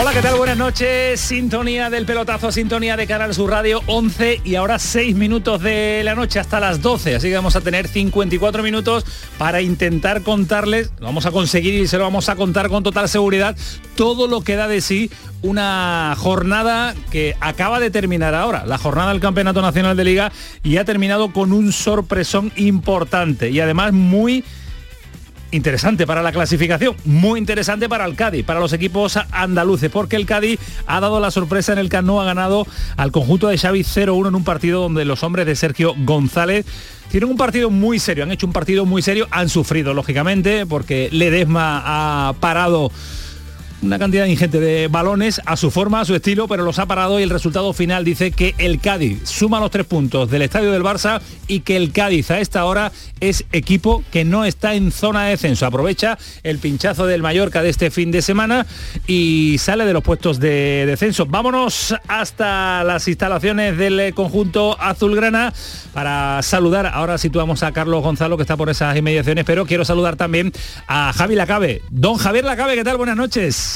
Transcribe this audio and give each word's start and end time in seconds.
Hola, 0.00 0.12
¿qué 0.12 0.22
tal? 0.22 0.36
Buenas 0.36 0.56
noches. 0.56 1.18
Sintonía 1.20 1.90
del 1.90 2.06
pelotazo, 2.06 2.52
sintonía 2.52 2.96
de 2.96 3.08
Canal 3.08 3.34
Sur 3.34 3.50
Radio 3.50 3.82
11 3.86 4.42
y 4.44 4.54
ahora 4.54 4.78
6 4.78 5.16
minutos 5.16 5.60
de 5.60 6.02
la 6.04 6.14
noche 6.14 6.38
hasta 6.38 6.60
las 6.60 6.80
12. 6.80 7.16
Así 7.16 7.28
que 7.28 7.34
vamos 7.34 7.56
a 7.56 7.62
tener 7.62 7.88
54 7.88 8.62
minutos 8.62 9.04
para 9.38 9.60
intentar 9.60 10.22
contarles, 10.22 10.92
vamos 11.00 11.26
a 11.26 11.32
conseguir 11.32 11.74
y 11.74 11.88
se 11.88 11.98
lo 11.98 12.04
vamos 12.04 12.28
a 12.28 12.36
contar 12.36 12.68
con 12.68 12.84
total 12.84 13.08
seguridad, 13.08 13.56
todo 13.96 14.28
lo 14.28 14.42
que 14.42 14.54
da 14.54 14.68
de 14.68 14.82
sí 14.82 15.10
una 15.42 16.14
jornada 16.16 16.94
que 17.10 17.34
acaba 17.40 17.80
de 17.80 17.90
terminar 17.90 18.36
ahora, 18.36 18.66
la 18.66 18.78
jornada 18.78 19.10
del 19.10 19.20
Campeonato 19.20 19.62
Nacional 19.62 19.96
de 19.96 20.04
Liga 20.04 20.32
y 20.62 20.76
ha 20.76 20.84
terminado 20.84 21.32
con 21.32 21.52
un 21.52 21.72
sorpresón 21.72 22.52
importante 22.54 23.50
y 23.50 23.58
además 23.58 23.92
muy 23.92 24.44
interesante 25.50 26.06
para 26.06 26.22
la 26.22 26.32
clasificación, 26.32 26.96
muy 27.04 27.38
interesante 27.38 27.88
para 27.88 28.04
el 28.04 28.14
Cádiz, 28.14 28.44
para 28.44 28.60
los 28.60 28.72
equipos 28.72 29.18
andaluces, 29.30 29.90
porque 29.90 30.16
el 30.16 30.26
Cádiz 30.26 30.58
ha 30.86 31.00
dado 31.00 31.20
la 31.20 31.30
sorpresa 31.30 31.72
en 31.72 31.78
el 31.78 31.88
que 31.88 32.02
no 32.02 32.20
ha 32.20 32.24
ganado 32.24 32.66
al 32.96 33.12
conjunto 33.12 33.48
de 33.48 33.58
Xavi 33.58 33.80
0-1 33.80 34.28
en 34.28 34.34
un 34.34 34.44
partido 34.44 34.82
donde 34.82 35.04
los 35.04 35.22
hombres 35.22 35.46
de 35.46 35.56
Sergio 35.56 35.94
González 35.98 36.66
tienen 37.10 37.30
un 37.30 37.36
partido 37.36 37.70
muy 37.70 37.98
serio, 37.98 38.24
han 38.24 38.32
hecho 38.32 38.46
un 38.46 38.52
partido 38.52 38.84
muy 38.84 39.00
serio, 39.00 39.26
han 39.30 39.48
sufrido 39.48 39.94
lógicamente 39.94 40.66
porque 40.66 41.08
Ledesma 41.10 41.82
ha 41.84 42.34
parado 42.34 42.92
una 43.82 43.98
cantidad 43.98 44.26
ingente 44.26 44.58
de 44.60 44.88
balones 44.88 45.40
a 45.46 45.56
su 45.56 45.70
forma, 45.70 46.00
a 46.00 46.04
su 46.04 46.14
estilo, 46.14 46.48
pero 46.48 46.64
los 46.64 46.78
ha 46.78 46.86
parado 46.86 47.20
y 47.20 47.22
el 47.22 47.30
resultado 47.30 47.72
final 47.72 48.04
dice 48.04 48.32
que 48.32 48.54
el 48.58 48.80
Cádiz 48.80 49.28
suma 49.28 49.60
los 49.60 49.70
tres 49.70 49.86
puntos 49.86 50.30
del 50.30 50.42
estadio 50.42 50.72
del 50.72 50.82
Barça 50.82 51.20
y 51.46 51.60
que 51.60 51.76
el 51.76 51.92
Cádiz 51.92 52.30
a 52.30 52.40
esta 52.40 52.64
hora 52.64 52.90
es 53.20 53.44
equipo 53.52 54.02
que 54.10 54.24
no 54.24 54.44
está 54.44 54.74
en 54.74 54.90
zona 54.90 55.24
de 55.24 55.30
descenso. 55.30 55.66
Aprovecha 55.66 56.18
el 56.42 56.58
pinchazo 56.58 57.06
del 57.06 57.22
Mallorca 57.22 57.62
de 57.62 57.70
este 57.70 57.90
fin 57.90 58.10
de 58.10 58.22
semana 58.22 58.66
y 59.06 59.56
sale 59.58 59.84
de 59.84 59.92
los 59.92 60.02
puestos 60.02 60.40
de 60.40 60.84
descenso. 60.86 61.26
Vámonos 61.26 61.94
hasta 62.08 62.82
las 62.84 63.06
instalaciones 63.06 63.76
del 63.76 64.12
conjunto 64.14 64.76
azulgrana 64.80 65.52
para 65.92 66.42
saludar. 66.42 66.86
Ahora 66.86 67.18
situamos 67.18 67.62
a 67.62 67.72
Carlos 67.72 68.02
Gonzalo 68.02 68.36
que 68.36 68.42
está 68.42 68.56
por 68.56 68.70
esas 68.70 68.96
inmediaciones, 68.96 69.44
pero 69.44 69.66
quiero 69.66 69.84
saludar 69.84 70.16
también 70.16 70.52
a 70.86 71.12
Javi 71.12 71.34
Lacabe. 71.34 71.82
Don 71.90 72.16
Javier 72.16 72.44
Lacabe, 72.44 72.74
¿qué 72.74 72.84
tal? 72.84 72.96
Buenas 72.96 73.16
noches. 73.16 73.67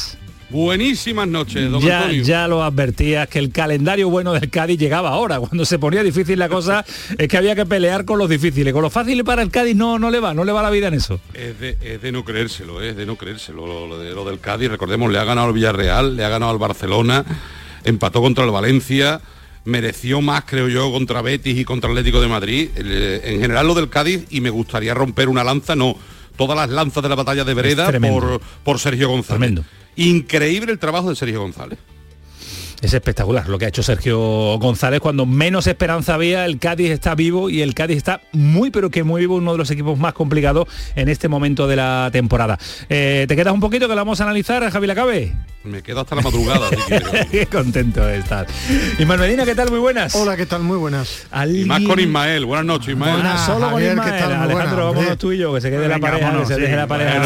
Buenísimas 0.50 1.26
noches, 1.28 1.70
don 1.70 1.80
ya, 1.80 2.00
Antonio. 2.02 2.22
Ya 2.24 2.46
lo 2.46 2.62
advertías 2.62 3.26
que 3.26 3.38
el 3.38 3.50
calendario 3.50 4.10
bueno 4.10 4.34
del 4.34 4.50
Cádiz 4.50 4.78
llegaba 4.78 5.08
ahora. 5.08 5.40
Cuando 5.40 5.64
se 5.64 5.78
ponía 5.78 6.02
difícil 6.02 6.38
la 6.38 6.50
cosa 6.50 6.84
es 7.18 7.26
que 7.26 7.36
había 7.38 7.54
que 7.54 7.64
pelear 7.64 8.04
con 8.04 8.18
los 8.18 8.28
difíciles. 8.28 8.74
Con 8.74 8.82
los 8.82 8.92
fáciles 8.92 9.24
para 9.24 9.40
el 9.40 9.50
Cádiz 9.50 9.74
no, 9.74 9.98
no 9.98 10.10
le 10.10 10.20
va, 10.20 10.34
no 10.34 10.44
le 10.44 10.52
va 10.52 10.62
la 10.62 10.68
vida 10.68 10.88
en 10.88 10.94
eso. 10.94 11.20
Es 11.32 11.58
de, 11.58 11.78
es 11.80 12.02
de 12.02 12.12
no 12.12 12.22
creérselo, 12.22 12.82
es 12.82 12.94
de 12.96 13.06
no 13.06 13.16
creérselo. 13.16 13.66
Lo, 13.66 13.86
lo 13.86 13.98
de, 13.98 14.10
lo 14.12 14.26
del 14.26 14.40
Cádiz, 14.40 14.68
recordemos, 14.70 15.10
le 15.10 15.18
ha 15.18 15.24
ganado 15.24 15.46
al 15.48 15.54
Villarreal, 15.54 16.16
le 16.16 16.24
ha 16.24 16.28
ganado 16.28 16.52
al 16.52 16.58
Barcelona, 16.58 17.24
empató 17.84 18.20
contra 18.20 18.44
el 18.44 18.50
Valencia, 18.50 19.22
mereció 19.64 20.20
más, 20.20 20.44
creo 20.44 20.68
yo, 20.68 20.92
contra 20.92 21.22
Betis 21.22 21.56
y 21.58 21.64
contra 21.64 21.88
Atlético 21.88 22.20
de 22.20 22.28
Madrid. 22.28 22.68
El- 22.76 23.20
en 23.24 23.40
general 23.40 23.66
lo 23.66 23.74
del 23.74 23.88
Cádiz, 23.88 24.26
y 24.28 24.42
me 24.42 24.50
gustaría 24.50 24.92
romper 24.92 25.30
una 25.30 25.44
lanza, 25.44 25.74
no, 25.76 25.96
todas 26.36 26.58
las 26.58 26.68
lanzas 26.68 27.02
de 27.02 27.08
la 27.08 27.14
batalla 27.14 27.44
de 27.44 27.54
Vereda 27.54 27.90
por, 28.00 28.40
por 28.64 28.78
Sergio 28.78 29.08
González. 29.08 29.38
Tremendo. 29.38 29.64
Increíble 29.96 30.72
el 30.72 30.78
trabajo 30.78 31.10
de 31.10 31.16
Sergio 31.16 31.40
González. 31.40 31.78
Es 32.82 32.92
espectacular 32.94 33.48
lo 33.48 33.58
que 33.58 33.66
ha 33.66 33.68
hecho 33.68 33.84
Sergio 33.84 34.18
González. 34.58 34.98
Cuando 34.98 35.24
menos 35.24 35.68
esperanza 35.68 36.14
había, 36.14 36.44
el 36.46 36.58
Cádiz 36.58 36.90
está 36.90 37.14
vivo 37.14 37.48
y 37.48 37.62
el 37.62 37.74
Cádiz 37.74 37.96
está 37.98 38.22
muy, 38.32 38.72
pero 38.72 38.90
que 38.90 39.04
muy 39.04 39.20
vivo, 39.20 39.36
uno 39.36 39.52
de 39.52 39.58
los 39.58 39.70
equipos 39.70 39.96
más 40.00 40.14
complicados 40.14 40.66
en 40.96 41.08
este 41.08 41.28
momento 41.28 41.68
de 41.68 41.76
la 41.76 42.10
temporada. 42.12 42.58
Eh, 42.88 43.26
¿Te 43.28 43.36
quedas 43.36 43.54
un 43.54 43.60
poquito 43.60 43.86
que 43.86 43.94
la 43.94 44.00
vamos 44.00 44.20
a 44.20 44.24
analizar, 44.24 44.68
Javi 44.68 44.88
Lacabe? 44.88 45.32
Me 45.62 45.80
quedo 45.80 46.00
hasta 46.00 46.16
la 46.16 46.22
madrugada. 46.22 46.68
Qué 47.30 47.46
contento 47.46 48.04
de 48.04 48.18
estar. 48.18 48.48
Ismael 48.98 49.20
Medina, 49.20 49.44
¿qué 49.44 49.54
tal? 49.54 49.70
Muy 49.70 49.78
buenas. 49.78 50.12
Hola, 50.16 50.36
¿qué 50.36 50.44
tal? 50.44 50.62
Muy 50.62 50.76
buenas. 50.76 51.24
Y 51.48 51.64
más 51.66 51.82
con 51.82 52.00
Ismael. 52.00 52.44
Buenas 52.46 52.66
noches, 52.66 52.88
Ismael. 52.88 53.14
Buenas. 53.14 53.42
Ah, 53.42 53.46
solo 53.46 53.68
Javier, 53.70 53.94
con 53.94 54.04
¿qué 54.04 54.10
Ismael. 54.10 54.28
tal? 54.28 54.42
Alejandro, 54.42 54.76
buena, 54.86 54.98
vámonos 54.98 55.18
tú 55.18 55.30
y 55.30 55.38
yo, 55.38 55.54
que 55.54 55.60
se 55.60 55.70
quede 55.70 55.86
la 55.86 56.00
pareja, 56.00 56.26
vámonos, 56.26 56.48
que 56.48 56.54
se 56.54 56.60
sí. 56.60 56.62
deje 56.62 56.76
la 56.76 56.86
pareja 56.88 57.20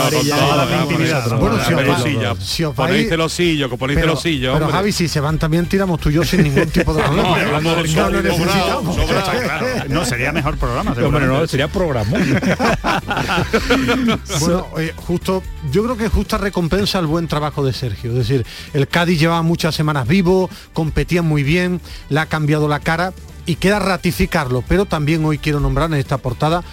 Bueno, 1.39 1.57
la 1.57 1.65
si 1.65 1.73
os 1.73 1.95
Ponéis 1.95 1.97
celosillo, 1.97 2.37
si 2.39 2.65
os 2.65 2.75
ponéis 2.75 3.09
celosillo, 3.09 3.71
que 3.71 3.77
ponéis 3.79 4.01
Pero, 4.01 4.09
celosillo, 4.11 4.53
pero 4.53 4.65
hombre. 4.67 4.77
Javi, 4.77 4.93
si 4.93 5.09
se 5.09 5.21
van 5.21 5.39
también 5.47 5.67
tiramos 5.67 6.01
tú 6.01 6.11
y 6.11 6.15
yo 6.15 6.25
sin 6.25 6.43
ningún 6.43 6.67
tipo 6.67 6.93
de 6.93 7.01
problema. 7.05 7.29
No, 7.29 7.35
hablando 7.37 7.77
del 7.77 7.95
No 7.95 8.11
lo 8.11 8.23
Cádiz, 8.23 8.25
necesitamos. 8.25 8.97
sobrado, 8.97 9.27
sobrado. 9.27 9.43
Claro, 9.43 9.67
no, 9.91 10.05
sería 10.05 10.33
mejor 10.33 10.57
programa. 10.57 10.93
Seguramente. 10.93 11.35
no, 11.35 11.47
sería 11.47 11.69
programa. 11.69 12.19
Bueno, 14.41 14.67
oye, 14.73 14.93
justo, 14.97 15.45
yo 15.71 15.85
creo 15.85 15.97
que 15.97 16.09
justa 16.09 16.37
recompensa 16.37 16.99
el 16.99 17.07
buen 17.07 17.29
trabajo 17.29 17.65
de 17.65 17.73
Sergio. 17.73 18.11
Es 18.11 18.17
decir, 18.17 18.45
el 18.75 18.89
Cádiz 18.89 19.21
llevaba 19.21 19.43
muchas 19.43 19.73
semanas 19.77 20.09
vivo, 20.09 20.51
competía 20.73 21.23
muy 21.23 21.45
bien, 21.45 21.81
le 22.09 22.19
ha 22.19 22.27
cambiado 22.27 22.67
la 22.67 22.81
cara 22.81 23.13
y 23.47 23.55
queda 23.55 23.79
ratificarlo. 23.79 24.65
Pero 24.67 24.87
también 24.87 25.25
hoy 25.25 25.39
quiero 25.39 25.61
nombrar 25.61 25.89
en 25.93 25.99
esta 25.99 26.19
portada 26.19 26.65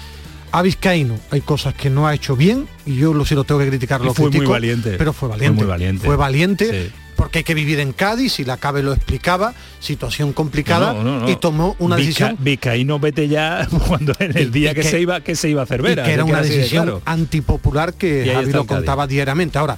a 0.51 0.61
Vizcaíno. 0.63 1.19
Hay 1.29 1.41
cosas 1.41 1.75
que 1.75 1.91
no 1.91 2.07
ha 2.07 2.15
hecho 2.15 2.35
bien 2.35 2.67
y 2.87 2.95
yo 2.95 3.13
lo 3.13 3.23
sí 3.23 3.35
lo 3.35 3.43
tengo 3.43 3.59
que 3.61 3.67
criticar, 3.67 4.01
Y 4.01 4.05
lo 4.05 4.15
fue 4.15 4.31
muy 4.31 4.47
valiente. 4.47 4.95
Pero 4.97 5.13
fue 5.13 5.29
valiente. 5.29 5.57
Fue 5.57 5.63
muy 5.65 5.69
valiente. 5.69 6.05
Fue 6.07 6.15
valiente. 6.15 6.87
Sí. 6.87 6.93
Porque 7.15 7.39
hay 7.39 7.43
que 7.43 7.53
vivir 7.53 7.79
en 7.79 7.93
Cádiz, 7.93 8.39
y 8.39 8.45
la 8.45 8.57
CABE 8.57 8.83
lo 8.83 8.93
explicaba, 8.93 9.53
situación 9.79 10.33
complicada, 10.33 10.93
No, 10.93 11.03
no, 11.03 11.19
no. 11.21 11.29
y 11.29 11.35
tomó 11.35 11.75
una 11.79 11.95
Vizca- 11.95 12.05
decisión 12.29 12.37
Vizcaíno 12.39 12.99
vete 12.99 13.27
ya 13.27 13.67
cuando 13.87 14.13
en 14.19 14.37
el 14.37 14.51
día 14.51 14.73
que, 14.73 14.81
que- 14.81 14.87
se 14.89 14.99
iba 14.99 15.21
que 15.21 15.35
se 15.35 15.49
iba 15.49 15.61
a 15.61 15.63
hacer 15.65 15.81
que 15.81 16.11
era 16.11 16.23
una 16.25 16.41
decisión 16.41 17.01
antipopular 17.05 17.93
que 17.93 18.31
Javi 18.33 18.51
lo 18.51 18.65
contaba 18.65 19.07
diariamente. 19.07 19.57
Ahora, 19.57 19.77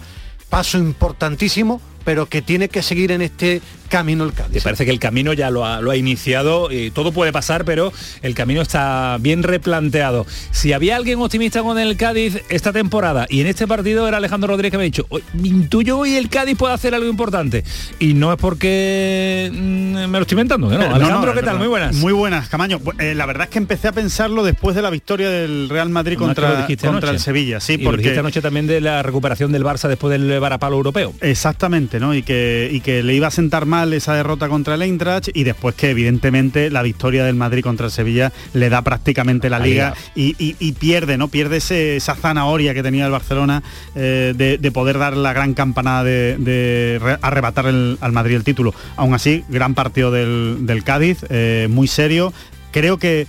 paso 0.49 0.77
importantísimo, 0.77 1.81
pero 2.03 2.27
que 2.27 2.41
tiene 2.41 2.69
que 2.69 2.81
seguir 2.83 3.11
en 3.11 3.21
este 3.21 3.61
camino 3.95 4.25
el 4.25 4.31
Me 4.31 4.35
Cádiz. 4.35 4.63
parece 4.63 4.83
que 4.83 4.91
el 4.91 4.99
camino 4.99 5.31
ya 5.31 5.49
lo 5.49 5.65
ha, 5.65 5.79
lo 5.79 5.89
ha 5.91 5.95
iniciado 5.95 6.69
y 6.69 6.91
todo 6.91 7.13
puede 7.13 7.31
pasar, 7.31 7.63
pero 7.63 7.93
el 8.21 8.35
camino 8.35 8.61
está 8.61 9.17
bien 9.21 9.41
replanteado. 9.41 10.25
Si 10.51 10.73
había 10.73 10.97
alguien 10.97 11.19
optimista 11.21 11.63
con 11.63 11.79
el 11.79 11.95
Cádiz 11.95 12.41
esta 12.49 12.73
temporada 12.73 13.25
y 13.29 13.39
en 13.39 13.47
este 13.47 13.67
partido 13.67 14.05
era 14.05 14.17
Alejandro 14.17 14.47
Rodríguez 14.49 14.71
que 14.71 14.77
me 14.77 14.83
ha 14.83 14.85
dicho, 14.85 15.05
"Oye, 15.07 15.23
intuyo 15.43 15.97
hoy 15.97 16.15
el 16.15 16.27
Cádiz 16.27 16.57
puede 16.57 16.73
hacer 16.73 16.93
algo 16.93 17.07
importante. 17.09 17.63
Y 17.99 18.13
no 18.15 18.33
es 18.33 18.37
porque 18.39 19.49
mm, 19.53 20.09
me 20.09 20.17
lo 20.17 20.21
estoy 20.21 20.35
inventando, 20.35 20.67
no. 20.69 20.75
Eh, 20.85 20.87
no, 20.89 20.95
Alejandro, 20.95 21.33
no, 21.33 21.39
¿qué 21.39 21.45
tal? 21.45 21.57
Muy 21.57 21.67
buenas. 21.67 21.95
Muy 21.95 22.11
buenas, 22.13 22.49
Camaño. 22.49 22.79
Eh, 22.99 23.15
la 23.15 23.25
verdad 23.25 23.45
es 23.45 23.49
que 23.51 23.59
empecé 23.59 23.87
a 23.87 23.91
pensarlo 23.93 24.43
después 24.43 24.75
de 24.75 24.81
la 24.81 24.89
victoria 24.89 25.29
del 25.29 25.69
Real 25.69 25.89
Madrid 25.89 26.17
contra, 26.17 26.65
contra 26.67 26.89
anoche. 26.89 27.09
el 27.11 27.19
Sevilla. 27.19 27.59
Sí, 27.61 27.73
y 27.73 27.77
porque 27.77 28.17
anoche 28.19 28.41
también 28.41 28.67
de 28.67 28.81
la 28.81 29.01
recuperación 29.03 29.51
del 29.51 29.63
Barça 29.63 29.87
después 29.87 30.11
del 30.11 30.39
varapalo 30.39 30.75
europeo. 30.75 31.13
Exactamente, 31.21 31.99
¿no? 31.99 32.13
Y 32.13 32.23
que, 32.23 32.69
y 32.71 32.81
que 32.81 33.03
le 33.03 33.13
iba 33.13 33.27
a 33.27 33.31
sentar 33.31 33.65
mal 33.65 33.84
esa 33.93 34.13
derrota 34.15 34.47
contra 34.49 34.75
el 34.75 34.81
Eintracht 34.81 35.29
y 35.33 35.43
después 35.43 35.75
que 35.75 35.89
evidentemente 35.91 36.69
la 36.69 36.81
victoria 36.81 37.23
del 37.25 37.35
Madrid 37.35 37.63
contra 37.63 37.87
el 37.87 37.91
Sevilla 37.91 38.31
le 38.53 38.69
da 38.69 38.81
prácticamente 38.81 39.49
la, 39.49 39.59
La 39.59 39.65
liga, 39.65 39.93
liga. 39.95 40.11
Y, 40.15 40.35
y- 40.43 40.55
y 40.59 40.71
pierde, 40.73 41.17
¿no? 41.17 41.27
Pierde 41.27 41.57
ese- 41.57 41.95
esa 41.97 42.15
zanahoria 42.15 42.73
que 42.73 42.83
tenía 42.83 43.05
el 43.05 43.11
Barcelona 43.11 43.63
eh, 43.95 44.33
de, 44.35 44.57
de 44.57 44.71
poder 44.71 44.97
dar 44.97 45.15
la 45.17 45.33
gran 45.33 45.53
campanada 45.53 46.03
de, 46.03 46.37
de 46.37 46.99
re- 47.01 47.17
arrebatar 47.21 47.65
el- 47.67 47.97
al 48.01 48.11
Madrid 48.11 48.35
el 48.35 48.43
título. 48.43 48.73
Aún 48.95 49.13
así, 49.13 49.43
gran 49.49 49.73
partido 49.75 50.11
del, 50.11 50.59
del 50.61 50.83
Cádiz, 50.83 51.25
eh, 51.29 51.67
muy 51.69 51.87
serio. 51.87 52.33
Creo 52.71 52.97
que 52.97 53.27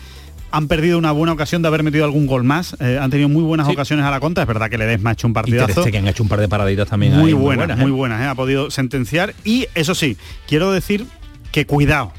han 0.51 0.69
perdido 0.69 0.99
una 0.99 1.13
buena 1.13 1.33
ocasión 1.33 1.63
de 1.63 1.69
haber 1.69 1.83
metido 1.83 2.05
algún 2.05 2.27
gol 2.27 2.45
más. 2.45 2.77
Eh, 2.81 2.99
han 3.01 3.11
tenido 3.11 3.29
muy 3.29 3.43
buenas 3.43 3.67
Sí. 3.67 3.73
ocasiones 3.73 4.05
a 4.05 4.11
la 4.11 4.21
contra. 4.21 4.43
Es 4.43 4.49
verdad 4.49 4.71
que 4.71 4.79
Ledesma 4.79 5.11
ha 5.11 5.13
hecho 5.15 5.27
un 5.27 5.33
partidazo 5.35 5.83
Stegen 5.83 6.07
ha 6.07 6.11
hecho 6.11 6.23
un 6.23 6.29
par 6.29 6.41
de 6.41 6.49
paraditas 6.49 6.89
también. 6.89 7.13
muy 7.15 7.29
ahí, 7.29 7.33
buenas, 7.35 7.79
¿eh? 7.79 7.83
muy 7.83 7.91
buenas, 7.91 8.21
¿eh? 8.23 8.27
ha 8.27 8.35
podido 8.35 8.71
sentenciar. 8.71 9.35
Y 9.45 9.67
eso 9.75 9.95
sí, 9.95 10.17
quiero 10.49 10.73
decir 10.73 11.07
que 11.53 11.67
cuidado, 11.67 12.13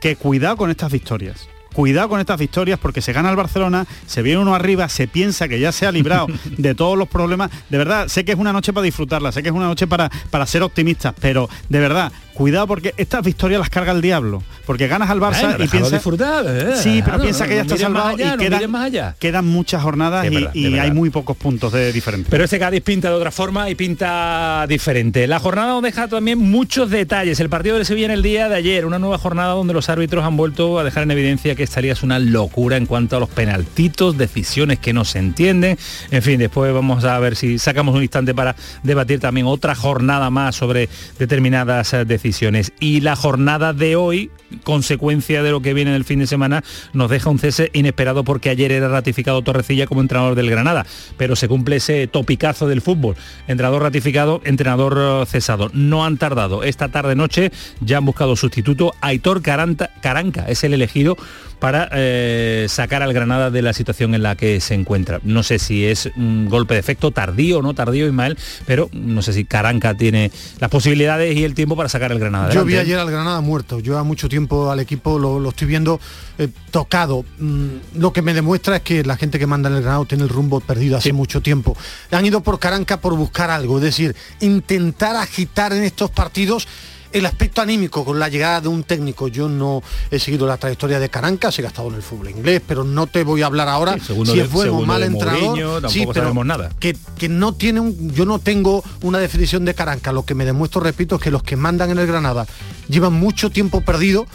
que 0.00 0.16
cuidado 0.16 0.56
con 0.56 0.70
estas 0.70 0.90
victorias. 0.92 1.48
Cuidado 1.72 2.08
con 2.08 2.20
estas 2.20 2.38
victorias 2.38 2.78
porque 2.78 3.00
se 3.02 3.12
gana 3.12 3.30
el 3.30 3.36
Barcelona, 3.36 3.86
se 4.06 4.22
viene 4.22 4.40
uno 4.40 4.54
arriba, 4.54 4.88
se 4.88 5.08
piensa 5.08 5.48
que 5.48 5.58
ya 5.58 5.72
se 5.72 5.86
ha 5.86 5.92
librado 5.92 6.26
de 6.56 6.74
todos 6.74 6.98
los 6.98 7.08
problemas. 7.08 7.50
De 7.70 7.78
verdad, 7.78 8.08
sé 8.08 8.24
que 8.24 8.32
es 8.32 8.38
una 8.38 8.52
noche 8.52 8.72
para 8.72 8.84
disfrutarla, 8.84 9.32
sé 9.32 9.42
que 9.42 9.48
es 9.48 9.54
una 9.54 9.66
noche 9.66 9.86
para, 9.86 10.10
para 10.30 10.46
ser 10.46 10.62
optimistas, 10.62 11.14
pero 11.18 11.48
de 11.68 11.80
verdad, 11.80 12.12
cuidado 12.34 12.66
porque 12.66 12.94
estas 12.96 13.24
victorias 13.24 13.60
las 13.60 13.70
carga 13.70 13.92
el 13.92 14.00
diablo. 14.00 14.42
Porque 14.66 14.86
ganas 14.86 15.10
al 15.10 15.20
Barça 15.20 15.42
Bueno, 15.42 15.64
y 15.64 15.68
piensas... 15.68 15.92
disfrutar, 15.92 16.44
eh, 16.48 16.76
Sí, 16.76 17.02
pero 17.04 17.20
piensa 17.20 17.46
que 17.46 17.56
ya 17.56 17.64
no 17.64 17.74
está 17.74 17.84
salvado 17.84 18.08
allá, 18.08 18.34
y 18.34 18.38
quedan, 18.38 18.70
más 18.70 18.84
allá. 18.84 19.16
quedan 19.18 19.46
muchas 19.46 19.82
jornadas 19.82 20.26
y, 20.54 20.78
hay 20.78 20.90
muy 20.90 21.10
pocos 21.10 21.36
puntos 21.36 21.72
de 21.72 21.92
diferencia. 21.92 22.30
Pero 22.30 22.44
este 22.44 22.58
Cádiz 22.58 22.82
pinta 22.82 23.08
de 23.08 23.14
otra 23.14 23.30
forma 23.30 23.68
y 23.70 23.74
pinta 23.74 24.64
diferente. 24.68 25.26
La 25.26 25.38
jornada 25.38 25.68
nos 25.68 25.82
deja 25.82 26.08
también 26.08 26.38
muchos 26.38 26.90
detalles. 26.90 27.40
El 27.40 27.48
partido 27.48 27.78
de 27.78 27.84
Sevilla 27.84 28.06
en 28.06 28.12
el 28.12 28.22
día 28.22 28.48
de 28.48 28.56
ayer, 28.56 28.86
una 28.86 28.98
nueva 28.98 29.18
jornada 29.18 29.54
donde 29.54 29.74
los 29.74 29.88
árbitros 29.88 30.24
han 30.24 30.36
vuelto 30.36 30.78
a 30.78 30.84
dejar 30.84 31.02
en 31.04 31.10
evidencia 31.10 31.54
que 31.54 31.61
que 31.70 31.90
es 31.90 32.02
una 32.02 32.18
locura 32.18 32.76
en 32.76 32.86
cuanto 32.86 33.16
a 33.16 33.20
los 33.20 33.28
penaltitos, 33.28 34.18
decisiones 34.18 34.78
que 34.78 34.92
no 34.92 35.04
se 35.04 35.18
entienden. 35.18 35.78
En 36.10 36.22
fin, 36.22 36.38
después 36.38 36.72
vamos 36.72 37.04
a 37.04 37.18
ver 37.18 37.36
si 37.36 37.58
sacamos 37.58 37.94
un 37.94 38.02
instante 38.02 38.34
para 38.34 38.56
debatir 38.82 39.20
también 39.20 39.46
otra 39.46 39.74
jornada 39.74 40.30
más 40.30 40.56
sobre 40.56 40.88
determinadas 41.18 41.92
eh, 41.94 42.04
decisiones. 42.04 42.72
Y 42.80 43.00
la 43.00 43.16
jornada 43.16 43.72
de 43.72 43.96
hoy, 43.96 44.30
consecuencia 44.64 45.42
de 45.42 45.50
lo 45.50 45.60
que 45.60 45.74
viene 45.74 45.90
en 45.90 45.96
el 45.96 46.04
fin 46.04 46.18
de 46.18 46.26
semana, 46.26 46.64
nos 46.92 47.10
deja 47.10 47.30
un 47.30 47.38
cese 47.38 47.70
inesperado 47.74 48.24
porque 48.24 48.50
ayer 48.50 48.72
era 48.72 48.88
ratificado 48.88 49.42
Torrecilla 49.42 49.86
como 49.86 50.00
entrenador 50.00 50.34
del 50.34 50.50
Granada, 50.50 50.84
pero 51.16 51.36
se 51.36 51.48
cumple 51.48 51.76
ese 51.76 52.06
topicazo 52.06 52.66
del 52.66 52.80
fútbol. 52.80 53.16
Entrenador 53.46 53.82
ratificado, 53.82 54.40
entrenador 54.44 54.98
eh, 54.98 55.26
cesado. 55.26 55.70
No 55.72 56.04
han 56.04 56.16
tardado. 56.16 56.64
Esta 56.64 56.88
tarde 56.88 57.14
noche 57.14 57.52
ya 57.80 57.98
han 57.98 58.04
buscado 58.04 58.36
sustituto. 58.36 58.94
Aitor 59.00 59.42
Caranca 59.42 60.44
es 60.48 60.64
el 60.64 60.74
elegido 60.74 61.16
para 61.62 61.88
eh, 61.92 62.66
sacar 62.68 63.04
al 63.04 63.12
Granada 63.12 63.48
de 63.52 63.62
la 63.62 63.72
situación 63.72 64.16
en 64.16 64.24
la 64.24 64.34
que 64.34 64.60
se 64.60 64.74
encuentra. 64.74 65.20
No 65.22 65.44
sé 65.44 65.60
si 65.60 65.86
es 65.86 66.10
un 66.16 66.48
golpe 66.48 66.74
de 66.74 66.80
efecto 66.80 67.12
tardío 67.12 67.60
o 67.60 67.62
no 67.62 67.72
tardío, 67.72 68.04
Ismael, 68.08 68.36
pero 68.66 68.90
no 68.92 69.22
sé 69.22 69.32
si 69.32 69.44
Caranca 69.44 69.94
tiene 69.94 70.32
las 70.58 70.68
posibilidades 70.70 71.36
y 71.36 71.44
el 71.44 71.54
tiempo 71.54 71.76
para 71.76 71.88
sacar 71.88 72.10
al 72.10 72.18
Granada. 72.18 72.52
Yo 72.52 72.64
vi 72.64 72.78
ayer 72.78 72.98
al 72.98 73.08
Granada 73.08 73.40
muerto. 73.42 73.78
Yo 73.78 73.96
a 73.96 74.02
mucho 74.02 74.28
tiempo 74.28 74.72
al 74.72 74.80
equipo 74.80 75.20
lo, 75.20 75.38
lo 75.38 75.50
estoy 75.50 75.68
viendo 75.68 76.00
eh, 76.36 76.48
tocado. 76.72 77.24
Mm, 77.38 77.68
lo 77.94 78.12
que 78.12 78.22
me 78.22 78.34
demuestra 78.34 78.74
es 78.74 78.82
que 78.82 79.04
la 79.04 79.16
gente 79.16 79.38
que 79.38 79.46
manda 79.46 79.70
en 79.70 79.76
el 79.76 79.82
Granada 79.82 80.04
tiene 80.04 80.24
el 80.24 80.30
rumbo 80.30 80.58
perdido 80.58 80.96
hace 80.96 81.12
mucho 81.12 81.42
tiempo. 81.42 81.76
Han 82.10 82.26
ido 82.26 82.40
por 82.40 82.58
Caranca 82.58 83.00
por 83.00 83.14
buscar 83.14 83.50
algo, 83.50 83.78
es 83.78 83.84
decir, 83.84 84.16
intentar 84.40 85.14
agitar 85.14 85.72
en 85.72 85.84
estos 85.84 86.10
partidos 86.10 86.66
el 87.12 87.26
aspecto 87.26 87.60
anímico 87.60 88.04
con 88.04 88.18
la 88.18 88.28
llegada 88.28 88.60
de 88.60 88.68
un 88.68 88.84
técnico. 88.84 89.28
Yo 89.28 89.48
no 89.48 89.82
he 90.10 90.18
seguido 90.18 90.46
la 90.46 90.56
trayectoria 90.56 90.98
de 90.98 91.08
Caranca, 91.08 91.52
sé 91.52 91.62
que 91.62 91.66
ha 91.66 91.70
estado 91.70 91.88
en 91.88 91.94
el 91.94 92.02
fútbol 92.02 92.30
inglés, 92.30 92.62
pero 92.66 92.84
no 92.84 93.06
te 93.06 93.24
voy 93.24 93.42
a 93.42 93.46
hablar 93.46 93.68
ahora 93.68 93.96
Sí, 93.98 94.14
si 94.26 94.40
es 94.40 94.50
bueno 94.50 94.78
o 94.78 94.86
mal 94.86 95.02
entrenador. 95.02 95.42
Mourinho, 95.42 95.88
Sí, 95.88 96.00
pero 96.00 96.14
sabemos 96.22 96.46
nada. 96.46 96.70
Que, 96.78 96.96
que 97.18 97.28
no 97.28 97.54
tiene 97.54 97.80
un, 97.80 98.10
yo 98.12 98.24
no 98.24 98.38
tengo 98.38 98.82
una 99.02 99.18
definición 99.18 99.64
de 99.64 99.74
Caranca. 99.74 100.12
Lo 100.12 100.24
que 100.24 100.34
me 100.34 100.44
demuestro, 100.44 100.80
repito, 100.80 101.16
es 101.16 101.22
que 101.22 101.30
los 101.30 101.42
que 101.42 101.56
mandan 101.56 101.90
en 101.90 101.98
el 101.98 102.06
Granada 102.06 102.46
llevan 102.88 103.12
mucho 103.12 103.50
tiempo 103.50 103.80
perdido 103.80 104.26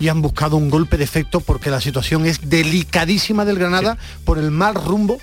y 0.00 0.08
han 0.08 0.22
buscado 0.22 0.56
un 0.56 0.70
golpe 0.70 0.96
de 0.96 1.04
efecto 1.04 1.40
porque 1.40 1.70
la 1.70 1.80
situación 1.80 2.26
es 2.26 2.48
delicadísima 2.50 3.44
del 3.44 3.58
Granada 3.58 3.96
por 4.24 4.38
el 4.38 4.50
mal 4.50 4.74
rumbo 4.74 5.18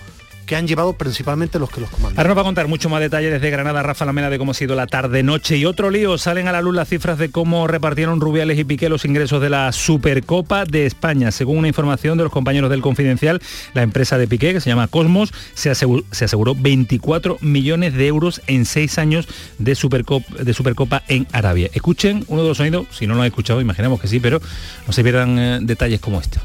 que 0.51 0.57
han 0.57 0.67
llevado 0.67 0.91
principalmente 0.91 1.59
los 1.59 1.69
que 1.69 1.79
los 1.79 1.89
comandan. 1.89 2.17
Ahora 2.17 2.27
nos 2.27 2.37
va 2.37 2.41
a 2.41 2.43
contar 2.43 2.67
mucho 2.67 2.89
más 2.89 2.99
detalles 2.99 3.31
desde 3.31 3.49
Granada 3.49 3.83
Rafa 3.83 4.03
Lamena 4.03 4.29
de 4.29 4.37
cómo 4.37 4.51
ha 4.51 4.53
sido 4.53 4.75
la 4.75 4.85
tarde-noche 4.85 5.55
y 5.55 5.63
otro 5.63 5.89
lío. 5.89 6.17
Salen 6.17 6.49
a 6.49 6.51
la 6.51 6.61
luz 6.61 6.75
las 6.75 6.89
cifras 6.89 7.17
de 7.17 7.31
cómo 7.31 7.67
repartieron 7.67 8.19
Rubiales 8.19 8.59
y 8.59 8.65
Piqué 8.65 8.89
los 8.89 9.05
ingresos 9.05 9.41
de 9.41 9.49
la 9.49 9.71
Supercopa 9.71 10.65
de 10.65 10.85
España. 10.85 11.31
Según 11.31 11.57
una 11.59 11.69
información 11.69 12.17
de 12.17 12.25
los 12.25 12.33
compañeros 12.33 12.69
del 12.69 12.81
Confidencial, 12.81 13.41
la 13.73 13.81
empresa 13.81 14.17
de 14.17 14.27
Piqué, 14.27 14.51
que 14.51 14.59
se 14.59 14.69
llama 14.69 14.89
Cosmos, 14.89 15.31
se 15.53 15.69
aseguró, 15.69 16.03
se 16.11 16.25
aseguró 16.25 16.53
24 16.53 17.37
millones 17.39 17.93
de 17.93 18.07
euros 18.07 18.41
en 18.47 18.65
seis 18.65 18.97
años 18.97 19.29
de 19.57 19.73
Supercopa, 19.73 20.43
de 20.43 20.53
Supercopa 20.53 21.03
en 21.07 21.27
Arabia. 21.31 21.69
Escuchen 21.71 22.25
uno 22.27 22.41
de 22.41 22.49
los 22.49 22.57
sonidos, 22.57 22.87
si 22.91 23.07
no 23.07 23.15
lo 23.15 23.21
han 23.21 23.27
escuchado, 23.27 23.61
imaginamos 23.61 24.01
que 24.01 24.09
sí, 24.09 24.19
pero 24.19 24.41
no 24.85 24.91
se 24.91 25.01
pierdan 25.01 25.39
eh, 25.39 25.59
detalles 25.61 26.01
como 26.01 26.19
este. 26.19 26.39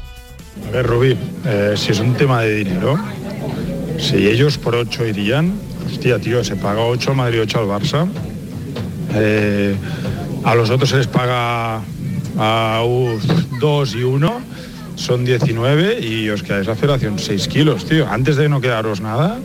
A 0.69 0.71
ver, 0.71 0.87
Rubí, 0.87 1.17
eh, 1.45 1.73
si 1.75 1.91
es 1.91 1.99
un 1.99 2.13
tema 2.15 2.41
de 2.41 2.55
dinero, 2.55 2.97
si 3.97 4.27
ellos 4.27 4.57
por 4.57 4.75
8 4.75 5.07
irían, 5.07 5.53
hostia, 5.85 6.19
tío, 6.19 6.43
se 6.43 6.55
paga 6.55 6.81
8 6.81 7.11
al 7.11 7.15
Madrid, 7.15 7.41
8 7.41 7.59
al 7.59 7.65
Barça. 7.65 8.07
Eh, 9.15 9.75
a 10.43 10.55
los 10.55 10.69
otros 10.69 10.89
se 10.89 10.97
les 10.97 11.07
paga 11.07 11.81
a 12.37 12.83
2 13.59 13.95
y 13.95 14.03
1, 14.03 14.41
son 14.95 15.25
19 15.25 15.99
y 16.01 16.29
os 16.29 16.43
quedáis 16.43 16.67
la 16.67 16.75
federación 16.75 17.19
6 17.19 17.47
kilos, 17.47 17.85
tío. 17.85 18.07
Antes 18.07 18.35
de 18.35 18.49
no 18.49 18.61
quedaros 18.61 19.01
nada, 19.01 19.39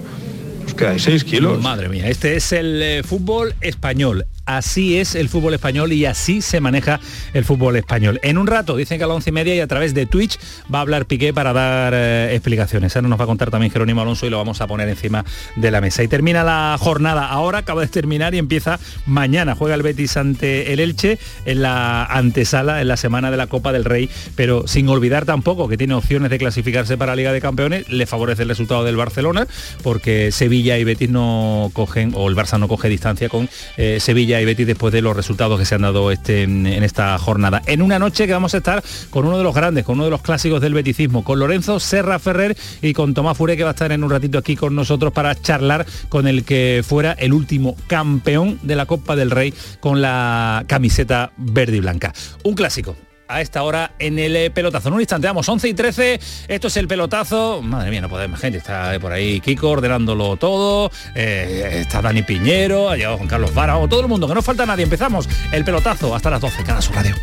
os 0.67 0.75
quedáis 0.75 1.03
6 1.03 1.25
kilos. 1.25 1.63
Madre 1.63 1.89
mía, 1.89 2.09
este 2.09 2.37
es 2.37 2.53
el 2.53 2.83
eh, 2.83 3.03
fútbol 3.03 3.55
español. 3.61 4.27
Así 4.45 4.99
es 4.99 5.15
el 5.15 5.29
fútbol 5.29 5.55
español 5.55 5.93
y 5.93 6.05
así 6.05 6.43
se 6.43 6.61
maneja 6.61 6.99
el 7.33 7.45
fútbol 7.45 7.77
español. 7.77 8.19
En 8.23 8.39
un 8.39 8.47
rato, 8.47 8.77
dicen 8.77 8.99
que 8.99 9.05
a 9.05 9.07
las 9.07 9.17
once 9.17 9.31
y 9.31 9.33
media 9.33 9.55
y 9.55 9.61
a 9.61 9.67
través 9.67 9.95
de 9.95 10.07
Twitch 10.07 10.39
va 10.73 10.79
a 10.79 10.83
hablar 10.83 11.07
Piqué 11.07 11.33
para 11.33 11.53
dar 11.53 11.93
eh, 11.95 12.35
explicaciones. 12.35 12.95
Ahora 12.97 13.09
nos 13.09 13.21
va 13.21 13.25
a 13.25 13.27
contar 13.27 13.51
también 13.51 13.73
Jerónimo 13.73 14.03
Alonso 14.03 14.27
y 14.27 14.31
lo 14.31 14.39
vamos 14.39 14.61
a 14.61 14.67
poner 14.67 14.89
encima 14.89 15.25
de 15.57 15.71
la 15.71 15.81
mesa. 15.81 16.03
Y 16.03 16.09
termina 16.09 16.43
la 16.43 16.77
jornada 16.79 17.27
ahora, 17.29 17.59
acaba 17.59 17.83
de 17.83 17.89
terminar 17.89 18.35
y 18.35 18.39
empieza 18.39 18.81
mañana. 19.07 19.55
Juega 19.55 19.75
el 19.75 19.83
Betis 19.83 20.17
ante 20.17 20.73
el 20.73 20.81
Elche 20.81 21.19
en 21.45 21.63
la 21.63 22.05
antesala, 22.05 22.81
en 22.81 22.89
la 22.89 22.97
semana 22.97 23.31
de 23.31 23.37
la 23.37 23.47
Copa 23.47 23.73
del 23.73 23.85
Rey, 23.85 24.11
pero 24.35 24.67
sin 24.67 24.89
olvidar 24.89 25.25
tampoco 25.25 25.69
que 25.69 25.77
tiene 25.77 25.95
opciones 25.95 26.31
de 26.31 26.39
clasificarse 26.39 26.97
para 26.97 27.13
la 27.13 27.17
Liga 27.17 27.33
de 27.33 27.41
Campeones. 27.41 27.89
Le 27.89 28.07
favorece 28.07 28.43
el 28.43 28.49
resultado 28.49 28.85
del 28.85 28.97
Barcelona 28.97 29.47
porque 29.83 30.33
Sevilla 30.33 30.79
y 30.79 30.85
Betis 30.85 31.11
no 31.11 31.71
cogen, 31.73 32.13
o 32.15 32.29
el 32.29 32.37
Barça 32.37 32.59
no 32.59 32.69
coge 32.69 32.89
distancia 32.89 33.29
con 33.29 33.49
eh, 33.77 33.99
Sevilla 34.01 34.33
y 34.43 34.45
Betis 34.45 34.67
después 34.67 34.93
de 34.93 35.03
los 35.03 35.17
resultados 35.17 35.59
que 35.59 35.65
se 35.65 35.75
han 35.75 35.83
dado 35.83 36.11
este, 36.11 36.43
en 36.43 36.67
esta 36.67 37.19
jornada. 37.19 37.63
En 37.67 37.83
una 37.83 37.99
noche 37.99 38.27
que 38.27 38.33
vamos 38.33 38.55
a 38.55 38.59
estar 38.59 38.83
con 39.11 39.27
uno 39.27 39.39
de 39.39 39.45
los 39.45 39.55
grandes, 39.55 39.85
con 39.85 39.97
uno 39.97 40.05
de 40.05 40.11
los 40.11 40.23
clásicos 40.23 40.61
del 40.61 40.75
beticismo, 40.75 41.25
con 41.25 41.39
Lorenzo 41.39 41.81
Serra 41.81 42.19
Ferrer 42.19 42.57
y 42.81 42.93
con 42.93 43.15
Tomás 43.15 43.37
Fure 43.37 43.57
que 43.57 43.65
va 43.65 43.71
a 43.71 43.73
estar 43.73 43.93
en 43.93 44.05
un 44.05 44.11
ratito 44.11 44.39
aquí 44.39 44.57
con 44.57 44.75
nosotros 44.75 45.13
para 45.13 45.35
charlar 45.35 45.87
con 46.09 46.27
el 46.27 46.45
que 46.45 46.85
fuera 46.87 47.13
el 47.13 47.33
último 47.33 47.77
campeón 47.87 48.59
de 48.63 48.77
la 48.77 48.87
Copa 48.87 49.17
del 49.17 49.31
Rey 49.31 49.55
con 49.81 50.03
la 50.03 50.65
camiseta 50.67 51.33
verde 51.37 51.77
y 51.77 51.81
blanca. 51.81 52.13
Un 52.45 52.55
clásico 52.55 52.97
a 53.33 53.41
esta 53.41 53.63
hora 53.63 53.93
en 53.99 54.19
el 54.19 54.37
eh, 54.37 54.51
pelotazo. 54.51 54.89
En 54.89 54.95
un 54.95 55.01
instante, 55.01 55.27
vamos, 55.27 55.49
11 55.49 55.69
y 55.69 55.75
13, 55.75 56.21
esto 56.49 56.69
es 56.69 56.77
el 56.77 56.89
pelotazo. 56.89 57.63
Madre 57.63 57.91
mía, 57.91 58.01
no 58.01 58.09
podemos 58.09 58.39
gente, 58.39 58.59
está 58.59 58.99
por 59.01 59.13
ahí 59.13 59.41
Kiko 59.41 59.71
ordenándolo 59.71 60.37
todo, 60.37 60.91
eh, 61.15 61.81
está 61.81 62.03
Dani 62.03 62.23
Piñero, 62.23 62.91
ha 62.91 62.97
llegado 62.97 63.17
Juan 63.17 63.29
Carlos 63.29 63.55
Vara, 63.55 63.79
o 63.79 63.89
todo 63.89 64.01
el 64.01 64.09
mundo, 64.09 64.29
que 64.29 64.35
no 64.35 64.43
falta 64.43 64.67
nadie. 64.67 64.85
Empezamos 64.85 65.29
el 65.53 65.65
pelotazo 65.65 66.15
hasta 66.15 66.31
las 66.31 66.41
12, 66.41 66.65
cada 66.65 66.83
su 66.83 66.93
radio. 66.93 67.15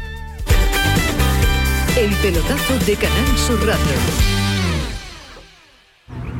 El 1.97 2.11
pelotazo 2.15 2.79
de 2.85 2.95
Canal 2.95 3.37
Sur 3.37 3.59
Radio. 3.65 4.38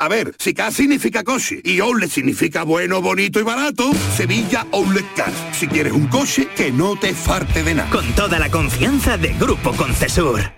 A 0.00 0.06
ver, 0.06 0.32
si 0.38 0.54
K 0.54 0.70
significa 0.70 1.24
coche 1.24 1.60
y 1.64 1.80
outlet 1.80 2.08
significa 2.08 2.62
bueno, 2.62 3.02
bonito 3.02 3.40
y 3.40 3.42
barato, 3.42 3.90
Sevilla 4.16 4.64
Outlet 4.70 5.12
Cars. 5.16 5.34
Si 5.50 5.66
quieres 5.66 5.92
un 5.92 6.06
coche, 6.06 6.48
que 6.56 6.70
no 6.70 6.94
te 6.94 7.12
farte 7.12 7.64
de 7.64 7.74
nada. 7.74 7.90
Con 7.90 8.06
toda 8.12 8.38
la 8.38 8.48
confianza 8.48 9.16
de 9.16 9.32
Grupo 9.34 9.72
Concesur. 9.72 10.57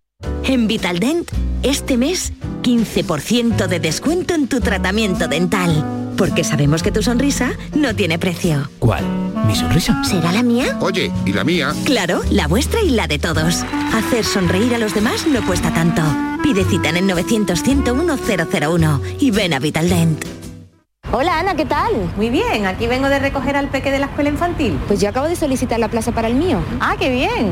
En 0.43 0.67
Vitaldent, 0.67 1.31
este 1.63 1.97
mes, 1.97 2.33
15% 2.63 3.67
de 3.67 3.79
descuento 3.79 4.33
en 4.33 4.47
tu 4.47 4.59
tratamiento 4.59 5.27
dental. 5.27 6.13
Porque 6.17 6.43
sabemos 6.43 6.83
que 6.83 6.91
tu 6.91 7.01
sonrisa 7.01 7.53
no 7.73 7.95
tiene 7.95 8.19
precio. 8.19 8.69
¿Cuál? 8.79 9.03
¿Mi 9.47 9.55
sonrisa? 9.55 10.03
¿Será 10.03 10.31
la 10.31 10.43
mía? 10.43 10.77
Oye, 10.81 11.11
¿y 11.25 11.33
la 11.33 11.43
mía? 11.43 11.73
Claro, 11.85 12.21
la 12.29 12.47
vuestra 12.47 12.81
y 12.81 12.89
la 12.91 13.07
de 13.07 13.17
todos. 13.17 13.63
Hacer 13.93 14.23
sonreír 14.25 14.75
a 14.75 14.77
los 14.77 14.93
demás 14.93 15.25
no 15.25 15.43
cuesta 15.45 15.73
tanto. 15.73 16.01
Pide 16.43 16.63
cita 16.65 16.89
en 16.89 16.97
el 16.97 17.07
900-101-001 17.09 19.01
y 19.19 19.31
ven 19.31 19.53
a 19.53 19.59
Vitaldent. 19.59 20.25
Hola 21.13 21.39
Ana, 21.39 21.55
¿qué 21.55 21.65
tal? 21.65 21.91
Muy 22.15 22.29
bien, 22.29 22.65
aquí 22.67 22.87
vengo 22.87 23.09
de 23.09 23.19
recoger 23.19 23.57
al 23.57 23.69
peque 23.69 23.91
de 23.91 23.99
la 23.99 24.05
escuela 24.05 24.29
infantil. 24.29 24.79
Pues 24.87 25.01
yo 25.01 25.09
acabo 25.09 25.27
de 25.27 25.35
solicitar 25.35 25.79
la 25.79 25.89
plaza 25.89 26.11
para 26.11 26.27
el 26.27 26.35
mío. 26.35 26.59
Ah, 26.79 26.95
qué 26.97 27.09
bien. 27.09 27.51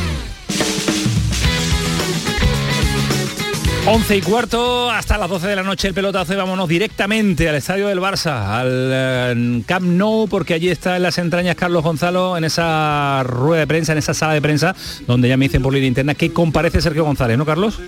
11 3.83 4.15
y 4.15 4.21
cuarto 4.21 4.91
hasta 4.91 5.17
las 5.17 5.27
12 5.27 5.47
de 5.47 5.55
la 5.55 5.63
noche 5.63 5.87
el 5.87 5.95
pelotazo 5.95 6.33
y 6.33 6.35
vámonos 6.35 6.69
directamente 6.69 7.49
al 7.49 7.55
estadio 7.55 7.87
del 7.87 7.99
Barça, 7.99 8.59
al 8.59 8.69
eh, 8.69 9.63
Camp 9.65 9.85
Nou, 9.85 10.27
porque 10.27 10.53
allí 10.53 10.69
está 10.69 10.97
en 10.97 11.01
las 11.01 11.17
entrañas 11.17 11.55
Carlos 11.55 11.83
Gonzalo 11.83 12.37
en 12.37 12.43
esa 12.43 13.23
rueda 13.23 13.61
de 13.61 13.67
prensa, 13.67 13.93
en 13.93 13.97
esa 13.97 14.13
sala 14.13 14.35
de 14.35 14.41
prensa, 14.41 14.75
donde 15.07 15.27
ya 15.29 15.35
me 15.35 15.45
dicen 15.45 15.63
por 15.63 15.73
línea 15.73 15.87
interna 15.87 16.13
que 16.13 16.31
comparece 16.31 16.79
Sergio 16.79 17.03
González, 17.03 17.39
¿no, 17.39 17.45
Carlos? 17.45 17.79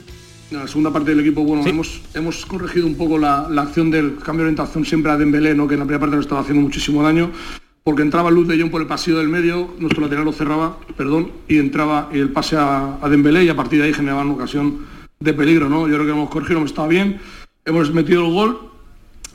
En 0.50 0.57
la 0.57 0.67
segunda 0.67 0.91
parte 0.91 1.12
del 1.12 1.19
equipo, 1.19 1.43
bueno, 1.43 1.63
hemos, 1.67 2.01
hemos 2.15 2.43
corregido 2.47 2.88
un 2.88 2.95
poco 2.95 3.19
la, 3.19 3.47
la 3.51 3.62
acción 3.62 3.91
del 3.91 4.15
cambio 4.15 4.45
de 4.45 4.51
orientación 4.51 4.85
siempre 4.85 5.12
a 5.12 5.17
Dembélé, 5.17 5.53
¿no? 5.53 5.67
que 5.67 5.75
en 5.75 5.81
la 5.81 5.85
primera 5.85 6.00
parte 6.00 6.15
nos 6.15 6.25
estaba 6.25 6.41
haciendo 6.41 6.63
muchísimo 6.63 7.03
daño, 7.03 7.31
porque 7.83 8.01
entraba 8.01 8.31
Luz 8.31 8.47
de 8.47 8.59
Jong 8.59 8.71
por 8.71 8.81
el 8.81 8.88
pasillo 8.88 9.19
del 9.19 9.29
medio, 9.29 9.75
nuestro 9.77 10.01
lateral 10.01 10.25
lo 10.25 10.33
cerraba, 10.33 10.75
perdón, 10.97 11.31
y 11.47 11.59
entraba 11.59 12.09
el 12.12 12.29
pase 12.29 12.57
a, 12.57 12.97
a 13.00 13.09
Dembélé 13.09 13.43
y 13.43 13.50
a 13.50 13.55
partir 13.55 13.79
de 13.79 13.85
ahí 13.85 13.93
generaba 13.93 14.23
una 14.23 14.33
ocasión 14.33 14.92
de 15.24 15.34
peligro, 15.34 15.70
¿no? 15.70 15.88
Yo 15.88 15.96
creo 15.96 16.06
que 16.06 16.12
hemos 16.12 16.30
corregido, 16.30 16.58
hemos 16.60 16.72
estado 16.72 16.89
bien, 16.89 17.20
hemos 17.65 17.94
metido 17.94 18.25
el 18.25 18.34
gol, 18.34 18.60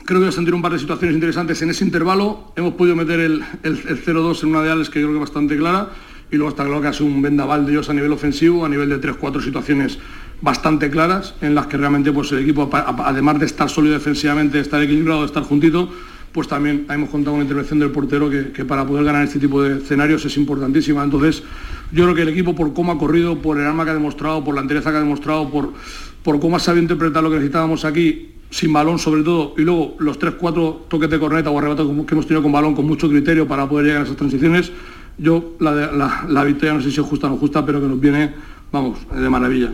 creo 0.05 0.19
que 0.19 0.25
hemos 0.25 0.35
sentido 0.35 0.55
un 0.55 0.61
par 0.61 0.71
de 0.71 0.79
situaciones 0.79 1.15
interesantes 1.15 1.61
en 1.61 1.71
ese 1.71 1.83
intervalo, 1.83 2.53
hemos 2.55 2.75
podido 2.75 2.95
meter 2.95 3.19
el, 3.19 3.43
el, 3.63 3.81
el 3.87 4.05
0-2 4.05 4.43
en 4.43 4.49
una 4.49 4.61
de 4.61 4.71
Alex 4.71 4.89
que 4.89 5.01
yo 5.01 5.07
creo 5.07 5.19
que 5.19 5.23
es 5.23 5.29
bastante 5.29 5.57
clara, 5.57 5.89
y 6.31 6.35
luego 6.35 6.49
está 6.49 6.63
claro 6.63 6.81
que 6.81 6.87
ha 6.87 6.93
sido 6.93 7.07
un 7.07 7.21
vendaval 7.21 7.65
de 7.65 7.71
ellos 7.71 7.89
a 7.89 7.93
nivel 7.93 8.11
ofensivo, 8.11 8.65
a 8.65 8.69
nivel 8.69 8.89
de 8.89 9.01
3-4 9.01 9.43
situaciones 9.43 9.97
bastante 10.41 10.89
claras, 10.89 11.33
en 11.41 11.55
las 11.55 11.67
que 11.67 11.77
realmente 11.77 12.11
pues, 12.11 12.31
el 12.31 12.39
equipo, 12.39 12.69
además 12.71 13.39
de 13.39 13.47
estar 13.47 13.69
sólido 13.69 13.95
defensivamente, 13.95 14.57
de 14.57 14.63
estar 14.63 14.81
equilibrado, 14.81 15.21
de 15.21 15.25
estar 15.25 15.43
juntito, 15.43 15.91
pues 16.31 16.47
también 16.47 16.85
hemos 16.89 17.09
contado 17.09 17.33
con 17.33 17.39
la 17.39 17.45
intervención 17.45 17.79
del 17.79 17.91
portero 17.91 18.29
que, 18.29 18.65
para 18.65 18.85
poder 18.85 19.03
ganar 19.03 19.23
este 19.23 19.39
tipo 19.39 19.61
de 19.63 19.79
escenarios 19.79 20.23
es 20.25 20.37
importantísima. 20.37 21.03
Entonces, 21.03 21.43
yo 21.91 22.03
creo 22.03 22.15
que 22.15 22.21
el 22.21 22.29
equipo, 22.29 22.55
por 22.55 22.73
cómo 22.73 22.91
ha 22.91 22.97
corrido, 22.97 23.39
por 23.39 23.59
el 23.59 23.65
arma 23.65 23.83
que 23.83 23.91
ha 23.91 23.93
demostrado, 23.93 24.43
por 24.43 24.55
la 24.55 24.61
entereza 24.61 24.91
que 24.91 24.97
ha 24.97 25.01
demostrado, 25.01 25.49
por, 25.49 25.73
por 26.23 26.39
cómo 26.39 26.57
ha 26.57 26.59
sabido 26.59 26.83
interpretar 26.83 27.23
lo 27.23 27.29
que 27.29 27.37
necesitábamos 27.37 27.85
aquí, 27.85 28.33
sin 28.51 28.73
balón 28.73 28.99
sobre 28.99 29.23
todo, 29.23 29.53
y 29.57 29.61
luego 29.61 29.95
los 29.99 30.19
3-4 30.19 30.87
toques 30.87 31.09
de 31.09 31.19
corneta 31.19 31.49
o 31.49 31.57
arrebatos 31.57 31.87
que 32.05 32.13
hemos 32.13 32.27
tenido 32.27 32.41
con 32.43 32.51
balón 32.51 32.75
con 32.75 32.85
mucho 32.85 33.09
criterio 33.09 33.47
para 33.47 33.67
poder 33.67 33.87
llegar 33.87 34.01
a 34.01 34.05
esas 34.05 34.17
transiciones, 34.17 34.71
yo 35.17 35.55
la, 35.59 35.71
la, 35.71 36.25
la 36.27 36.43
victoria 36.43 36.73
no 36.73 36.81
sé 36.81 36.91
si 36.91 36.99
es 36.99 37.05
justa 37.05 37.27
o 37.27 37.31
no 37.31 37.37
justa, 37.37 37.65
pero 37.65 37.81
que 37.81 37.87
nos 37.87 37.99
viene, 37.99 38.33
vamos, 38.71 38.99
de 39.13 39.29
maravilla. 39.29 39.71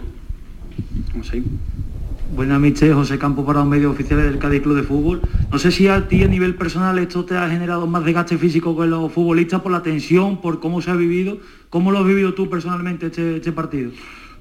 Buenas 2.33 2.59
noches, 2.59 2.93
José 2.93 3.19
Campo 3.19 3.45
para 3.45 3.59
los 3.59 3.67
medios 3.67 3.93
oficiales 3.93 4.25
del 4.25 4.39
Cádiz 4.39 4.63
Club 4.63 4.75
de 4.75 4.83
Fútbol. 4.83 5.21
No 5.51 5.59
sé 5.59 5.71
si 5.71 5.87
a 5.87 6.07
ti 6.07 6.23
a 6.23 6.27
nivel 6.27 6.55
personal 6.55 6.97
esto 6.97 7.23
te 7.23 7.37
ha 7.37 7.47
generado 7.47 7.85
más 7.85 8.03
desgaste 8.03 8.37
físico 8.37 8.75
que 8.77 8.87
los 8.87 9.11
futbolistas 9.11 9.61
por 9.61 9.71
la 9.71 9.83
tensión, 9.83 10.41
por 10.41 10.59
cómo 10.59 10.81
se 10.81 10.89
ha 10.89 10.95
vivido. 10.95 11.37
¿Cómo 11.69 11.91
lo 11.91 11.99
has 11.99 12.05
vivido 12.05 12.33
tú 12.33 12.49
personalmente 12.49 13.07
este, 13.07 13.37
este 13.37 13.51
partido? 13.51 13.91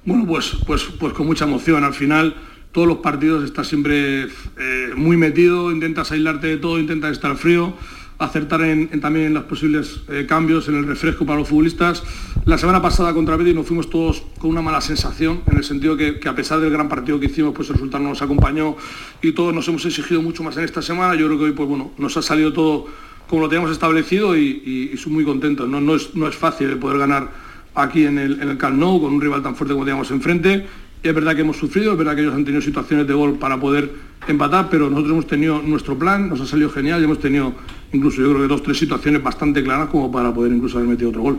Bueno, 0.05 0.27
pues, 0.27 0.57
pues, 0.67 0.85
pues 0.99 1.13
con 1.13 1.27
mucha 1.27 1.45
emoción. 1.45 1.85
Al 1.85 1.93
final, 1.93 2.35
todos 2.73 2.89
los 2.89 2.99
partidos 2.99 3.45
estás 3.45 3.69
siempre 3.69 4.25
eh, 4.25 4.91
muy 4.97 5.17
metido, 5.19 5.71
intentas 5.71 6.11
aislarte 6.11 6.47
de 6.47 6.57
todo, 6.57 6.81
intentas 6.81 7.13
estar 7.13 7.37
frío, 7.37 7.75
acertar 8.19 8.63
en, 8.63 9.01
también 9.01 9.27
en 9.27 9.35
los 9.35 9.45
posibles 9.45 10.03
eh, 10.09 10.27
cambios, 10.29 10.69
en 10.69 10.77
el 10.77 10.87
refresco 10.87 11.27
para 11.27 11.39
los 11.39 11.49
futbolistas. 11.49 12.03
La 12.45 12.59
semana 12.59 12.81
pasada 12.81 13.13
contra 13.13 13.37
Betis 13.37 13.55
nos 13.55 13.67
fuimos 13.67 13.91
todos 13.91 14.23
con 14.39 14.51
una 14.51 14.63
mala 14.63 14.81
sensación, 14.81 15.41
en 15.51 15.57
el 15.57 15.65
sentido 15.65 15.97
que, 15.97 16.21
a 16.27 16.35
pesar 16.35 16.61
del 16.61 16.71
gran 16.71 16.89
partido 16.89 17.19
que 17.19 17.27
hicimos, 17.27 17.55
pues 17.55 17.69
el 17.69 17.75
resultado 17.75 18.05
no 18.05 18.11
nos 18.11 18.23
acompañó 18.23 18.77
y 19.23 19.33
todos 19.33 19.55
nos 19.55 19.67
hemos 19.69 19.85
exigido 19.85 20.23
mucho 20.23 20.43
más 20.43 20.57
en 20.57 20.65
esta 20.65 20.83
semana. 20.83 21.15
Yo 21.15 21.27
creo 21.27 21.39
que 21.39 21.45
hoy, 21.45 21.53
pues 21.53 21.69
bueno, 21.69 21.93
nos 21.99 22.17
ha 22.17 22.23
salido 22.23 22.53
todo 22.53 22.87
como 23.29 23.43
lo 23.43 23.49
teníamos 23.49 23.73
establecido 23.73 24.37
y, 24.37 24.91
y, 24.93 24.97
soy 24.97 25.13
muy 25.13 25.25
contento. 25.25 25.67
No, 25.67 25.81
no, 25.81 25.95
es, 25.95 26.15
no 26.15 26.29
es 26.29 26.37
fácil 26.37 26.77
poder 26.79 26.99
ganar 26.99 27.31
aquí 27.75 28.05
en 28.05 28.19
el, 28.19 28.41
en 28.41 28.57
Camp 28.57 28.79
Nou 28.79 29.01
con 29.01 29.15
un 29.15 29.21
rival 29.21 29.43
tan 29.43 29.57
fuerte 29.57 29.75
como 29.75 29.85
teníamos 29.85 30.11
enfrente. 30.11 30.67
Es 31.03 31.15
verdad 31.15 31.35
que 31.35 31.43
hemos 31.43 31.57
sufrido, 31.57 31.93
es 31.93 31.99
verdad 31.99 32.15
que 32.15 32.23
ellos 32.23 32.35
han 32.35 32.45
tenido 32.45 32.63
situaciones 32.63 33.07
de 33.07 33.13
gol 33.13 33.39
para 33.39 33.61
poder 33.61 33.91
empatar, 34.27 34.69
pero 34.71 34.89
nosotros 34.89 35.13
hemos 35.13 35.27
tenido 35.27 35.61
nuestro 35.61 35.99
plan, 35.99 36.29
nos 36.31 36.41
ha 36.41 36.47
salido 36.47 36.71
genial 36.71 37.01
y 37.01 37.05
hemos 37.05 37.19
tenido 37.19 37.55
incluso 37.95 38.21
yo 38.21 38.31
creo 38.31 38.43
que 38.43 38.49
dos, 38.49 38.63
tres 38.63 38.79
situaciones 38.79 39.23
bastante 39.23 39.63
claras 39.63 39.89
como 39.89 40.11
para 40.11 40.35
poder 40.35 40.53
incluso 40.53 40.79
haber 40.79 40.91
metido 40.91 41.11
otro 41.11 41.23
gol. 41.23 41.39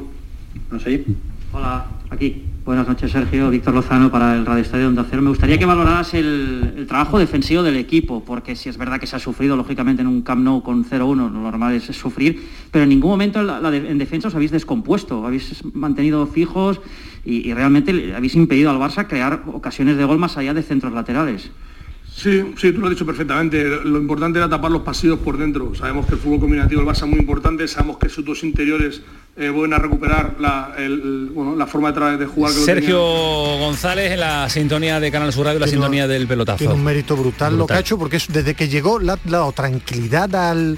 Hola, 1.52 1.86
aquí. 2.10 2.44
Buenas 2.66 2.88
noches, 2.88 3.12
Sergio. 3.12 3.52
Víctor 3.52 3.76
Lozano 3.76 4.10
para 4.10 4.34
el 4.34 4.44
Radio 4.44 4.64
Estadio 4.64 4.88
Onda 4.88 5.06
Cero. 5.08 5.22
Me 5.22 5.30
gustaría 5.30 5.60
que 5.60 5.68
valoraras 5.68 6.16
el, 6.16 6.86
trabajo 6.88 7.20
defensivo 7.20 7.62
del 7.62 7.78
equipo, 7.78 8.24
porque 8.26 8.56
si 8.56 8.70
es 8.70 8.78
verdad 8.80 9.00
que 9.00 9.06
se 9.06 9.16
ha 9.16 9.20
sufrido, 9.20 9.56
lógicamente, 9.56 10.02
en 10.02 10.08
un 10.08 10.24
Camp 10.24 10.42
Nou 10.42 10.64
con 10.64 10.84
0-1, 10.84 11.16
lo 11.16 11.30
normal 11.30 11.76
es 11.76 11.84
sufrir, 11.96 12.42
pero 12.72 12.82
en 12.84 12.90
ningún 12.90 13.12
momento 13.12 13.40
en, 13.40 13.98
defensa 14.00 14.30
os 14.30 14.36
habéis 14.36 14.50
descompuesto, 14.50 15.28
habéis 15.28 15.64
mantenido 15.76 16.26
fijos 16.26 16.82
y, 17.24 17.54
realmente 17.54 18.16
habéis 18.16 18.34
impedido 18.34 18.72
al 18.72 18.80
Barça 18.80 19.06
crear 19.06 19.44
ocasiones 19.46 19.96
de 19.96 20.06
gol 20.06 20.18
más 20.18 20.36
allá 20.36 20.56
de 20.56 20.64
centros 20.64 20.92
laterales. 20.92 21.52
Sí, 22.16 22.54
sí, 22.58 22.72
tú 22.72 22.80
lo 22.80 22.88
has 22.88 22.92
dicho 22.92 23.06
perfectamente. 23.06 23.62
Lo 23.84 23.98
importante 24.00 24.40
era 24.40 24.48
tapar 24.48 24.72
los 24.72 24.84
pasillos 24.84 25.20
por 25.20 25.38
dentro. 25.38 25.76
Sabemos 25.76 26.06
que 26.06 26.14
el 26.14 26.20
fútbol 26.20 26.40
combinativo 26.40 26.80
del 26.82 26.90
Barça 26.90 27.04
es 27.04 27.08
muy 27.10 27.20
importante, 27.20 27.68
sabemos 27.68 27.98
que 27.98 28.08
sus 28.08 28.24
dos 28.24 28.42
interiores 28.46 29.02
eh, 29.36 29.50
vuelven 29.50 29.74
a 29.74 29.80
recuperar 29.80 30.36
la, 30.40 30.74
el- 30.78 31.30
bueno, 31.34 31.58
la 31.58 31.68
forma 31.68 31.92
de, 31.92 32.26
jugar 32.26 32.54
que 32.54 32.60
lo 32.60 32.66
Sergio. 32.66 33.00
González 33.60 34.14
en 34.14 34.22
la 34.22 34.50
sintonía 34.50 35.02
de 35.02 35.12
Canal 35.12 35.34
Sur 35.34 35.46
Radio, 35.46 35.60
la 35.60 35.66
Tiene 35.66 35.80
un- 35.80 35.84
sintonía 35.84 36.08
del 36.08 36.26
pelotazo. 36.26 36.58
Tiene 36.60 36.74
un 36.74 36.84
mérito 36.86 37.18
brutal, 37.18 37.58
lo 37.58 37.68
que 37.68 37.74
ha 37.74 37.80
hecho, 37.80 37.98
porque 37.98 38.16
es- 38.16 38.28
desde 38.32 38.54
que 38.54 38.70
llegó 38.70 38.98
le 38.98 39.12
ha 39.12 39.20
dado 39.26 39.52
tranquilidad 39.52 40.34
al, 40.36 40.78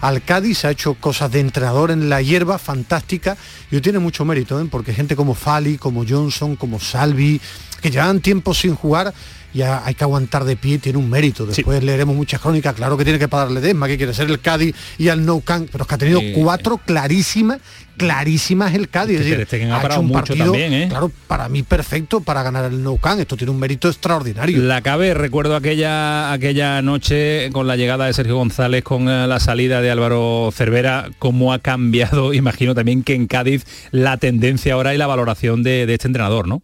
al 0.00 0.22
Cádiz, 0.24 0.64
ha 0.64 0.70
hecho 0.70 0.94
cosas 0.94 1.30
de 1.30 1.40
entrenador 1.40 1.90
en 1.90 2.08
la 2.08 2.22
hierba 2.22 2.58
fantástica 2.58 3.36
y 3.70 3.78
tiene 3.82 3.98
mucho 3.98 4.24
mérito, 4.24 4.58
¿eh? 4.58 4.66
porque 4.70 4.94
gente 4.94 5.14
como 5.16 5.34
Fali, 5.34 5.76
como 5.76 6.06
Johnson, 6.08 6.56
como 6.56 6.80
Salvi, 6.80 7.38
que 7.82 7.90
llevan 7.90 8.20
tiempo 8.20 8.54
sin 8.54 8.74
jugar, 8.74 9.12
ya 9.52 9.84
hay 9.84 9.94
que 9.94 10.04
aguantar 10.04 10.44
de 10.44 10.56
pie, 10.56 10.78
tiene 10.78 10.98
un 10.98 11.08
mérito. 11.08 11.46
Después 11.46 11.82
leeremos 11.82 12.14
muchas 12.14 12.40
crónicas, 12.40 12.74
claro 12.74 12.96
que 12.96 13.04
tiene 13.04 13.18
que 13.18 13.28
pagarle 13.28 13.60
desma, 13.60 13.86
que 13.86 13.96
quiere 13.96 14.14
ser 14.14 14.28
el 14.28 14.40
Cádiz 14.40 14.74
y 14.98 15.08
al 15.08 15.24
No 15.24 15.40
Camp, 15.40 15.68
pero 15.70 15.82
es 15.82 15.88
que 15.88 15.94
ha 15.94 15.98
tenido 15.98 16.20
cuatro 16.34 16.78
clarísimas, 16.78 17.58
clarísimas 17.96 18.74
el 18.74 18.88
Cádiz. 18.88 19.20
Es 19.20 19.26
decir, 19.26 19.70
ha 19.70 19.80
ha 19.80 19.86
hecho 19.86 20.00
un 20.00 20.12
partido, 20.12 20.44
también, 20.46 20.72
¿eh? 20.72 20.86
claro, 20.88 21.10
para 21.26 21.48
mí 21.48 21.62
perfecto 21.62 22.20
para 22.20 22.42
ganar 22.42 22.66
el 22.66 22.82
No 22.82 22.96
Camp. 22.96 23.20
Esto 23.20 23.36
tiene 23.36 23.50
un 23.50 23.58
mérito 23.58 23.88
extraordinario. 23.88 24.62
La 24.62 24.82
cabe, 24.82 25.14
recuerdo 25.14 25.56
aquella, 25.56 26.32
aquella 26.32 26.82
noche 26.82 27.50
con 27.52 27.66
la 27.66 27.76
llegada 27.76 28.06
de 28.06 28.12
Sergio 28.12 28.36
González, 28.36 28.84
con 28.84 29.08
eh, 29.08 29.26
la 29.26 29.40
salida 29.40 29.80
de 29.80 29.90
Álvaro 29.90 30.50
Cervera, 30.52 31.10
cómo 31.18 31.52
ha 31.52 31.58
cambiado, 31.58 32.34
imagino 32.38 32.74
también 32.74 33.02
que 33.02 33.14
en 33.14 33.26
Cádiz 33.26 33.64
la 33.90 34.16
tendencia 34.18 34.74
ahora 34.74 34.94
y 34.94 34.98
la 34.98 35.06
valoración 35.06 35.62
de, 35.62 35.86
de 35.86 35.94
este 35.94 36.06
entrenador, 36.06 36.46
¿no? 36.46 36.62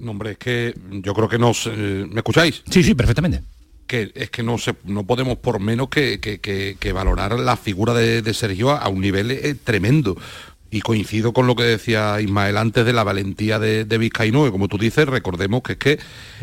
No, 0.00 0.12
hombre, 0.12 0.32
es 0.32 0.38
que 0.38 0.74
yo 0.90 1.14
creo 1.14 1.28
que 1.28 1.38
nos... 1.38 1.66
eh, 1.66 2.06
¿Me 2.10 2.18
escucháis? 2.20 2.62
Sí, 2.70 2.82
sí, 2.82 2.94
perfectamente. 2.94 3.42
Que 3.86 4.10
es 4.14 4.30
que 4.30 4.42
no 4.42 4.56
se, 4.56 4.74
no 4.84 5.04
podemos 5.04 5.38
por 5.38 5.60
menos 5.60 5.88
que, 5.88 6.20
que- 6.20 6.38
que- 6.40 6.76
que 6.78 6.92
valorar 6.92 7.38
la 7.38 7.56
figura 7.56 7.92
de, 7.92 8.22
de 8.22 8.34
Sergio 8.34 8.70
a, 8.70 8.88
un 8.88 9.00
nivel 9.00 9.30
eh, 9.30 9.54
tremendo. 9.62 10.16
Y 10.72 10.82
coincido 10.82 11.32
con 11.32 11.48
lo 11.48 11.56
que 11.56 11.64
decía 11.64 12.20
Ismael 12.20 12.56
antes 12.56 12.86
de 12.86 12.92
la 12.92 13.02
valentía 13.02 13.58
de, 13.58 13.84
de 13.84 13.98
Vizcaíno, 13.98 14.44
que 14.44 14.52
como 14.52 14.68
tú 14.68 14.78
dices, 14.78 15.04
recordemos 15.06 15.62
que 15.64 15.72
es 15.72 15.78
que 15.78 15.98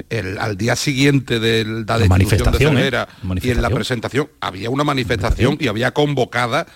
el- 0.09 0.37
al 0.37 0.57
día 0.57 0.75
siguiente 0.75 1.39
de 1.39 1.63
la 1.63 1.97
La 1.97 1.97
destitución 1.99 2.03
de 2.03 2.09
manifestación, 2.09 2.73
¿eh? 2.77 2.81
Cervera 2.81 3.07
y 3.07 3.21
en 3.21 3.21
la 3.21 3.27
Manifestación. 3.29 3.73
presentación 3.73 4.29
había 4.41 4.69
una 4.69 4.83
manifestación 4.83 5.57
y 5.61 5.67
había 5.67 5.91
convocada 5.91 6.67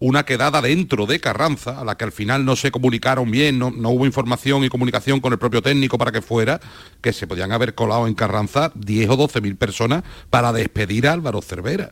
una 0.00 0.24
quedada 0.24 0.60
dentro 0.62 1.06
de 1.06 1.20
Carranza, 1.20 1.80
a 1.80 1.84
la 1.84 1.96
que 1.96 2.04
al 2.04 2.12
final 2.12 2.44
no 2.44 2.56
se 2.56 2.70
comunicaron 2.70 3.30
bien, 3.30 3.58
no, 3.58 3.70
no 3.70 3.90
hubo 3.90 4.06
información 4.06 4.64
y 4.64 4.68
comunicación 4.68 5.20
con 5.20 5.32
el 5.32 5.38
propio 5.38 5.62
técnico 5.62 5.98
para 5.98 6.12
que 6.12 6.22
fuera, 6.22 6.60
que 7.00 7.12
se 7.12 7.26
podían 7.26 7.52
haber 7.52 7.74
colado 7.74 8.06
en 8.06 8.14
Carranza 8.14 8.72
10 8.74 9.10
o 9.10 9.16
12 9.16 9.40
mil 9.40 9.56
personas 9.56 10.04
para 10.30 10.52
despedir 10.52 11.08
a 11.08 11.12
Álvaro 11.12 11.42
Cervera. 11.42 11.90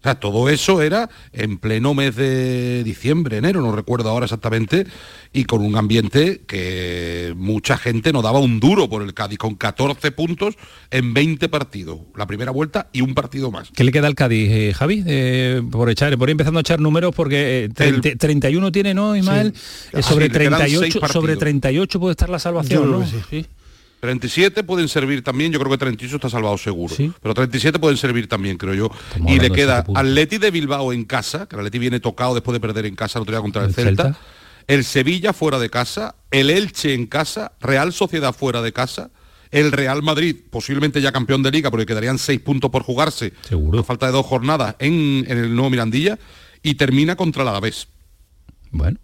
O 0.00 0.02
sea, 0.02 0.14
todo 0.14 0.48
eso 0.48 0.80
era 0.80 1.10
en 1.34 1.58
pleno 1.58 1.92
mes 1.92 2.16
de 2.16 2.82
diciembre, 2.84 3.36
enero, 3.36 3.60
no 3.60 3.70
recuerdo 3.70 4.08
ahora 4.08 4.24
exactamente, 4.24 4.86
y 5.30 5.44
con 5.44 5.60
un 5.62 5.76
ambiente 5.76 6.40
que 6.46 7.34
mucha 7.36 7.76
gente 7.76 8.10
no 8.10 8.22
daba 8.22 8.38
un 8.38 8.60
duro 8.60 8.88
por 8.88 9.02
el 9.02 9.12
Cádiz, 9.12 9.36
con 9.38 9.56
14 9.56 10.10
puntos 10.12 10.54
en 10.90 11.12
20 11.12 11.50
partidos, 11.50 11.98
la 12.16 12.26
primera 12.26 12.50
vuelta 12.50 12.88
y 12.94 13.02
un 13.02 13.12
partido 13.14 13.50
más. 13.50 13.70
¿Qué 13.76 13.84
le 13.84 13.92
queda 13.92 14.06
al 14.06 14.14
Cádiz, 14.14 14.48
eh, 14.50 14.72
Javi? 14.74 15.04
Eh, 15.06 15.60
por 15.70 15.90
echar, 15.90 16.16
por 16.16 16.30
ir 16.30 16.32
empezando 16.32 16.60
a 16.60 16.62
echar 16.62 16.80
números, 16.80 17.14
porque 17.14 17.64
eh, 17.64 17.64
El- 17.64 17.74
30 18.00 18.16
31 18.16 18.72
tiene, 18.72 18.94
¿no, 18.94 19.14
Ismael? 19.14 19.52
Sí. 19.54 19.88
Eh, 19.98 20.02
sobre, 20.02 20.26
sí, 20.28 20.32
le 20.32 20.38
quedan 20.38 20.52
38, 20.60 20.80
seis 20.80 20.94
partidos. 20.96 21.12
sobre 21.22 21.36
38 21.36 22.00
puede 22.00 22.12
estar 22.12 22.30
la 22.30 22.38
salvación, 22.38 22.84
Yo 22.84 22.98
¿no? 23.00 23.06
sí. 23.06 23.44
Sí. 24.00 24.06
37 24.06 24.64
pueden 24.64 24.88
servir 24.88 25.22
también, 25.22 25.52
yo 25.52 25.58
creo 25.58 25.70
que 25.70 25.78
38 25.78 26.16
está 26.16 26.30
salvado 26.30 26.56
seguro. 26.58 26.94
Sí. 26.94 27.12
Pero 27.22 27.34
37 27.34 27.78
pueden 27.78 27.96
servir 27.96 28.28
también, 28.28 28.56
creo 28.56 28.74
yo. 28.74 28.90
Estamos 29.08 29.32
y 29.32 29.38
le 29.38 29.50
queda 29.50 29.84
puntos. 29.84 30.02
Atleti 30.02 30.38
de 30.38 30.50
Bilbao 30.50 30.92
en 30.92 31.04
casa, 31.04 31.46
que 31.46 31.56
el 31.56 31.60
Atleti 31.60 31.78
viene 31.78 32.00
tocado 32.00 32.34
después 32.34 32.54
de 32.54 32.60
perder 32.60 32.86
en 32.86 32.96
casa 32.96 33.18
la 33.18 33.20
autoridad 33.20 33.42
contra 33.42 33.62
el, 33.62 33.68
El 33.68 33.74
Celta. 33.74 34.02
Celta. 34.04 34.20
El 34.66 34.84
Sevilla 34.84 35.32
fuera 35.32 35.58
de 35.58 35.68
casa, 35.68 36.14
el 36.30 36.50
Elche 36.50 36.94
en 36.94 37.06
casa, 37.06 37.52
Real 37.60 37.92
Sociedad 37.92 38.34
fuera 38.34 38.62
de 38.62 38.72
casa, 38.72 39.10
el 39.50 39.72
Real 39.72 40.02
Madrid, 40.02 40.36
posiblemente 40.48 41.00
ya 41.00 41.10
campeón 41.12 41.42
de 41.42 41.50
liga, 41.50 41.70
porque 41.70 41.86
quedarían 41.86 42.18
seis 42.18 42.40
puntos 42.40 42.70
por 42.70 42.82
jugarse. 42.84 43.32
Seguro. 43.48 43.80
A 43.80 43.84
falta 43.84 44.06
de 44.06 44.12
dos 44.12 44.24
jornadas 44.24 44.76
en, 44.78 45.24
en 45.26 45.38
el 45.38 45.54
nuevo 45.54 45.70
Mirandilla. 45.70 46.18
Y 46.62 46.74
termina 46.74 47.16
contra 47.16 47.42
el 47.42 47.48
Alavés. 47.48 47.88
Bueno. 48.70 48.98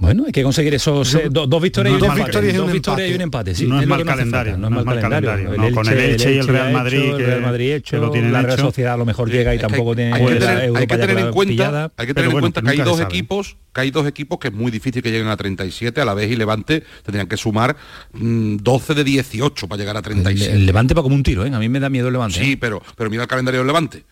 Bueno, 0.00 0.24
hay 0.26 0.32
que 0.32 0.44
conseguir 0.44 0.72
esos 0.74 1.12
eh, 1.14 1.28
do- 1.28 1.46
dos 1.48 1.60
victorias 1.60 1.92
no 1.92 1.98
y 1.98 2.02
un 2.02 2.04
es 2.06 2.18
empate. 2.18 2.20
mal- 2.20 2.26
victorias 2.30 2.56
dos 2.56 2.72
victorias 2.72 3.10
y 3.10 3.14
un 3.14 3.20
empate. 3.20 3.54
Sí, 3.54 3.66
No 3.66 3.80
es 3.80 3.86
lo 3.88 3.94
mal 3.96 4.04
calendario, 4.06 4.56
no 4.56 4.66
es 4.68 4.84
mal 4.84 5.00
calendario, 5.00 5.56
no, 5.56 5.70
con 5.72 5.88
el 5.88 5.98
Elche 5.98 6.34
y 6.34 6.38
el 6.38 6.46
Real 6.46 6.72
Madrid 6.72 6.98
hecho, 6.98 7.16
el 7.18 7.26
Real 7.26 7.40
Madrid 7.42 7.72
hecho, 7.72 7.96
que 7.96 8.00
lo 8.00 8.10
tienen 8.12 8.32
la 8.32 8.42
Real 8.42 8.54
hecho. 8.54 8.66
Sociedad 8.66 8.94
a 8.94 8.96
lo 8.96 9.04
mejor 9.04 9.28
llega 9.28 9.52
y 9.52 9.56
Es 9.56 9.62
tampoco 9.62 9.90
hay- 9.90 9.96
tiene 9.96 10.12
hay 10.14 10.24
que 10.24 10.34
tener, 10.38 10.48
hay 10.58 10.66
Europa 10.66 10.86
que 10.86 11.00
ya 11.00 11.06
tener 11.06 11.18
en 11.26 11.32
cuenta, 11.32 11.92
hay 11.96 12.06
que 12.06 12.14
tener 12.14 12.30
en 12.30 12.40
cuenta 12.40 12.62
que 12.62 12.70
hay 12.70 12.78
dos 12.78 13.00
equipos, 13.00 13.56
que 13.74 13.80
hay 13.80 13.90
dos 13.90 14.06
equipos 14.06 14.38
que 14.38 14.48
es 14.48 14.54
muy 14.54 14.70
difícil 14.70 15.02
que 15.02 15.10
lleguen 15.10 15.26
a 15.28 15.36
37, 15.36 16.00
a 16.00 16.04
la 16.04 16.14
vez 16.14 16.30
y 16.30 16.36
Levante 16.36 16.84
tendrían 17.02 17.26
que 17.26 17.36
sumar 17.36 17.76
mm, 18.12 18.56
12 18.58 18.94
de 18.94 19.02
18 19.04 19.66
para 19.66 19.78
llegar 19.80 19.96
a 19.96 19.98
El, 19.98 20.04
37. 20.04 20.52
el 20.54 20.64
Levante 20.66 20.94
va 20.94 21.02
como 21.02 21.16
un 21.16 21.22
tiro, 21.24 21.44
¿eh? 21.44 21.50
A 21.52 21.58
mí 21.58 21.68
me 21.68 21.80
da 21.80 21.88
miedo 21.90 22.06
el 22.06 22.12
Levante. 22.12 22.38
Sí, 22.38 22.52
¿eh? 22.52 22.56
pero, 22.60 22.80
pero 22.96 23.10
mira 23.10 23.24
el 23.24 23.28
calendario 23.28 23.60
del 23.60 23.66
Levante. 23.66 24.04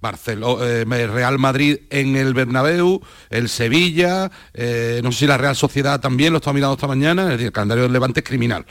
Barcelona, 0.00 0.64
Real 1.06 1.38
Madrid 1.38 1.78
en 1.90 2.16
el 2.16 2.34
Bernabéu, 2.34 3.00
el 3.30 3.48
Sevilla, 3.48 4.30
eh, 4.54 5.00
no 5.02 5.12
sé 5.12 5.20
si 5.20 5.26
la 5.26 5.38
Real 5.38 5.56
Sociedad 5.56 6.00
también 6.00 6.32
lo 6.32 6.38
estaba 6.38 6.54
mirando 6.54 6.74
esta 6.74 6.86
mañana, 6.86 7.24
es 7.24 7.28
decir, 7.30 7.46
el 7.46 7.52
calendario 7.52 7.84
del 7.84 7.92
Levante 7.92 8.20
es 8.20 8.26
criminal. 8.26 8.64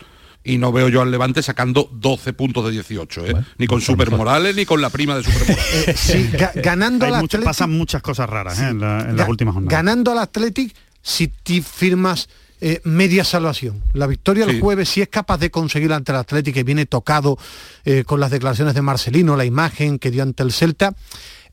Y 0.48 0.60
no 0.60 0.72
veo 0.72 0.90
yo 0.90 1.02
al 1.02 1.10
Levante 1.10 1.42
sacando 1.42 1.90
12 1.92 2.34
puntos 2.34 2.64
de 2.66 2.72
18, 2.72 3.26
¿eh? 3.26 3.34
ni 3.58 3.66
con 3.66 3.82
Super 3.82 4.12
Morales 4.12 4.56
ni 4.56 4.64
con 4.66 4.80
la 4.80 4.92
prima 4.92 5.16
de 5.18 5.24
Super 5.24 5.40
Morales. 5.42 5.66
Eh, 5.88 5.94
sí, 5.98 6.30
ga- 6.32 6.52
ganando 6.62 7.06
Hay 7.08 7.14
al 7.14 7.24
Athletic- 7.26 7.44
pasan 7.44 7.72
muchas 7.72 8.04
cosas 8.04 8.30
raras 8.30 8.60
¿eh? 8.60 8.68
en, 8.68 8.80
la- 8.80 9.02
en 9.02 9.18
las 9.18 9.28
últimas 9.28 9.56
jornadas. 9.56 9.72
Ganando 9.76 10.12
al 10.12 10.20
Athletic, 10.20 10.76
si 11.02 11.28
ti 11.30 11.62
firmas 11.62 12.30
eh, 12.68 12.82
media 12.84 13.24
salvación. 13.24 13.84
La 13.94 14.08
victoria 14.08 14.46
el 14.46 14.60
jueves, 14.60 14.90
si 14.90 15.00
es 15.02 15.08
capaz 15.08 15.38
de 15.38 15.52
conseguir 15.52 15.94
ante 15.94 16.12
el 16.12 16.18
Athletic, 16.18 16.54
que 16.56 16.64
viene 16.64 16.88
tocado 16.88 17.38
eh, 17.84 18.04
con 18.06 18.20
las 18.20 18.32
declaraciones 18.32 18.74
de 18.74 18.82
Marcelino, 18.82 19.36
la 19.36 19.46
imagen 19.46 20.00
que 20.00 20.10
dio 20.10 20.24
ante 20.24 20.42
el 20.42 20.52
Celta, 20.52 20.96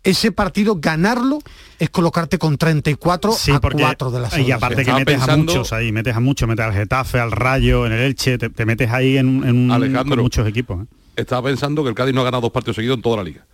ese 0.05 0.33
partido, 0.33 0.77
ganarlo, 0.81 1.39
es 1.79 1.91
colocarte 1.91 2.39
con 2.39 2.57
34 2.57 3.33
Sí, 3.33 3.53
a 3.53 3.61
porque 3.61 3.83
4 3.83 4.11
de 4.11 4.21
la 4.21 4.41
y 4.41 4.51
aparte 4.51 4.77
que 4.77 4.81
Estaba 4.83 4.99
metes 5.01 5.15
a 5.17 5.19
pensando- 5.27 5.53
muchos 5.53 5.73
ahí, 5.75 5.93
metes 5.93 6.17
a 6.17 6.21
muchos, 6.21 6.49
metes 6.49 6.65
al 6.65 6.73
Getafe, 6.73 7.21
al 7.21 7.31
Rayo, 7.31 7.85
en 7.87 7.93
el 7.93 8.01
Elche, 8.01 8.39
te, 8.39 8.49
te 8.49 8.65
metes 8.65 8.91
ahí 8.91 9.19
en, 9.19 9.29
un- 9.29 9.45
en 9.47 9.57
un- 9.67 9.71
Alejandro. 9.71 10.17
con 10.17 10.23
muchos 10.25 10.49
equipos. 10.49 10.83
¿eh? 10.83 10.87
Estaba 11.17 11.47
pensando 11.49 11.83
que 11.83 11.91
el 11.91 11.95
Cádiz 11.95 12.15
no 12.15 12.23
ha 12.23 12.25
ganado 12.25 12.41
dos 12.41 12.51
partidos 12.53 12.77
seguidos 12.77 12.97
en 12.97 13.03
toda 13.03 13.19
la 13.19 13.25
liga. 13.25 13.45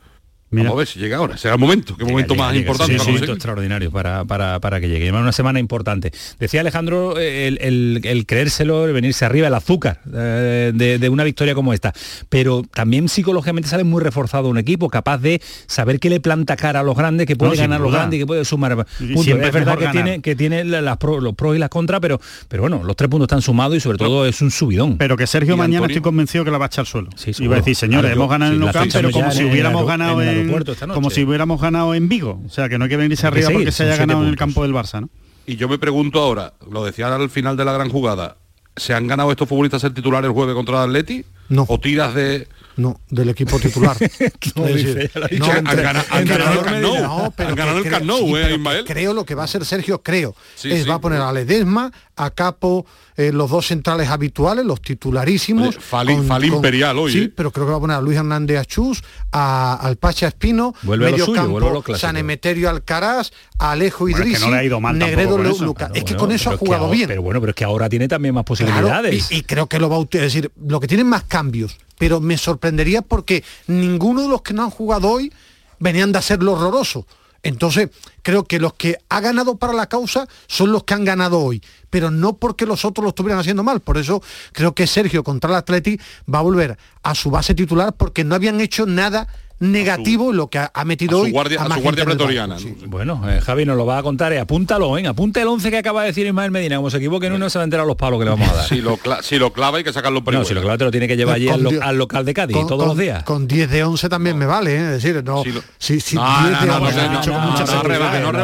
Mira. 0.51 0.65
Vamos 0.71 0.77
a 0.77 0.79
ver 0.79 0.87
si 0.89 0.99
llega 0.99 1.19
ahora. 1.19 1.37
Será 1.37 1.55
el 1.55 1.61
momento. 1.61 1.97
¿Qué 1.97 2.05
momento 2.05 2.33
Llega, 2.35 2.45
más 2.45 2.53
llega, 2.55 2.63
importante 2.63 2.93
sí, 2.93 2.99
para 2.99 3.05
sí, 3.05 3.11
un 3.11 3.15
momento 3.17 3.33
extraordinario 3.35 3.91
para, 3.91 4.25
para, 4.25 4.61
para 4.61 4.81
que 4.81 4.89
llegue. 4.89 5.05
Además, 5.05 5.23
una 5.23 5.33
semana 5.33 5.61
importante. 5.61 6.11
Decía 6.39 6.61
Alejandro 6.63 7.19
eh, 7.19 7.49
el, 7.49 7.59
el- 7.61 8.01
el 8.05 8.25
creérselo, 8.27 8.87
el 8.87 8.93
venirse 8.93 9.25
arriba, 9.25 9.49
el 9.49 9.55
azúcar 9.55 10.01
eh, 10.15 10.73
de, 10.75 10.99
de 10.99 11.09
una 11.11 11.25
victoria 11.25 11.55
como 11.55 11.73
esta. 11.75 11.93
Pero 12.29 12.63
también 12.73 13.09
psicológicamente 13.09 13.69
sale 13.69 13.85
muy 13.85 14.03
reforzado 14.03 14.49
un 14.49 14.59
equipo 14.59 14.89
capaz 14.89 15.19
de 15.19 15.43
saber 15.67 16.01
que 16.01 16.09
le 16.11 16.21
planta 16.21 16.57
cara 16.57 16.81
a 16.81 16.83
los 16.83 16.97
grandes, 16.97 17.27
que 17.27 17.37
puede 17.37 17.53
No, 17.53 17.59
ganar 17.59 17.81
los 17.81 17.93
grandes 17.93 18.17
y 18.17 18.21
que 18.23 18.27
puede 18.27 18.45
sumar 18.45 18.73
Y 19.01 19.07
puntos. 19.07 19.25
siempre 19.25 19.49
Es 19.49 19.53
verdad 19.53 19.77
que 19.79 19.85
ganar. 19.85 20.05
tiene, 20.05 20.23
que 20.23 20.35
tiene 20.35 20.65
la- 20.65 20.81
las 20.81 20.97
pro- 20.97 21.21
los 21.21 21.35
pros 21.35 21.57
y 21.57 21.59
las 21.59 21.69
contras, 21.69 22.01
pero, 22.01 22.21
pero 22.49 22.63
bueno, 22.63 22.83
los 22.85 22.97
tres 22.97 23.11
puntos 23.11 23.27
están 23.27 23.43
sumados 23.43 23.77
y 23.77 23.81
sobre 23.81 23.99
todo 23.99 24.25
es 24.27 24.41
un 24.41 24.51
subidón. 24.51 24.97
Pero 24.99 25.17
que 25.17 25.27
Sergio 25.27 25.55
Y 25.55 25.59
mañana 25.59 25.79
Antonio- 25.79 25.95
estoy 25.97 26.03
convencido 26.03 26.45
que 26.45 26.51
la 26.51 26.59
va 26.59 26.65
a 26.65 26.69
echar 26.69 26.83
al 26.83 26.87
suelo. 26.87 27.11
Sí, 27.17 27.33
y 27.39 27.47
va 27.47 27.57
a 27.57 27.59
decir, 27.59 27.77
señores, 27.77 28.09
Claro, 28.13 28.15
hemos 28.17 28.31
ganado 28.31 28.53
sí, 28.53 28.57
en 28.59 28.63
Camp, 28.73 28.87
estoy 28.87 29.03
pero 29.03 29.13
como 29.13 29.31
si 29.31 29.41
el 29.41 29.47
hubiéramos 29.51 29.87
ganado 29.87 30.23
el 30.23 30.29
en, 30.29 30.38
aeropuerto 30.41 30.73
esta 30.73 30.87
noche. 30.87 30.95
como 30.95 31.11
si 31.11 31.25
hubiéramos 31.25 31.61
ganado 31.61 31.95
en 31.95 32.09
Vigo. 32.09 32.41
O 32.47 32.49
sea, 32.51 32.69
que 32.69 32.79
no 32.79 32.85
hay 32.85 32.91
que 32.91 32.97
venirse 32.97 33.27
Hay 33.27 33.33
que 33.33 33.39
arriba 33.39 33.47
seguir, 33.49 33.61
porque 33.67 33.73
se 33.73 33.85
haya 33.85 33.97
ganado 33.97 34.23
en 34.23 34.29
el 34.29 34.37
campo 34.37 34.63
del 34.63 34.73
Barça, 34.73 35.01
¿no? 35.01 35.09
Y 35.47 35.57
yo 35.57 35.69
me 35.69 35.79
pregunto 35.79 36.21
ahora, 36.21 36.55
lo 36.71 36.85
decía 36.85 37.15
al 37.15 37.31
final 37.31 37.57
de 37.57 37.65
la 37.65 37.73
gran 37.73 37.89
jugada, 37.89 38.37
¿se 38.77 38.93
han 38.95 39.07
ganado 39.07 39.31
estos 39.31 39.49
futbolistas 39.49 39.81
ser 39.81 39.95
titulares 39.95 40.29
el 40.29 40.35
jueves 40.35 40.55
contra 40.55 40.77
el 40.85 40.91
Atleti? 40.91 41.25
No. 41.49 41.65
¿O 41.69 41.81
tiras 41.81 42.15
de...? 42.15 42.47
No, 42.77 43.01
del 43.11 43.31
equipo 43.31 43.59
titular. 43.59 43.97
No, 44.55 44.67
Es 44.67 44.77
dice, 44.77 44.95
decir, 44.95 45.11
ya 45.15 45.21
lo 45.21 45.25
ha 45.25 45.29
dicho 45.29 45.47
no, 45.47 45.53
el 45.53 45.59
Han 45.59 45.65
ganado- 45.83 46.05
han 46.11 46.25
ganado 46.27 46.53
el 46.53 46.65
Camp 46.65 46.77
Nou. 46.83 47.03
No, 47.03 47.33
pero 47.37 47.49
Han 47.49 47.55
que 47.55 47.59
ganado 47.61 47.79
el 47.79 47.83
creo- 47.85 47.93
Camp 47.95 48.05
Nou, 48.07 48.27
sí, 48.29 48.35
eh, 48.37 48.55
Ismael. 48.55 48.85
Creo 48.85 49.15
lo 49.15 49.25
que 49.25 49.35
va 49.35 49.43
a 49.43 49.45
hacer 49.47 49.65
Sergio, 49.65 50.01
creo. 50.03 50.37
Sí, 50.55 50.71
es 50.71 50.83
sí. 50.85 50.89
va 50.89 50.95
a 50.97 51.01
poner 51.01 51.21
a 51.21 51.33
Ledesma, 51.33 51.91
a 52.19 52.31
Capo, 52.31 52.85
eh, 53.17 53.33
los 53.33 53.51
dos 53.51 53.67
centrales 53.67 54.09
habituales, 54.09 54.65
los 54.65 54.81
titularísimos. 54.83 55.69
Oye, 55.69 55.79
Fali- 55.81 56.23
Fali 56.27 56.49
imperial 56.49 56.99
hoy, 56.99 57.13
Sí, 57.13 57.19
eh. 57.23 57.33
pero 57.35 57.51
creo 57.51 57.67
que 57.67 57.71
va 57.73 57.79
a 57.79 57.81
poner 57.81 57.97
a 57.97 58.01
Luis 58.01 58.17
Hernández 58.17 58.59
Achus, 58.59 59.03
a, 59.33 59.75
al 59.75 59.97
Pacha 59.97 60.29
Espino, 60.29 60.75
Vuelve 60.83 61.07
a 61.07 61.09
lo 61.09 61.13
medio 61.13 61.25
suyo, 61.27 61.37
campo, 61.37 61.51
vuelve 61.53 61.69
a 61.71 61.73
lo 61.73 61.83
clásico. 61.83 62.07
San 62.07 62.17
Emeterio 62.17 62.69
Alcaraz, 62.71 63.31
a 63.59 63.73
Alejo 63.73 64.05
Bueno, 64.05 64.17
es 64.19 64.23
que 64.23 64.29
Idrisi, 64.31 64.45
no 64.47 64.51
le 64.53 64.59
ha 64.59 64.65
ido 64.65 64.81
mal 64.81 64.99
tampoco 64.99 65.17
Negredo 65.17 65.37
con 65.37 65.45
Lu- 65.47 65.55
eso. 65.55 65.65
Luca. 65.65 65.79
Claro, 65.87 65.95
es 65.95 66.05
que 66.05 66.13
bueno, 66.15 66.21
con 66.27 66.33
eso 66.33 66.51
ha 66.51 66.57
jugado 66.57 66.85
ahora- 66.85 66.97
bien. 66.97 67.09
Pero 67.09 67.23
bueno, 67.23 67.41
pero 67.41 67.51
es 67.51 67.57
que 67.57 67.65
ahora 67.65 67.89
tiene 67.89 68.09
también 68.09 68.35
más 68.35 68.45
Claro, 68.45 68.67
posibilidades. 68.73 69.31
y, 69.31 69.37
y 69.37 69.43
creo 69.43 69.67
que 69.67 69.79
lo 69.79 69.89
va 69.89 69.97
a 69.97 70.01
utilizar. 70.01 70.27
Es 70.27 70.35
decir, 70.35 70.51
lo 70.67 70.81
que 70.81 70.87
tienen 70.89 71.07
más 71.07 71.25
cambios, 71.25 71.77
pero 71.99 72.21
me 72.21 72.37
sorprendería 72.39 73.03
porque 73.03 73.43
ninguno 73.67 74.23
de 74.23 74.29
los 74.29 74.43
que 74.43 74.55
no 74.55 74.63
han 74.65 74.71
jugado 74.71 75.09
hoy 75.09 75.33
venían 75.81 76.13
de 76.13 76.19
hacerlo 76.19 76.53
horroroso. 76.53 77.07
Entonces, 77.43 77.91
creo 78.23 78.45
que 78.45 78.59
los 78.59 78.75
que 78.75 78.99
ha 79.09 79.21
ganado 79.21 79.57
para 79.57 79.73
la 79.73 79.89
causa 79.89 80.29
son 80.47 80.73
los 80.73 80.85
que 80.85 80.95
han 80.95 81.05
ganado 81.05 81.41
hoy, 81.41 81.63
pero 81.89 82.11
no 82.11 82.37
porque 82.37 82.67
los 82.67 82.85
otros 82.85 83.03
lo 83.03 83.11
estuvieran 83.11 83.41
haciendo 83.41 83.63
mal. 83.63 83.81
Por 83.81 83.97
eso 83.97 84.23
creo 84.53 84.75
que 84.75 84.87
Sergio 84.87 85.23
contra 85.23 85.51
el 85.51 85.57
Atleti 85.57 86.01
va 86.33 86.41
a 86.41 86.43
volver 86.43 86.77
a 87.03 87.15
su 87.15 87.31
base 87.31 87.55
titular 87.55 87.95
porque 87.95 88.25
no 88.25 88.35
habían 88.35 88.61
hecho 88.61 88.87
nada 88.87 89.29
negativo 89.61 90.31
en 90.31 90.37
lo 90.37 90.49
que 90.49 90.59
ha, 90.59 90.71
ha 90.75 90.85
metido 90.85 91.17
a 91.19 91.21
su 91.21 91.25
hoy. 91.27 91.31
guardia- 91.33 91.61
a 91.63 91.69
más 91.69 91.79
su 91.79 91.83
guardia 91.83 92.05
pretoriana, 92.05 92.55
banco, 92.55 92.69
¿no? 92.69 92.77
sí. 92.81 92.85
Bueno, 92.87 93.23
eh, 93.31 93.41
Javi 93.41 93.65
nos 93.65 93.77
lo 93.77 93.87
va 93.87 93.99
a 93.99 94.03
contar, 94.03 94.33
eh, 94.33 94.39
apúntalo, 94.39 94.93
venga, 94.93 95.11
apunta 95.11 95.41
el 95.43 95.49
11 95.49 95.71
que 95.71 95.79
acaba 95.79 96.03
de 96.03 96.09
decir 96.09 96.27
Ismael 96.27 96.51
Medina, 96.51 96.77
como 96.77 96.91
se 96.91 96.99
equivoque 96.99 97.27
en 97.27 97.33
uno 97.35 97.51
se 97.51 97.59
va 97.59 97.63
a 97.63 97.65
enterar 97.65 97.87
los 97.87 97.97
palos 97.97 98.19
que 98.19 98.25
le 98.25 98.31
vamos 98.31 98.49
a 98.49 98.55
dar. 98.55 98.69
Si 98.69 98.81
lo, 98.81 98.99
si 99.23 99.39
lo 99.39 99.53
clava 99.53 99.79
hay 99.79 99.85
que 99.85 99.93
sacarlo 99.93 100.23
por 100.23 100.33
no, 100.35 100.45
si 100.45 100.55
lo 100.55 100.63
claro 100.63 100.79
te 100.79 100.85
lo 100.85 100.91
tiene 100.91 101.09
que 101.09 101.17
llevar 101.17 101.37
allí 101.37 101.49
al, 101.49 101.63
lo- 101.63 101.83
al 101.83 101.97
local 101.99 102.25
de 102.25 102.35
Cádiz 102.35 102.57
Con- 102.57 102.67
todos 102.67 102.81
con- 102.81 102.89
los 102.89 102.99
días. 102.99 103.23
Con 103.25 103.47
10 103.49 103.71
de 103.71 103.85
11 103.85 104.09
también 104.09 104.37
me 104.39 104.47
vale, 104.47 104.75
¿eh? 104.77 104.79
es 104.97 105.03
decir, 105.03 105.23
no. 105.25 105.43
Lo- 105.45 105.63
si- 105.79 106.01
si 106.01 106.17
No, 106.17 106.23
10 106.23 106.53
no, 106.53 106.61
de 106.61 106.67
no, 106.67 106.79
no, 106.81 106.87
11 106.87 107.03
no, 107.03 107.11
mucho 107.11 107.31
no, 107.31 107.37
con 107.39 107.47
mucha 107.51 107.59
no, 107.59 107.67
no 107.67 107.67
seguridad, 107.67 107.99
rebajes, 107.99 108.21
no 108.23 108.29
el 108.29 108.37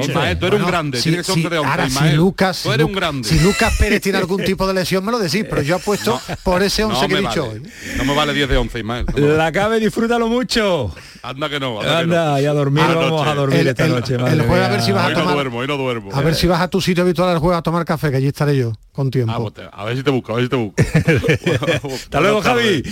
Ismael, 0.00 0.38
tú 0.38 0.46
eres- 0.46 0.60
un 0.60 0.66
grande, 0.66 0.98
si- 0.98 1.04
tienes 1.10 1.26
que 1.26 1.32
ser 1.32 1.34
si- 1.42 1.46
11, 1.46 1.56
ahora, 1.56 1.84
si 1.88 1.94
Ismael. 1.94 2.16
Lucas, 2.16 2.60
Tú 2.62 2.72
eres 2.72 2.86
un 2.86 2.92
grande. 2.92 3.28
si 3.28 3.38
Lucas 3.40 3.74
Pérez 3.78 4.00
tiene 4.02 4.18
algún 4.18 4.44
tipo 4.44 4.66
de 4.66 4.74
lesión 4.74 5.04
me 5.04 5.12
lo 5.12 5.18
decís, 5.18 5.44
pero 5.48 5.62
yo 5.62 5.76
apuesto 5.80 6.20
por 6.42 6.62
ese 6.62 6.84
11 6.84 7.00
No 7.02 7.08
que 7.08 7.14
he 7.14 7.22
me 7.22 7.28
dicho 7.28 7.46
vale. 7.48 7.60
hoy. 7.60 7.70
No 7.96 8.04
me 8.04 8.14
vale 8.14 8.34
10 8.34 8.48
de 8.48 8.56
11, 8.56 8.78
Ismael. 8.78 9.06
No. 9.16 9.26
La 9.36 9.52
disfrútalo 9.78 10.28
mucho. 10.28 10.92
Anda 11.22 11.48
que 11.48 11.60
no. 11.60 11.80
Anda, 11.80 11.90
que 11.92 12.02
Anda, 12.02 12.30
no. 12.32 12.40
y 12.40 12.46
a 12.46 12.52
dormir, 12.52 12.82
vamos 12.94 13.26
a 13.26 13.34
dormir 13.34 13.60
El- 13.60 13.68
esta 13.68 13.84
el- 13.84 13.92
noche. 13.92 14.14
el 14.14 14.42
jueves 14.42 14.66
a 14.66 14.70
ver 14.70 14.80
si 14.82 14.92
vas 14.92 15.04
a 15.04 15.06
Hoy 15.08 15.12
no 15.14 15.20
tomar- 15.20 15.34
duermo, 15.34 15.58
hoy 15.58 15.66
no 15.68 15.76
duermo. 15.76 16.10
A 16.14 16.20
ver 16.22 16.34
si 16.34 16.46
vas 16.46 16.60
a 16.60 16.68
tu 16.68 16.80
sitio 16.80 17.04
habitual 17.04 17.28
al 17.28 17.38
juego 17.38 17.54
a 17.56 17.62
tomar 17.62 17.84
café, 17.84 18.10
que 18.10 18.16
allí 18.16 18.26
estaré 18.28 18.56
yo 18.56 18.72
con 18.92 19.10
tiempo. 19.10 19.32
Ah, 19.32 19.38
pues 19.40 19.54
te- 19.54 19.68
a 19.70 19.84
ver 19.84 19.96
si 19.96 20.02
te 20.02 20.10
busco, 20.10 20.32
a 20.32 20.36
ver 20.36 20.44
si 20.44 20.48
te 20.50 20.56
busco. 20.56 20.74
Hasta 21.94 22.20
luego, 22.20 22.40
Javi. 22.40 22.82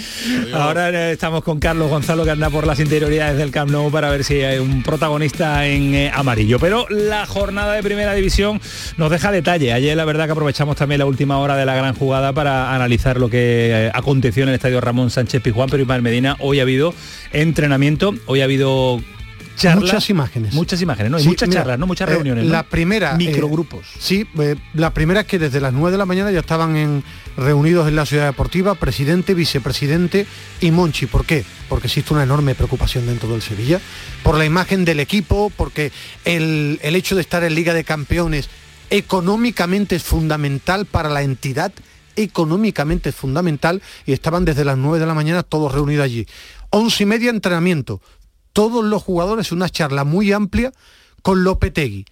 Ahora 0.53 0.91
eh, 0.91 1.13
estamos 1.13 1.43
con 1.43 1.59
Carlos 1.59 1.91
Gonzalo 1.91 2.25
que 2.25 2.31
anda 2.31 2.51
por 2.51 2.67
las 2.67 2.79
interioridades 2.81 3.37
del 3.39 3.51
Camp 3.51 3.71
Nou 3.71 3.91
para 3.91 4.11
ver 4.11 4.25
si 4.25 4.41
hay 4.43 4.59
un 4.59 4.83
protagonista 4.83 5.67
en 5.67 5.95
eh, 5.95 6.11
amarillo. 6.15 6.59
Pero 6.59 6.87
la 6.89 7.27
jornada 7.27 7.75
de 7.75 7.83
primera 7.83 8.15
división 8.15 8.61
nos 8.97 9.11
deja 9.11 9.31
detalle. 9.33 9.73
Ayer 9.73 9.97
la 9.97 10.05
verdad 10.05 10.27
que 10.27 10.33
aprovechamos 10.33 10.77
también 10.77 10.99
la 11.01 11.07
última 11.07 11.39
hora 11.39 11.57
de 11.57 11.65
la 11.67 11.75
gran 11.75 11.95
jugada 11.95 12.33
para 12.33 12.75
analizar 12.75 13.19
lo 13.19 13.29
que 13.29 13.87
eh, 13.87 13.91
aconteció 13.93 14.43
en 14.45 14.51
el 14.51 14.55
estadio 14.55 14.81
Ramón 14.81 15.11
Sánchez 15.11 15.43
Pizjuán, 15.43 15.69
pero 15.71 15.83
Ismael 15.83 16.03
Medina, 16.03 16.37
hoy 16.41 16.61
ha 16.61 16.65
habido 16.69 16.95
entrenamiento, 17.33 18.15
hoy 18.27 18.41
ha 18.41 18.45
habido 18.45 19.01
charlas. 19.57 19.85
Muchas 19.85 20.09
imágenes. 20.11 20.55
Muchas 20.55 20.81
imágenes, 20.83 21.11
¿no? 21.11 21.19
Y 21.19 21.23
Sí, 21.23 21.29
muchas 21.29 21.49
mira, 21.49 21.61
charlas, 21.63 21.79
¿no? 21.81 21.87
Muchas 21.89 22.09
eh, 22.09 22.13
reuniones. 22.13 22.45
¿no? 22.45 22.51
La 22.53 22.63
primera. 22.63 23.15
eh, 23.15 23.17
Microgrupos. 23.17 23.87
sí, 23.99 24.25
eh, 24.39 24.55
la 24.75 24.95
primera 24.95 25.21
es 25.23 25.27
que 25.27 25.39
desde 25.41 25.61
las 25.61 25.73
9 25.73 25.91
de 25.91 25.99
la 25.99 26.07
mañana 26.07 26.31
ya 26.31 26.41
estaban 26.41 26.77
en, 26.77 27.03
reunidos 27.37 27.89
en 27.89 27.97
la 27.97 28.07
ciudad 28.07 28.27
deportiva, 28.27 28.75
presidente, 28.77 29.35
vicepresidente 29.35 30.27
y 30.61 30.71
Monchi. 30.71 31.07
¿Por 31.07 31.25
qué? 31.25 31.45
Porque 31.69 31.89
existe 31.89 32.15
una 32.15 32.23
enorme 32.23 32.55
preocupación 32.55 33.07
dentro 33.07 33.29
del 33.31 33.43
Sevilla, 33.43 33.81
por 34.23 34.37
la 34.39 34.45
imagen 34.45 34.85
del 34.85 35.01
equipo, 35.01 35.51
porque 35.57 35.91
el, 36.25 36.79
el 36.83 36.95
hecho 36.95 37.17
de 37.17 37.23
estar 37.23 37.43
en 37.43 37.55
Liga 37.55 37.75
de 37.75 37.83
Campeones 37.85 38.49
económicamente 38.91 39.97
es 39.97 40.03
fundamental 40.03 40.87
para 40.87 41.09
la 41.09 41.23
entidad, 41.23 41.73
económicamente 42.17 43.11
es 43.11 43.15
fundamental, 43.15 43.83
y 44.07 44.13
estaban 44.13 44.45
desde 44.45 44.65
las 44.65 44.77
9 44.79 44.99
de 44.99 45.07
la 45.07 45.15
mañana 45.15 45.43
todos 45.43 45.73
reunidos 45.73 46.05
allí. 46.05 46.27
Once 46.71 47.03
y 47.03 47.07
media 47.07 47.31
entrenamiento, 47.31 48.01
todos 48.53 48.85
los 48.85 49.03
jugadores, 49.03 49.53
una 49.53 49.69
charla 49.69 50.05
muy 50.05 50.33
amplia 50.33 50.73
con 51.23 51.45
Lopetegui, 51.45 52.05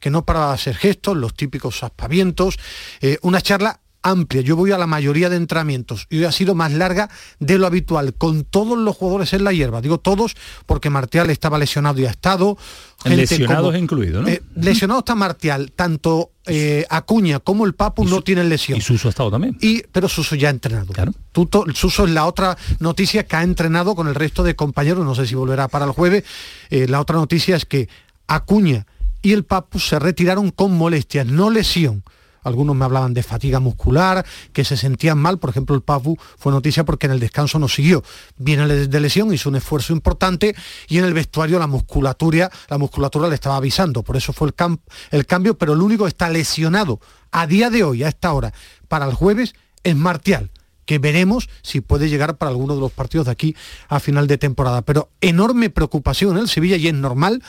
que 0.00 0.10
no 0.10 0.24
paraba 0.24 0.48
de 0.48 0.54
hacer 0.54 0.76
gestos, 0.76 1.16
los 1.16 1.34
típicos 1.34 1.82
aspavientos, 1.82 2.58
eh, 3.00 3.18
una 3.22 3.40
charla 3.40 3.80
amplia. 4.02 4.42
Yo 4.42 4.54
voy 4.54 4.70
a 4.70 4.76
la 4.76 4.86
mayoría 4.86 5.30
de 5.30 5.36
entrenamientos 5.36 6.06
y 6.10 6.18
hoy 6.18 6.24
ha 6.26 6.32
sido 6.32 6.54
más 6.54 6.72
larga 6.72 7.08
de 7.38 7.56
lo 7.56 7.66
habitual, 7.66 8.12
con 8.12 8.44
todos 8.44 8.76
los 8.76 8.94
jugadores 8.96 9.32
en 9.32 9.44
la 9.44 9.52
hierba. 9.52 9.80
Digo 9.80 9.98
todos 9.98 10.34
porque 10.66 10.90
Martial 10.90 11.30
estaba 11.30 11.56
lesionado 11.58 11.98
y 12.00 12.04
ha 12.06 12.10
estado. 12.10 12.58
gente 13.02 13.16
Lesionados 13.16 13.64
como- 13.72 13.78
incluido, 13.78 14.20
¿no? 14.20 14.28
eh, 14.28 14.42
lesionado 14.56 14.98
está 15.00 15.14
Martial, 15.14 15.72
tanto 15.72 16.32
eh, 16.46 16.84
Acuña 16.90 17.40
como 17.40 17.64
el 17.64 17.74
Papu 17.74 18.04
no 18.04 18.20
tienen 18.22 18.48
lesión. 18.48 18.78
Y 18.78 18.80
Suso 18.82 19.08
ha 19.08 19.10
estado 19.10 19.30
también. 19.30 19.56
Y, 19.60 19.82
pero 19.92 20.08
Suso 20.08 20.34
ya 20.34 20.48
ha 20.48 20.50
entrenado. 20.50 20.92
Tuto- 21.32 21.64
Suso 21.74 22.04
es 22.04 22.10
la 22.10 22.26
otra 22.26 22.56
noticia 22.80 23.26
que 23.26 23.36
ha 23.36 23.42
entrenado 23.42 23.94
con 23.94 24.08
el 24.08 24.14
resto 24.14 24.42
de 24.42 24.54
compañeros, 24.56 25.04
no 25.04 25.14
sé 25.14 25.26
si 25.26 25.34
volverá 25.34 25.68
para 25.68 25.84
el 25.86 25.92
jueves. 25.92 26.24
Eh, 26.70 26.86
la 26.88 27.00
otra 27.00 27.16
noticia 27.16 27.56
es 27.56 27.64
que 27.64 27.88
Acuña 28.26 28.86
y 29.22 29.32
el 29.32 29.44
Papu 29.44 29.78
se 29.78 29.98
retiraron 29.98 30.50
con 30.50 30.76
molestias, 30.76 31.26
no 31.26 31.50
lesión. 31.50 32.02
Algunos 32.44 32.76
me 32.76 32.84
hablaban 32.84 33.14
de 33.14 33.22
fatiga 33.22 33.58
muscular, 33.58 34.24
que 34.52 34.64
se 34.64 34.76
sentían 34.76 35.18
mal. 35.18 35.38
Por 35.38 35.50
ejemplo, 35.50 35.74
el 35.74 35.82
Papu 35.82 36.16
fue 36.38 36.52
noticia 36.52 36.84
porque 36.84 37.06
en 37.06 37.12
el 37.12 37.20
descanso 37.20 37.58
no 37.58 37.68
siguió. 37.68 38.04
Viene 38.36 38.66
de 38.66 39.00
lesión, 39.00 39.34
hizo 39.34 39.48
un 39.48 39.56
esfuerzo 39.56 39.92
importante 39.92 40.54
y 40.88 40.98
en 40.98 41.04
el 41.04 41.14
vestuario 41.14 41.58
la 41.58 41.66
musculatura, 41.66 42.50
la 42.68 42.78
musculatura 42.78 43.28
le 43.28 43.34
estaba 43.34 43.56
avisando. 43.56 44.02
Por 44.02 44.16
eso 44.16 44.32
fue 44.32 44.48
el, 44.48 44.78
el 45.10 45.26
cambio, 45.26 45.58
pero 45.58 45.72
el 45.72 45.82
único 45.82 46.04
que 46.04 46.10
está 46.10 46.28
lesionado 46.30 47.00
a 47.32 47.46
día 47.46 47.70
de 47.70 47.82
hoy, 47.82 48.04
a 48.04 48.08
esta 48.08 48.32
hora, 48.32 48.52
para 48.88 49.06
el 49.06 49.14
jueves, 49.14 49.54
es 49.82 49.96
Martial 49.96 50.50
que 50.86 50.98
veremos 50.98 51.48
si 51.62 51.80
puede 51.80 52.08
llegar 52.08 52.36
para 52.36 52.50
alguno 52.50 52.74
de 52.74 52.80
los 52.80 52.92
partidos 52.92 53.26
de 53.26 53.32
aquí 53.32 53.56
a 53.88 54.00
final 54.00 54.26
de 54.26 54.38
temporada. 54.38 54.82
Pero 54.82 55.10
enorme 55.20 55.70
preocupación 55.70 56.32
en 56.32 56.42
el 56.42 56.48
Sevilla 56.48 56.76
y 56.76 56.88
es 56.88 56.94
normal 56.94 57.42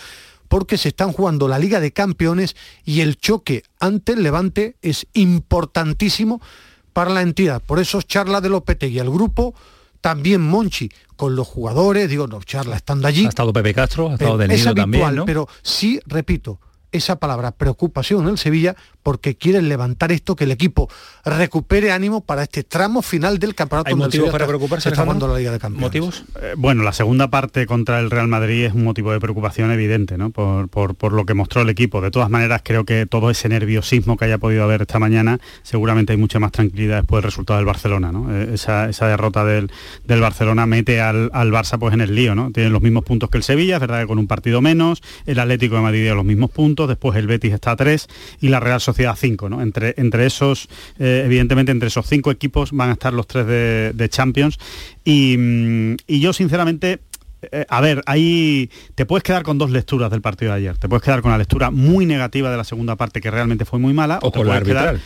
porque 0.55 0.77
se 0.77 0.87
están 0.87 1.11
jugando 1.11 1.49
la 1.49 1.59
Liga 1.59 1.81
de 1.81 1.91
Campeones 1.91 2.55
y 2.85 3.01
el 3.01 3.17
choque 3.17 3.63
ante 3.81 4.13
el 4.13 4.23
Levante 4.23 4.77
es 4.81 5.05
importantísimo 5.11 6.39
para 6.93 7.09
la 7.09 7.23
entidad. 7.23 7.61
Por 7.61 7.81
eso 7.81 8.01
charla 8.01 8.39
de 8.39 8.47
Lopetegui 8.47 8.99
al 8.99 9.09
grupo, 9.09 9.53
también 9.99 10.39
Monchi 10.39 10.89
con 11.17 11.35
los 11.35 11.45
jugadores, 11.45 12.09
digo, 12.09 12.27
no, 12.27 12.41
charla 12.41 12.77
estando 12.77 13.05
allí. 13.05 13.25
Ha 13.25 13.27
estado 13.27 13.51
Pepe 13.51 13.73
Castro, 13.73 14.11
ha 14.11 14.13
estado 14.13 14.37
Pero 14.37 14.37
Del 14.37 14.51
es 14.51 14.59
Nilo 14.59 14.69
habitual, 14.69 15.01
también, 15.01 15.15
¿no? 15.17 15.25
pero 15.25 15.49
sí, 15.61 15.99
repito, 16.05 16.61
esa 16.95 17.17
palabra 17.17 17.51
preocupación 17.51 18.23
en 18.23 18.29
el 18.29 18.37
Sevilla 18.37 18.75
porque 19.03 19.35
quieren 19.35 19.69
levantar 19.69 20.11
esto, 20.11 20.35
que 20.35 20.45
el 20.45 20.51
equipo 20.51 20.89
recupere 21.23 21.91
ánimo 21.91 22.21
para 22.21 22.43
este 22.43 22.63
tramo 22.63 23.01
final 23.01 23.37
del 23.37 23.53
campeonato. 23.53 23.87
¿Hay 23.89 23.91
donde 23.91 24.05
el 24.05 24.07
motivos 24.21 24.31
para 24.31 24.47
preocuparse, 24.47 24.83
se 24.83 24.89
está 24.89 25.03
jugando 25.03 25.27
la 25.27 25.37
Liga 25.37 25.51
de 25.51 25.59
Campeones. 25.59 25.81
¿Motivos? 25.87 26.23
Eh, 26.41 26.53
bueno, 26.57 26.83
la 26.83 26.91
segunda 26.93 27.29
parte 27.29 27.65
contra 27.67 27.99
el 27.99 28.09
Real 28.09 28.27
Madrid 28.27 28.65
es 28.65 28.73
un 28.73 28.83
motivo 28.83 29.11
de 29.11 29.19
preocupación 29.19 29.69
evidente, 29.71 30.17
¿no? 30.17 30.31
Por, 30.31 30.69
por- 30.69 30.95
por 30.95 31.13
lo 31.13 31.25
que 31.25 31.33
mostró 31.35 31.61
el 31.61 31.69
equipo. 31.69 32.01
De 32.01 32.09
todas 32.11 32.29
maneras, 32.29 32.61
creo 32.63 32.83
que 32.85 33.05
todo 33.05 33.29
ese 33.29 33.47
nerviosismo 33.49 34.17
que 34.17 34.25
haya 34.25 34.37
podido 34.39 34.63
haber 34.63 34.81
esta 34.81 34.97
mañana, 34.99 35.39
seguramente 35.63 36.13
hay 36.13 36.17
mucha 36.17 36.39
más 36.39 36.51
tranquilidad 36.51 36.97
después 36.97 37.21
del 37.21 37.29
resultado 37.31 37.57
del 37.57 37.65
Barcelona, 37.65 38.11
¿no? 38.11 38.33
Eh, 38.35 38.53
Esa, 38.55 38.89
esa 38.89 39.07
derrota 39.07 39.45
del, 39.45 39.71
del 40.05 40.21
Barcelona 40.21 40.65
mete 40.65 40.99
al, 41.01 41.29
al 41.33 41.51
Barça 41.51 41.77
pues 41.77 41.93
en 41.93 42.01
el 42.01 42.15
lío, 42.15 42.33
¿no? 42.33 42.51
Tienen 42.51 42.73
los 42.73 42.81
mismos 42.81 43.03
puntos 43.03 43.29
que 43.29 43.37
el 43.37 43.43
Sevilla, 43.43 43.75
es 43.75 43.81
verdad 43.81 44.01
que 44.01 44.07
con 44.07 44.17
un 44.19 44.27
partido 44.27 44.61
menos, 44.61 45.01
el 45.25 45.37
Atlético 45.39 45.75
de 45.75 45.81
Madrid 45.81 45.99
tiene 46.01 46.15
los 46.15 46.25
mismos 46.25 46.49
puntos, 46.51 46.84
después 46.87 47.17
el 47.17 47.27
Betis 47.27 47.53
está 47.53 47.71
a 47.71 47.75
tres 47.75 48.07
y 48.41 48.49
la 48.49 48.59
Real 48.59 48.81
Sociedad 48.81 49.13
a 49.13 49.15
cinco, 49.15 49.49
¿no? 49.49 49.61
Entre, 49.61 49.93
entre 49.97 50.25
esos, 50.25 50.67
eh, 50.99 51.23
evidentemente, 51.25 51.71
entre 51.71 51.87
esos 51.87 52.05
cinco 52.07 52.31
equipos 52.31 52.71
van 52.71 52.89
a 52.89 52.93
estar 52.93 53.13
los 53.13 53.27
tres 53.27 53.47
de, 53.47 53.91
de 53.93 54.09
Champions 54.09 54.57
y, 55.03 55.35
mm, 55.37 55.95
y 56.07 56.19
yo 56.19 56.33
sinceramente 56.33 56.99
eh, 57.51 57.65
a 57.69 57.81
ver, 57.81 58.01
ahí 58.05 58.69
te 58.95 59.05
puedes 59.05 59.23
quedar 59.23 59.43
con 59.43 59.57
dos 59.57 59.71
lecturas 59.71 60.09
del 60.09 60.21
partido 60.21 60.51
de 60.51 60.57
ayer. 60.57 60.77
Te 60.77 60.87
puedes 60.87 61.03
quedar 61.03 61.21
con 61.21 61.31
la 61.31 61.37
lectura 61.37 61.71
muy 61.71 62.05
negativa 62.05 62.49
de 62.49 62.57
la 62.57 62.63
segunda 62.63 62.95
parte, 62.95 63.21
que 63.21 63.31
realmente 63.31 63.65
fue 63.65 63.79
muy 63.79 63.93
mala. 63.93 64.19
O 64.21 64.31
te 64.31 64.39
con 64.39 64.47
la 64.47 64.53
puedes 64.53 64.67
quedar-. 64.67 64.99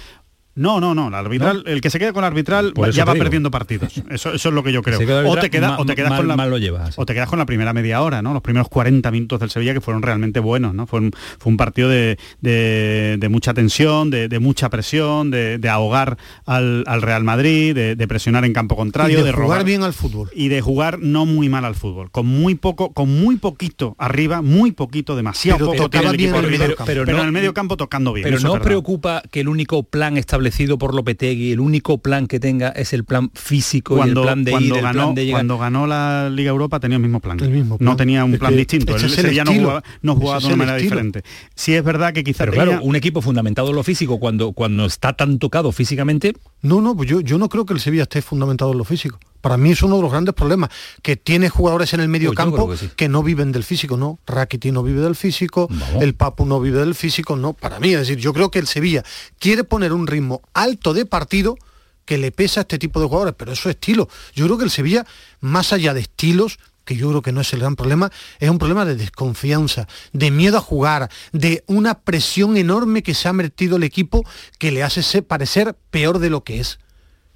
No, 0.59 0.79
no, 0.81 0.93
no, 0.93 1.09
la 1.09 1.19
arbitral, 1.19 1.63
el 1.67 1.79
que 1.81 1.89
se 1.89 1.99
quede 1.99 2.11
con 2.13 2.21
la 2.21 2.27
arbitral 2.27 2.73
ya 2.91 3.05
va 3.05 3.13
digo. 3.13 3.23
perdiendo 3.23 3.49
partidos. 3.49 3.93
Eso, 4.09 4.33
eso 4.33 4.49
es 4.49 4.53
lo 4.55 4.61
que 4.61 4.71
yo 4.73 4.81
creo. 4.83 4.99
Queda 4.99 5.27
O 5.27 5.37
te, 5.37 5.49
queda- 5.49 5.77
o 5.79 5.85
te 5.85 5.95
quedas 5.95 6.09
mal- 6.11 6.19
con 6.19 6.27
la 6.27 6.35
mal 6.35 6.49
lo 6.49 6.57
llevas. 6.57 6.99
o 6.99 7.05
te 7.05 7.13
quedas 7.13 7.29
con 7.29 7.39
la 7.39 7.45
primera 7.45 7.71
media 7.73 8.01
hora, 8.01 8.21
¿no? 8.21 8.33
Los 8.33 8.41
primeros 8.41 8.67
40 8.67 9.09
minutos 9.11 9.39
del 9.39 9.49
Sevilla 9.49 9.73
que 9.73 9.79
fueron 9.79 10.01
realmente 10.03 10.41
buenos, 10.41 10.73
¿no? 10.73 10.85
Fue 10.85 10.99
un, 10.99 11.11
fue 11.39 11.49
un 11.51 11.55
partido 11.57 11.87
de, 11.87 12.17
de- 12.41 13.15
de 13.19 13.29
mucha 13.29 13.53
tensión, 13.53 14.09
de, 14.09 14.27
de 14.27 14.39
mucha 14.39 14.69
presión, 14.69 15.31
de, 15.31 15.59
ahogar 15.69 16.17
al, 16.45 16.83
al 16.87 17.01
Real 17.01 17.23
Madrid, 17.23 17.73
de, 17.73 18.07
presionar 18.09 18.43
en 18.43 18.51
campo 18.53 18.75
contrario, 18.75 19.19
Y 19.19 19.23
de 19.23 19.31
robar 19.31 19.45
jugar 19.45 19.63
bien 19.65 19.83
al 19.83 19.93
fútbol. 19.93 20.29
y 20.35 20.47
de 20.49 20.59
jugar 20.61 20.99
no 20.99 21.25
muy 21.25 21.47
mal 21.47 21.63
al 21.63 21.75
fútbol, 21.75 22.11
con 22.11 22.25
muy 22.25 22.55
poco, 22.55 22.91
con 22.91 23.07
muy 23.21 23.37
poquito 23.37 23.95
arriba, 23.97 24.41
muy 24.41 24.71
poquito, 24.73 25.15
demasiado 25.15 25.59
Pero 25.59 25.71
poco 25.77 25.89
tiene 25.89 26.09
el 26.09 26.17
bien 26.17 26.35
el 26.35 26.47
medio 26.49 26.75
pero, 26.85 27.03
en 27.03 27.17
el 27.19 27.31
medio 27.31 27.53
campo 27.53 27.77
tocando 27.77 28.11
bien. 28.13 28.23
Pero 28.27 28.39
no 28.39 28.59
preocupa 28.59 29.21
que 29.31 29.39
el 29.41 29.47
único 29.47 29.83
plan 29.83 30.17
establecido 30.17 30.48
por 30.77 30.93
Lopetegui, 30.95 31.51
el 31.51 31.59
único 31.59 31.97
plan 31.99 32.27
que 32.27 32.39
tenga 32.39 32.69
es 32.69 32.93
el 32.93 33.03
plan 33.03 33.31
físico 33.33 33.95
cuando, 33.95 34.21
y 34.21 34.23
el 34.23 34.27
plan 34.27 34.43
de 34.43 34.51
ir, 34.51 34.55
cuando 34.57 34.75
el 34.75 34.81
ganó, 34.81 34.93
plan 35.03 35.15
de 35.15 35.25
llegar. 35.25 35.37
cuando 35.39 35.57
ganó 35.57 35.87
la 35.87 36.29
Liga 36.29 36.49
Europa 36.51 36.79
tenía 36.79 36.97
el 36.97 37.01
mismo 37.03 37.19
plan. 37.19 37.39
El 37.39 37.49
mismo 37.51 37.75
No 37.79 37.85
plan. 37.85 37.97
tenía 37.97 38.25
un 38.25 38.33
Es 38.33 38.39
plan 38.39 38.51
que 38.51 38.57
distinto. 38.57 38.95
El 38.95 38.97
es 38.97 39.03
el 39.03 39.09
Sevilla 39.25 39.43
no 39.43 39.51
estilo. 39.51 39.67
jugaba, 39.69 39.83
no 40.01 40.15
jugaba 40.15 40.33
de 40.33 40.39
es 40.39 40.45
una 40.45 40.55
manera 40.55 40.77
estilo. 40.77 40.95
diferente. 40.95 41.23
Sí 41.55 41.73
es 41.73 41.83
verdad 41.83 42.13
que 42.13 42.23
quizás 42.23 42.47
Pero 42.49 42.51
claro, 42.53 42.79
un 42.83 42.95
equipo 42.95 43.21
fundamentado 43.21 43.69
en 43.69 43.75
lo 43.75 43.83
físico 43.83 44.19
cuando, 44.19 44.51
cuando 44.53 44.85
está 44.85 45.13
tan 45.13 45.39
tocado 45.39 45.71
físicamente, 45.71 46.33
No, 46.61 46.81
no, 46.81 46.95
pues 46.95 47.09
yo, 47.09 47.21
yo 47.21 47.37
no 47.37 47.49
creo 47.49 47.65
que 47.65 47.73
el 47.73 47.79
Sevilla 47.79 48.03
esté 48.03 48.21
fundamentado 48.21 48.71
en 48.71 48.77
lo 48.77 48.83
físico. 48.83 49.19
Para 49.41 49.57
mí 49.57 49.71
es 49.71 49.81
uno 49.83 49.95
de 49.97 50.01
los 50.01 50.11
grandes 50.11 50.35
problemas, 50.35 50.69
que 51.01 51.15
tiene 51.15 51.49
jugadores 51.49 51.93
en 51.93 52.01
el 52.01 52.09
medio 52.09 52.29
Pues 52.29 52.37
campo 52.37 52.69
que 52.95 53.09
no 53.09 53.23
viven 53.23 53.51
del 53.51 53.63
físico, 53.63 53.97
no. 53.97 54.19
Rakiti 54.25 54.71
no 54.71 54.83
vive 54.83 55.01
del 55.01 55.15
físico, 55.15 55.69
el 55.99 56.15
Papu 56.15 56.45
no 56.45 56.59
vive 56.59 56.79
del 56.79 56.95
físico, 56.95 57.35
no. 57.35 57.53
Para 57.53 57.79
mí, 57.79 57.93
es 57.93 57.99
decir, 57.99 58.17
yo 58.17 58.33
creo 58.33 58.51
que 58.51 58.59
el 58.59 58.67
Sevilla 58.67 59.03
quiere 59.39 59.63
poner 59.63 59.93
un 59.93 60.07
ritmo 60.07 60.41
alto 60.53 60.93
de 60.93 61.05
partido 61.05 61.57
que 62.05 62.17
le 62.17 62.31
pesa 62.31 62.61
a 62.61 62.63
este 62.63 62.79
tipo 62.79 62.99
de 62.99 63.07
jugadores, 63.07 63.35
pero 63.37 63.51
eso 63.51 63.69
es 63.69 63.75
estilo. 63.75 64.09
Yo 64.33 64.45
creo 64.45 64.57
que 64.57 64.63
el 64.63 64.71
Sevilla, 64.71 65.05
más 65.41 65.73
allá 65.73 65.93
de 65.93 66.01
estilos, 66.01 66.57
que 66.83 66.95
yo 66.95 67.09
creo 67.09 67.21
que 67.21 67.31
no 67.31 67.41
es 67.41 67.53
el 67.53 67.59
gran 67.59 67.75
problema, 67.75 68.11
es 68.39 68.49
un 68.49 68.57
problema 68.57 68.83
de 68.83 68.95
desconfianza, 68.95 69.87
de 70.11 70.31
miedo 70.31 70.57
a 70.57 70.61
jugar, 70.61 71.11
de 71.33 71.63
una 71.67 71.99
presión 71.99 72.57
enorme 72.57 73.03
que 73.03 73.13
se 73.13 73.27
ha 73.27 73.33
metido 73.33 73.77
el 73.77 73.83
equipo 73.83 74.25
que 74.57 74.71
le 74.71 74.81
hace 74.81 75.21
parecer 75.21 75.77
peor 75.91 76.17
de 76.17 76.31
lo 76.31 76.43
que 76.43 76.59
es. 76.59 76.79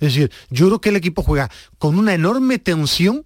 Es 0.06 0.14
decir, 0.14 0.32
yo 0.50 0.68
creo 0.68 0.82
que 0.82 0.90
el 0.90 0.96
equipo 0.96 1.24
juega 1.24 1.50
con 1.78 1.98
una 1.98 2.14
enorme 2.14 2.60
tensión, 2.60 3.26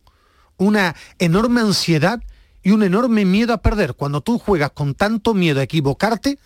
una 0.57 0.95
enorme 1.19 1.61
ansiedad 1.61 2.21
y 2.63 2.71
un 2.71 2.83
enorme 2.83 3.25
miedo 3.25 3.53
a 3.53 3.57
perder. 3.61 3.93
Cuando 3.93 4.21
tú 4.21 4.37
juegas 4.39 4.71
con 4.71 4.93
tanto 4.95 5.33
miedo 5.33 5.59
a 5.59 5.63
equivocarte, 5.63 6.37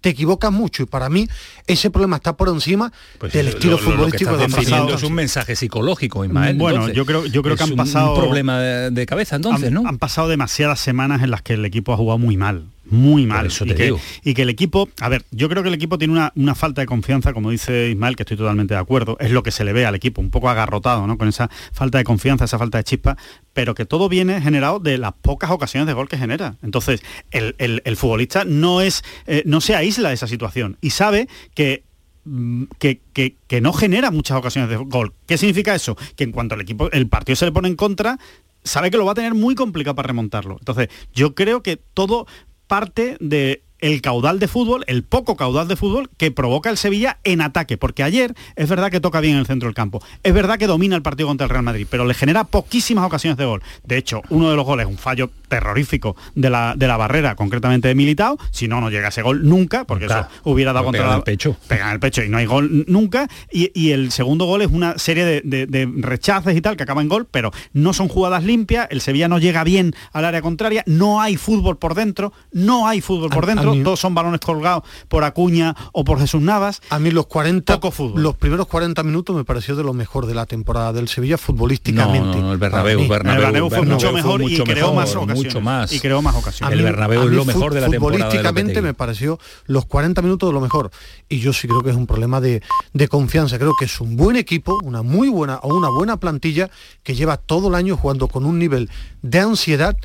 te 0.00 0.10
equivocas 0.10 0.52
mucho 0.52 0.82
y 0.84 0.86
para 0.86 1.08
mí 1.08 1.26
ese 1.66 1.90
problema 1.90 2.16
está 2.16 2.36
por 2.36 2.48
encima 2.48 2.92
pues 3.18 3.32
del 3.32 3.46
lo- 3.46 3.52
estilo 3.52 3.72
lo- 3.72 3.76
lo 3.78 3.84
que 3.86 3.92
futbolístico 3.92 4.30
estás 4.32 4.50
de 4.50 4.56
pasado. 4.70 4.94
es 4.94 5.02
un 5.02 5.12
mensaje 5.14 5.56
psicológico, 5.56 6.24
Ismael. 6.24 6.56
Bueno, 6.56 6.76
entonces. 6.76 6.96
yo 6.96 7.06
creo- 7.06 7.26
yo 7.26 7.42
creo 7.42 7.56
que 7.56 7.64
han 7.64 7.74
pasado- 7.76 8.14
un 8.14 8.20
problema 8.20 8.60
de, 8.60 8.90
de 8.90 9.06
cabeza 9.06 9.36
entonces, 9.36 9.68
han, 9.68 9.74
¿no? 9.74 9.88
han 9.88 9.98
pasado 9.98 10.28
demasiadas 10.28 10.78
semanas 10.80 11.22
en 11.22 11.30
las 11.30 11.42
que 11.42 11.54
el 11.54 11.64
equipo 11.64 11.92
ha 11.92 11.96
jugado 11.96 12.18
muy 12.18 12.36
mal. 12.36 12.66
Muy 12.90 13.26
mal. 13.26 13.46
eso 13.46 13.64
y, 13.64 13.68
que, 13.74 13.84
digo. 13.84 14.00
y 14.24 14.34
que 14.34 14.42
el 14.42 14.48
equipo, 14.48 14.88
a 15.00 15.08
ver, 15.08 15.24
yo 15.30 15.48
creo 15.48 15.62
que 15.62 15.68
el 15.68 15.74
equipo 15.74 15.98
tiene 15.98 16.12
una, 16.14 16.32
una 16.36 16.54
falta 16.54 16.80
de 16.80 16.86
confianza, 16.86 17.32
como 17.32 17.50
dice 17.50 17.90
Ismael, 17.90 18.16
que 18.16 18.22
estoy 18.22 18.36
totalmente 18.36 18.74
de 18.74 18.80
acuerdo, 18.80 19.16
es 19.20 19.30
lo 19.30 19.42
que 19.42 19.50
se 19.50 19.64
le 19.64 19.72
ve 19.72 19.86
al 19.86 19.94
equipo, 19.94 20.20
un 20.20 20.30
poco 20.30 20.48
agarrotado, 20.48 21.06
¿no? 21.06 21.18
Con 21.18 21.28
esa 21.28 21.50
falta 21.72 21.98
de 21.98 22.04
confianza, 22.04 22.44
esa 22.44 22.58
falta 22.58 22.78
de 22.78 22.84
chispa, 22.84 23.16
pero 23.52 23.74
que 23.74 23.84
todo 23.86 24.08
viene 24.08 24.40
generado 24.40 24.78
de 24.78 24.98
las 24.98 25.12
pocas 25.14 25.50
ocasiones 25.50 25.86
de 25.86 25.92
gol 25.94 26.08
que 26.08 26.18
genera. 26.18 26.56
Entonces, 26.62 27.02
el, 27.30 27.54
el- 27.58 27.82
el 27.84 27.96
futbolista 27.96 28.44
no 28.44 28.80
es, 28.80 29.02
eh, 29.26 29.42
no 29.46 29.60
se 29.60 29.74
aísla 29.74 30.08
de 30.10 30.14
esa 30.14 30.26
situación 30.28 30.76
y 30.80 30.90
sabe 30.90 31.28
que 31.54 31.84
mm, 32.24 32.64
que, 32.78 33.00
que- 33.12 33.36
que 33.46 33.60
no 33.60 33.72
genera 33.72 34.10
muchas 34.10 34.36
ocasiones 34.36 34.68
de 34.70 34.76
gol. 34.76 35.12
¿Qué 35.26 35.38
significa 35.38 35.74
eso? 35.74 35.96
Que 36.16 36.24
en 36.24 36.32
cuanto 36.32 36.54
el 36.54 36.60
equipo, 36.60 36.90
el 36.92 37.08
partido 37.08 37.36
se 37.36 37.44
le 37.46 37.52
pone 37.52 37.68
en 37.68 37.76
contra, 37.76 38.18
sabe 38.64 38.90
que 38.90 38.96
lo 38.96 39.04
va 39.04 39.12
a 39.12 39.14
tener 39.14 39.32
muy 39.34 39.54
complicado 39.54 39.94
para 39.94 40.08
remontarlo. 40.08 40.56
Entonces, 40.58 40.88
yo 41.14 41.36
creo 41.36 41.62
que 41.62 41.76
todo 41.76 42.26
parte 42.66 43.16
de 43.20 43.62
el 43.78 44.00
caudal 44.00 44.38
de 44.38 44.48
fútbol, 44.48 44.84
el 44.86 45.02
poco 45.02 45.36
caudal 45.36 45.68
de 45.68 45.76
fútbol 45.76 46.08
que 46.16 46.30
provoca 46.30 46.70
el 46.70 46.76
Sevilla 46.76 47.18
en 47.24 47.40
ataque, 47.40 47.76
porque 47.76 48.02
ayer 48.02 48.34
es 48.56 48.68
verdad 48.68 48.90
que 48.90 49.00
toca 49.00 49.20
bien 49.20 49.34
en 49.34 49.40
el 49.40 49.46
centro 49.46 49.68
del 49.68 49.74
campo, 49.74 50.02
es 50.22 50.32
verdad 50.32 50.58
que 50.58 50.66
domina 50.66 50.96
el 50.96 51.02
partido 51.02 51.28
contra 51.28 51.44
el 51.44 51.50
Real 51.50 51.62
Madrid, 51.62 51.86
pero 51.88 52.06
le 52.06 52.14
genera 52.14 52.44
poquísimas 52.44 53.04
ocasiones 53.04 53.36
de 53.36 53.44
gol. 53.44 53.62
De 53.84 53.98
hecho, 53.98 54.22
uno 54.30 54.50
de 54.50 54.56
los 54.56 54.64
goles, 54.64 54.86
un 54.86 54.98
fallo 54.98 55.30
terrorífico 55.48 56.16
de 56.34 56.50
la, 56.50 56.74
de 56.76 56.86
la 56.86 56.96
barrera, 56.96 57.34
concretamente 57.36 57.88
de 57.88 57.94
Militao, 57.94 58.36
si 58.50 58.68
no, 58.68 58.80
no 58.80 58.90
llega 58.90 59.08
ese 59.08 59.22
gol 59.22 59.48
nunca, 59.48 59.84
porque 59.84 60.06
eso 60.06 60.26
hubiera 60.44 60.72
dado 60.72 60.86
contra 60.86 61.14
el 61.16 61.22
pecho. 61.22 61.56
pega 61.68 61.86
en 61.86 61.92
el 61.92 62.00
pecho 62.00 62.22
y 62.22 62.28
no 62.28 62.38
hay 62.38 62.46
gol 62.46 62.84
nunca. 62.88 63.28
Y, 63.50 63.70
y 63.74 63.92
el 63.92 64.10
segundo 64.12 64.44
gol 64.46 64.62
es 64.62 64.68
una 64.70 64.98
serie 64.98 65.24
de, 65.24 65.40
de- 65.44 65.66
de 65.66 65.88
rechaces 65.98 66.56
y 66.56 66.60
tal 66.60 66.76
que 66.76 66.82
acaba 66.82 67.02
en 67.02 67.08
gol, 67.08 67.26
pero 67.30 67.50
no 67.72 67.92
son 67.92 68.08
jugadas 68.08 68.44
limpias, 68.44 68.86
el 68.90 69.00
Sevilla 69.00 69.28
no 69.28 69.38
llega 69.38 69.64
bien 69.64 69.94
al 70.12 70.24
área 70.24 70.42
contraria, 70.42 70.82
no 70.86 71.20
hay 71.20 71.36
fútbol 71.36 71.78
por 71.78 71.94
dentro, 71.94 72.32
no 72.52 72.86
hay 72.88 73.00
fútbol 73.00 73.30
por 73.30 73.44
A- 73.44 73.46
dentro, 73.48 73.70
a 73.70 73.74
mí- 73.74 73.82
todos 73.82 74.00
son 74.00 74.14
balones 74.14 74.40
colgados 74.40 74.82
por 75.08 75.24
Acuña 75.24 75.74
o 75.92 76.04
por 76.04 76.18
Jesús 76.20 76.40
Navas. 76.42 76.82
A 76.90 76.98
mí 76.98 77.10
los 77.10 77.26
40, 77.26 77.74
Poco 77.74 77.90
fútbol. 77.90 78.22
los 78.22 78.36
primeros 78.36 78.66
40 78.66 79.02
minutos 79.02 79.34
me 79.36 79.44
pareció 79.44 79.76
de 79.76 79.84
lo 79.84 79.92
mejor 79.92 80.26
de 80.26 80.34
la 80.34 80.46
temporada 80.46 80.92
del 80.92 81.08
Sevilla 81.08 81.38
futbolísticamente. 81.38 82.38
No, 82.38 82.42
no, 82.46 82.52
el 82.52 82.58
Bernabéu. 82.58 83.08
Bernabéu, 83.08 83.32
el 83.32 83.38
Bernabéu 83.40 83.68
fue 83.68 83.78
Bernabéu 83.80 83.94
mucho 83.94 84.06
fue 84.10 84.16
mejor 84.16 84.42
y 84.42 84.58
creó 84.62 84.86
mejor, 84.88 84.94
más 84.94 85.10
ocasiones. 85.16 85.35
Mucho 85.36 85.60
más. 85.60 85.92
Y 85.92 86.00
creó 86.00 86.22
más 86.22 86.34
ocasiones. 86.34 86.76
El 86.78 86.84
Bernabéu 86.84 87.22
es 87.22 87.30
lo 87.30 87.44
mejor 87.44 87.72
de 87.74 87.80
la 87.80 87.88
temporada 87.88 88.24
Futbolísticamente 88.24 88.82
me 88.82 88.94
pareció 88.94 89.38
los 89.66 89.86
40 89.86 90.22
minutos 90.22 90.48
de 90.48 90.52
lo 90.54 90.60
mejor. 90.60 90.90
Y 91.28 91.38
yo 91.40 91.52
sí 91.52 91.68
creo 91.68 91.82
que 91.82 91.90
es 91.90 91.96
un 91.96 92.06
problema 92.06 92.40
de, 92.40 92.62
de 92.92 93.08
confianza. 93.08 93.58
Creo 93.58 93.72
que 93.78 93.84
es 93.86 94.00
un 94.00 94.16
buen 94.16 94.36
equipo, 94.36 94.78
una 94.84 95.02
muy 95.02 95.28
buena 95.28 95.56
o 95.62 95.74
una 95.74 95.88
buena 95.90 96.16
plantilla 96.18 96.70
que 97.02 97.14
lleva 97.14 97.36
todo 97.36 97.68
el 97.68 97.74
año 97.74 97.96
jugando 97.96 98.28
con 98.28 98.44
un 98.44 98.58
nivel 98.58 98.90
de 99.22 99.38
ansiedad 99.40 99.96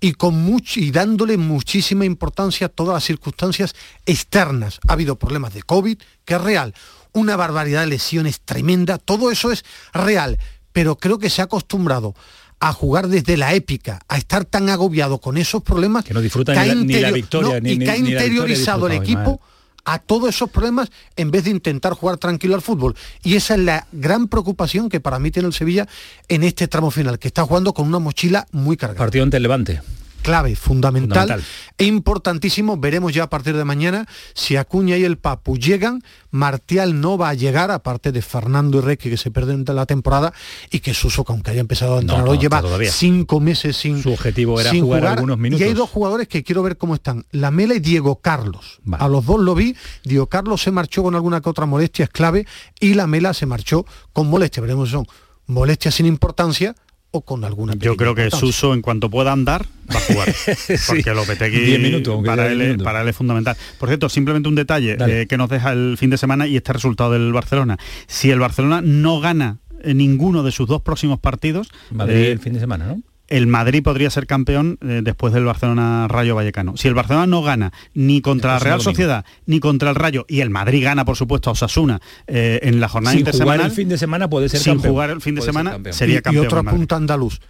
y, 0.00 0.14
con 0.14 0.34
much- 0.50 0.78
y 0.78 0.90
dándole 0.90 1.36
muchísima 1.36 2.04
importancia 2.04 2.66
a 2.66 2.70
todas 2.70 2.94
las 2.94 3.04
circunstancias 3.04 3.74
externas. 4.06 4.80
Ha 4.88 4.94
habido 4.94 5.16
problemas 5.16 5.54
de 5.54 5.62
COVID, 5.62 5.96
que 6.24 6.34
es 6.34 6.40
real, 6.40 6.74
una 7.12 7.36
barbaridad 7.36 7.80
de 7.82 7.86
lesiones 7.88 8.40
tremenda, 8.40 8.98
todo 8.98 9.30
eso 9.30 9.52
es 9.52 9.64
real, 9.92 10.38
pero 10.72 10.96
creo 10.96 11.18
que 11.18 11.30
se 11.30 11.40
ha 11.40 11.44
acostumbrado 11.44 12.14
a 12.64 12.72
jugar 12.72 13.08
desde 13.08 13.36
la 13.36 13.54
épica, 13.54 13.98
a 14.08 14.16
estar 14.18 14.44
tan 14.44 14.68
agobiado 14.68 15.18
con 15.18 15.36
esos 15.36 15.62
problemas 15.64 16.04
que 16.04 16.14
no 16.14 16.20
disfruta 16.20 16.52
ni 16.52 16.58
la- 16.68 16.74
ni 16.74 16.92
la 17.00 17.10
victoria, 17.10 17.60
ni- 17.60 17.72
y 17.72 17.78
que 17.78 17.90
ha 17.90 17.96
interiorizado 17.96 18.86
el 18.86 18.92
equipo 19.02 19.40
a 19.84 19.98
todos 19.98 20.28
esos 20.28 20.48
problemas 20.48 20.88
en 21.16 21.32
vez 21.32 21.42
de 21.42 21.50
intentar 21.50 21.92
jugar 21.94 22.18
tranquilo 22.18 22.54
al 22.54 22.62
fútbol. 22.62 22.94
Y 23.24 23.34
esa 23.34 23.54
es 23.54 23.60
la 23.62 23.88
gran 23.90 24.28
preocupación 24.28 24.88
que 24.88 25.00
para 25.00 25.18
mí 25.18 25.32
tiene 25.32 25.48
el 25.48 25.54
Sevilla 25.54 25.88
en 26.28 26.44
este 26.44 26.68
tramo 26.68 26.92
final, 26.92 27.18
que 27.18 27.26
está 27.26 27.42
jugando 27.44 27.74
con 27.74 27.88
una 27.88 27.98
mochila 27.98 28.46
muy 28.52 28.76
cargada. 28.76 28.98
Partido 29.00 29.24
ante 29.24 29.38
el 29.38 29.42
Levante. 29.42 29.80
Clave, 30.22 30.56
fundamental, 30.56 31.22
Fundamental. 31.28 31.44
e 31.78 31.84
importantísimo. 31.84 32.76
Veremos 32.76 33.12
ya 33.12 33.24
a 33.24 33.30
partir 33.30 33.56
de 33.56 33.64
mañana 33.64 34.06
si 34.34 34.56
Acuña 34.56 34.96
y 34.96 35.04
el 35.04 35.18
Papu 35.18 35.56
llegan. 35.58 36.02
Martial 36.30 37.00
no 37.00 37.18
va 37.18 37.28
a 37.28 37.34
llegar, 37.34 37.70
aparte 37.70 38.12
de 38.12 38.22
Fernando 38.22 38.78
y 38.78 38.80
Reque 38.80 39.10
que 39.10 39.16
se 39.16 39.30
pierden 39.30 39.64
de 39.64 39.74
la 39.74 39.84
temporada 39.84 40.32
y 40.70 40.80
que 40.80 40.94
Suso, 40.94 41.24
que 41.24 41.32
aunque 41.32 41.50
haya 41.50 41.60
empezado 41.60 41.96
a 41.96 42.00
entrenar 42.00 42.24
no, 42.24 42.34
lleva 42.34 42.62
todavía. 42.62 42.90
cinco 42.90 43.38
meses 43.40 43.76
sin 43.76 44.02
Su 44.02 44.12
objetivo 44.12 44.58
era 44.60 44.70
sin 44.70 44.84
jugar 44.84 45.04
algunos 45.06 45.36
minutos. 45.36 45.60
Y 45.60 45.64
hay 45.64 45.74
dos 45.74 45.90
jugadores 45.90 46.28
que 46.28 46.42
quiero 46.42 46.62
ver 46.62 46.76
cómo 46.78 46.94
están. 46.94 47.26
La 47.32 47.50
Mela 47.50 47.74
y 47.74 47.80
Diego 47.80 48.16
Carlos. 48.16 48.80
A 48.92 49.08
los 49.08 49.26
dos 49.26 49.40
lo 49.40 49.54
vi. 49.54 49.76
Diego 50.04 50.26
Carlos 50.28 50.62
se 50.62 50.70
marchó 50.70 51.02
con 51.02 51.14
alguna 51.14 51.40
que 51.40 51.50
otra 51.50 51.66
molestia, 51.66 52.04
es 52.04 52.10
clave, 52.10 52.46
y 52.80 52.94
la 52.94 53.06
Mela 53.06 53.34
se 53.34 53.44
marchó 53.46 53.84
con 54.12 54.28
molestia. 54.28 54.60
Veremos 54.62 54.90
son 54.90 55.06
molestias 55.46 55.96
sin 55.96 56.06
importancia 56.06 56.74
o 57.12 57.20
con 57.22 57.44
alguna 57.44 57.74
Yo 57.76 57.96
creo 57.96 58.14
que. 58.14 58.30
Suso, 58.30 58.74
en 58.74 58.82
cuanto 58.82 59.10
pueda 59.10 59.32
andar, 59.32 59.66
va 59.94 59.98
a 59.98 60.00
jugar. 60.00 60.34
Porque 60.88 61.14
Lopetegui 61.14 61.60
Diez 61.60 61.80
minutos, 61.80 62.24
para, 62.24 62.50
él, 62.50 62.58
minutos. 62.58 62.84
para 62.84 63.02
él 63.02 63.08
es 63.08 63.16
fundamental. 63.16 63.56
Por 63.78 63.88
cierto, 63.88 64.08
simplemente 64.08 64.48
un 64.48 64.54
detalle 64.54 64.96
eh, 64.98 65.26
que 65.28 65.36
nos 65.36 65.48
deja 65.48 65.72
el 65.72 65.96
fin 65.98 66.10
de 66.10 66.18
semana 66.18 66.46
y 66.46 66.56
este 66.56 66.72
resultado 66.72 67.12
del 67.12 67.32
Barcelona. 67.32 67.78
Si 68.06 68.30
el 68.30 68.40
Barcelona 68.40 68.80
no 68.82 69.20
gana 69.20 69.58
eh, 69.82 69.94
ninguno 69.94 70.42
de 70.42 70.52
sus 70.52 70.66
dos 70.66 70.82
próximos 70.82 71.20
partidos, 71.20 71.68
Madrid 71.90 72.16
eh, 72.16 72.32
el 72.32 72.38
fin 72.38 72.54
de 72.54 72.60
semana, 72.60 72.86
¿no? 72.86 73.02
El 73.32 73.46
Madrid 73.46 73.82
podría 73.82 74.10
ser 74.10 74.26
campeón 74.26 74.78
eh, 74.82 75.00
después 75.02 75.32
del 75.32 75.44
Barcelona 75.44 76.06
Rayo 76.06 76.34
Vallecano. 76.34 76.76
Si 76.76 76.86
el 76.86 76.94
Barcelona 76.94 77.26
no 77.26 77.42
gana 77.42 77.72
ni 77.94 78.20
contra 78.20 78.52
la 78.52 78.58
Real 78.58 78.78
domingo. 78.78 78.90
Sociedad 78.90 79.24
ni 79.46 79.58
contra 79.58 79.88
el 79.90 79.96
Rayo 79.96 80.26
y 80.28 80.40
el 80.40 80.50
Madrid 80.50 80.84
gana 80.84 81.04
por 81.06 81.16
supuesto 81.16 81.48
a 81.48 81.54
Osasuna 81.54 82.00
eh, 82.26 82.60
en 82.62 82.78
la 82.78 82.88
jornada 82.88 83.12
Sin 83.12 83.20
intersemanal, 83.20 83.56
jugar 83.58 83.70
el 83.70 83.76
fin 83.76 83.88
de 83.88 83.96
semana 83.98 84.28
puede 84.28 84.48
ser 84.50 84.60
sin 84.60 84.74
campeón. 84.74 84.92
jugar 84.92 85.10
el 85.10 85.20
fin 85.22 85.34
de 85.34 85.40
Puede 85.40 85.52
semana 85.52 85.70
campeón. 85.72 85.94
sería 85.94 86.18
y, 86.18 86.22
campeón. 86.22 86.44
y 86.44 86.46
otro 86.46 86.58
apunta 86.60 86.96
andaluz. 86.96 87.40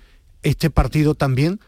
Este 0.45 0.71
partido 0.71 1.15
también 1.17 1.59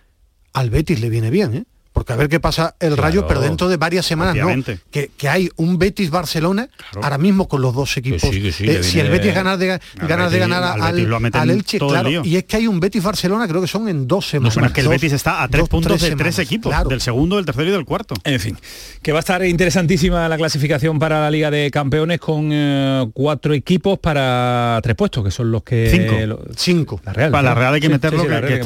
al 0.52 0.70
Betis 0.70 1.00
le 1.00 1.10
viene 1.10 1.30
bien, 1.30 1.54
¿eh? 1.54 1.64
Porque 2.04 2.12
a 2.12 2.16
ver 2.16 2.28
qué 2.28 2.38
pasa 2.38 2.76
el 2.80 2.88
Claro. 2.94 3.02
Rayo, 3.02 3.26
pero 3.26 3.40
dentro 3.40 3.66
de 3.68 3.78
varias 3.78 4.04
semanas 4.04 4.34
Obviamente. 4.34 4.74
no. 4.74 4.80
Que, 4.90 5.10
que 5.16 5.26
hay 5.28 5.48
un 5.56 5.78
Betis-Barcelona 5.78 6.68
ahora 7.02 7.16
mismo 7.16 7.48
con 7.48 7.62
los 7.62 7.74
dos 7.74 7.96
equipos. 7.96 8.20
sí, 8.20 8.42
que 8.42 8.52
sí, 8.52 8.68
Eh, 8.68 8.82
si 8.82 9.00
el 9.00 9.08
Betis 9.10 9.34
ganar 9.34 9.56
de, 9.56 9.66
ganas 9.96 10.30
de 10.30 10.38
Betis- 10.38 10.40
ganar 10.40 10.62
al 10.80 10.94
Betis 10.94 11.50
Elche, 11.50 11.76
el 11.78 11.86
claro. 11.88 12.10
Y 12.24 12.36
es 12.36 12.44
que 12.44 12.56
hay 12.58 12.66
un 12.66 12.78
Betis-Barcelona, 12.78 13.48
creo 13.48 13.62
que 13.62 13.66
son 13.68 13.88
en 13.88 14.06
dos 14.06 14.28
semanas. 14.28 14.54
Bueno, 14.54 14.66
es 14.68 14.72
que 14.74 14.80
el 14.80 14.86
Dos- 14.86 14.92
Betis 14.92 15.12
está 15.14 15.42
a 15.42 15.48
tres 15.48 15.62
dos, 15.62 15.68
puntos 15.70 15.92
de 15.92 15.98
semanas. 15.98 16.18
tres 16.18 16.38
equipos, 16.40 16.70
Claro. 16.70 16.88
del 16.90 17.00
segundo, 17.00 17.36
del 17.36 17.46
tercero 17.46 17.68
y 17.68 17.72
del 17.72 17.84
cuarto. 17.86 18.14
En 18.24 18.38
fin, 18.38 18.56
que 19.00 19.12
va 19.12 19.18
a 19.18 19.20
estar 19.20 19.42
interesantísima 19.44 20.28
la 20.28 20.36
clasificación 20.36 20.98
para 20.98 21.20
la 21.22 21.30
Liga 21.30 21.50
de 21.50 21.70
Campeones 21.70 22.20
con 22.20 22.50
eh, 22.52 23.06
cuatro 23.14 23.54
equipos 23.54 23.98
para 23.98 24.78
tres 24.82 24.94
puestos, 24.94 25.24
que 25.24 25.30
son 25.30 25.50
los 25.50 25.62
que... 25.62 25.88
Cinco. 25.90 26.26
lo- 26.26 26.40
Cinco. 26.56 27.00
La 27.04 27.12
Real. 27.14 27.30
Para 27.30 27.42
la. 27.50 27.54
Real 27.54 27.74
hay 27.74 27.80
que 27.80 27.88
meterlo, 27.88 28.20
sí, 28.22 28.26
sí, 28.28 28.34
que- 28.46 28.58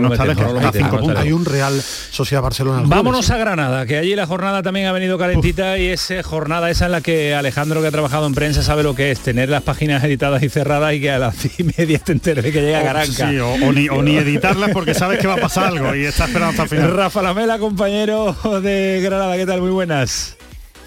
no 0.00 0.12
está 0.12 0.24
lejos, 0.26 0.52
no 0.52 0.58
está 0.58 0.72
cinco 0.72 0.96
no 0.96 1.02
puntos. 1.02 1.22
Hay 1.22 1.32
un 1.32 1.44
Real 1.44 1.80
Sociedad 1.80 2.42
Barcelona. 2.42 2.79
Jueves, 2.86 2.96
Vámonos 3.04 3.30
a 3.30 3.36
Granada, 3.38 3.86
que 3.86 3.96
allí 3.98 4.14
la 4.14 4.26
jornada 4.26 4.62
también 4.62 4.86
ha 4.86 4.92
venido 4.92 5.18
calentita 5.18 5.78
y 5.78 5.86
es 5.88 6.10
eh, 6.10 6.22
jornada 6.22 6.70
esa 6.70 6.86
en 6.86 6.92
la 6.92 7.00
que 7.00 7.34
Alejandro, 7.34 7.80
que 7.80 7.88
ha 7.88 7.90
trabajado 7.90 8.26
en 8.26 8.34
prensa, 8.34 8.62
sabe 8.62 8.82
lo 8.82 8.94
que 8.94 9.10
es 9.10 9.20
tener 9.20 9.48
las 9.48 9.62
páginas 9.62 10.02
editadas 10.04 10.42
y 10.42 10.48
cerradas 10.48 10.94
y 10.94 11.00
que 11.00 11.10
a 11.10 11.18
las 11.18 11.42
diez 11.42 11.60
y 11.60 11.64
media 11.64 11.98
te 11.98 12.12
enteres 12.12 12.44
de 12.44 12.52
que 12.52 12.60
llega 12.62 12.82
Garanca. 12.82 13.30
Sí, 13.30 13.38
o, 13.38 13.52
o 13.52 13.72
ni, 13.72 13.88
o 13.88 14.02
ni 14.02 14.16
editarlas 14.16 14.70
porque 14.72 14.94
sabes 14.94 15.18
que 15.18 15.26
va 15.26 15.34
a 15.34 15.38
pasar 15.40 15.66
algo 15.68 15.94
y 15.94 16.04
está 16.04 16.24
esperando 16.24 16.50
hasta 16.50 16.62
el 16.64 16.68
final. 16.68 16.92
Rafa 16.96 17.22
Lamela, 17.22 17.58
compañero 17.58 18.36
de 18.62 19.00
Granada, 19.02 19.36
¿qué 19.36 19.46
tal? 19.46 19.60
Muy 19.60 19.70
buenas. 19.70 20.36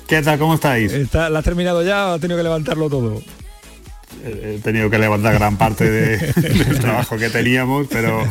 ¿Qué 0.07 0.21
tal? 0.21 0.37
¿Cómo 0.37 0.55
estáis? 0.55 0.91
Está- 0.91 1.29
¿La 1.29 1.39
has 1.39 1.45
terminado 1.45 1.81
ya 1.83 2.07
o 2.07 2.13
has 2.15 2.21
tenido 2.21 2.37
que 2.37 2.43
levantarlo 2.43 2.89
todo? 2.89 3.21
He 4.25 4.59
tenido 4.63 4.89
que 4.89 4.97
levantar 4.99 5.33
gran 5.33 5.57
parte 5.57 5.89
de- 5.89 6.17
del 6.41 6.79
trabajo 6.79 7.17
que 7.17 7.29
teníamos, 7.29 7.87
pero, 7.91 8.23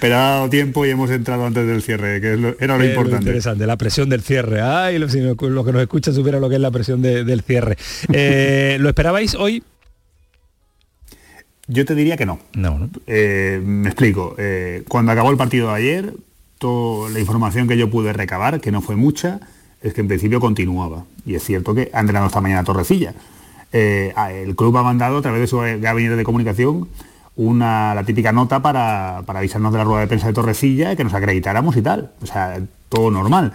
pero 0.00 0.14
ha 0.16 0.18
dado 0.20 0.48
tiempo 0.50 0.86
y 0.86 0.90
hemos 0.90 1.10
entrado 1.10 1.44
antes 1.44 1.66
del 1.66 1.82
cierre, 1.82 2.20
que 2.20 2.34
es 2.34 2.38
lo- 2.40 2.54
era 2.60 2.78
lo 2.78 2.84
importante. 2.84 3.24
interesante, 3.26 3.66
la 3.66 3.76
presión 3.76 4.08
del 4.08 4.22
cierre. 4.22 4.60
Ay, 4.60 4.98
lo, 4.98 5.08
si 5.08 5.20
no- 5.20 5.34
lo 5.34 5.64
que 5.64 5.72
nos 5.72 5.82
escucha 5.82 6.12
supiera 6.12 6.38
lo 6.38 6.48
que 6.48 6.54
es 6.54 6.60
la 6.60 6.70
presión 6.70 7.02
de- 7.02 7.24
del 7.24 7.42
cierre. 7.42 7.76
Eh, 8.12 8.76
¿Lo 8.80 8.88
esperabais 8.88 9.34
hoy? 9.34 9.62
Yo 11.66 11.84
te 11.84 11.94
diría 11.94 12.16
que 12.16 12.26
no. 12.26 12.40
No, 12.54 12.78
¿no? 12.78 12.90
Eh, 13.06 13.60
me 13.64 13.88
explico. 13.88 14.34
Eh, 14.38 14.82
cuando 14.88 15.12
acabó 15.12 15.30
el 15.30 15.36
partido 15.36 15.68
de 15.68 15.74
ayer, 15.74 16.14
toda 16.58 17.10
la 17.10 17.20
información 17.20 17.68
que 17.68 17.76
yo 17.76 17.88
pude 17.90 18.12
recabar, 18.12 18.60
que 18.60 18.72
no 18.72 18.82
fue 18.82 18.96
mucha, 18.96 19.40
es 19.82 19.94
que 19.94 20.00
en 20.00 20.08
principio 20.08 20.40
continuaba. 20.40 21.04
Y 21.24 21.34
es 21.36 21.44
cierto 21.44 21.74
que 21.74 21.90
ha 21.92 22.00
entrenado 22.00 22.26
esta 22.26 22.40
mañana 22.40 22.64
Torrecilla. 22.64 23.14
Eh, 23.72 24.12
el 24.44 24.56
club 24.56 24.76
ha 24.76 24.82
mandado 24.82 25.18
a 25.18 25.22
través 25.22 25.40
de 25.40 25.46
su 25.46 25.58
gabinete 25.58 26.16
de 26.16 26.24
comunicación 26.24 26.88
una, 27.36 27.94
la 27.94 28.04
típica 28.04 28.32
nota 28.32 28.60
para, 28.60 29.22
para 29.24 29.38
avisarnos 29.38 29.72
de 29.72 29.78
la 29.78 29.84
rueda 29.84 30.00
de 30.00 30.06
prensa 30.08 30.26
de 30.26 30.32
Torrecilla, 30.32 30.96
que 30.96 31.04
nos 31.04 31.14
acreditáramos 31.14 31.76
y 31.76 31.82
tal. 31.82 32.12
O 32.22 32.26
sea, 32.26 32.60
todo 32.88 33.10
normal. 33.10 33.52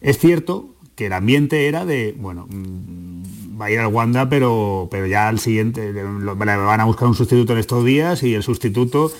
Es 0.00 0.18
cierto 0.18 0.68
que 0.94 1.06
el 1.06 1.12
ambiente 1.12 1.66
era 1.66 1.84
de, 1.84 2.14
bueno, 2.18 2.46
mm, 2.48 3.60
va 3.60 3.66
a 3.66 3.70
ir 3.70 3.80
al 3.80 3.88
Wanda, 3.88 4.28
pero, 4.28 4.88
pero 4.90 5.06
ya 5.06 5.28
al 5.28 5.38
siguiente, 5.38 5.92
van 5.92 6.80
a 6.80 6.84
buscar 6.84 7.08
un 7.08 7.14
sustituto 7.14 7.52
en 7.52 7.58
estos 7.58 7.84
días 7.84 8.22
y 8.22 8.34
el 8.34 8.42
sustituto 8.42 9.10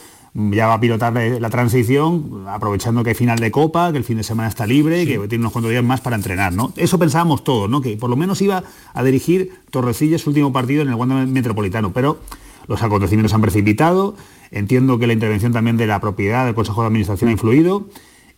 ya 0.51 0.67
va 0.67 0.75
a 0.75 0.81
pilotar 0.81 1.13
la, 1.15 1.49
transición, 1.51 2.45
aprovechando 2.49 3.03
que 3.03 3.11
hay 3.11 3.15
final 3.15 3.39
de 3.39 3.51
Copa, 3.51 3.91
que 3.93 3.99
el 3.99 4.05
fin 4.05 4.19
de 4.19 4.23
semana 4.23 4.49
está 4.49 4.67
libre 4.67 5.03
y 5.03 5.07
que 5.07 5.19
tiene 5.29 5.43
unos 5.43 5.53
cuantos 5.53 5.71
días 5.71 5.83
más 5.85 6.01
para 6.03 6.17
entrenar, 6.17 6.53
¿no? 6.53 6.73
Eso 6.77 6.99
pensábamos 6.99 7.43
todos, 7.45 7.71
¿no? 7.71 7.81
Que 7.81 7.97
por 7.97 8.11
lo 8.11 8.17
menos 8.17 8.43
iba 8.43 8.63
a 8.93 9.03
dirigir 9.03 9.53
Torrecilla 9.71 10.19
su 10.19 10.31
último 10.31 10.53
partido 10.53 10.83
en 10.83 10.89
el 10.89 10.95
Wanda 10.95 11.25
Metropolitano, 11.27 11.93
pero 11.93 12.19
los 12.69 12.83
acontecimientos 12.83 13.33
han 13.33 13.41
precipitado, 13.41 14.15
entiendo 14.51 14.99
que 14.99 15.07
la 15.07 15.13
intervención 15.15 15.53
también 15.53 15.77
de 15.77 15.87
la 15.87 16.01
propiedad 16.01 16.45
del 16.45 16.55
Consejo 16.55 16.83
de 16.83 16.89
Administración 16.89 17.29
ha 17.29 17.33
influido 17.33 17.89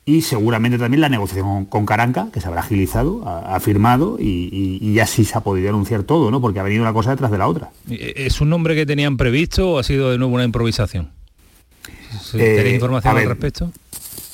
y 0.05 0.23
seguramente 0.23 0.79
también 0.79 1.01
la 1.01 1.09
negociación 1.09 1.65
con 1.67 1.85
Caranca, 1.85 2.29
que 2.33 2.41
se 2.41 2.47
habrá 2.47 2.61
agilizado, 2.61 3.23
ha, 3.27 3.59
firmado 3.61 4.17
y, 4.21 4.49
y- 4.53 4.79
y 4.81 4.95
ya 4.95 5.07
sí 5.07 5.25
se 5.25 5.37
ha 5.37 5.41
podido 5.43 5.69
anunciar 5.69 6.03
todo, 6.05 6.31
¿no? 6.31 6.41
Porque 6.41 6.61
ha 6.61 6.63
venido 6.63 6.83
una 6.83 6.93
cosa 6.95 7.11
detrás 7.11 7.31
de 7.31 7.39
la 7.39 7.49
otra. 7.49 7.71
¿Es 7.91 8.41
un 8.41 8.49
nombre 8.51 8.75
que 8.75 8.87
tenían 8.87 9.17
previsto 9.17 9.73
o 9.73 9.79
ha 9.79 9.83
sido 9.83 10.11
de 10.11 10.17
nuevo 10.19 10.35
una 10.35 10.45
improvisación? 10.45 11.11
¿Sí, 12.33 12.39
Eh, 12.41 12.57
¿Tenéis 12.57 12.75
información 12.75 13.11
al 13.17 13.29
respecto? 13.29 13.73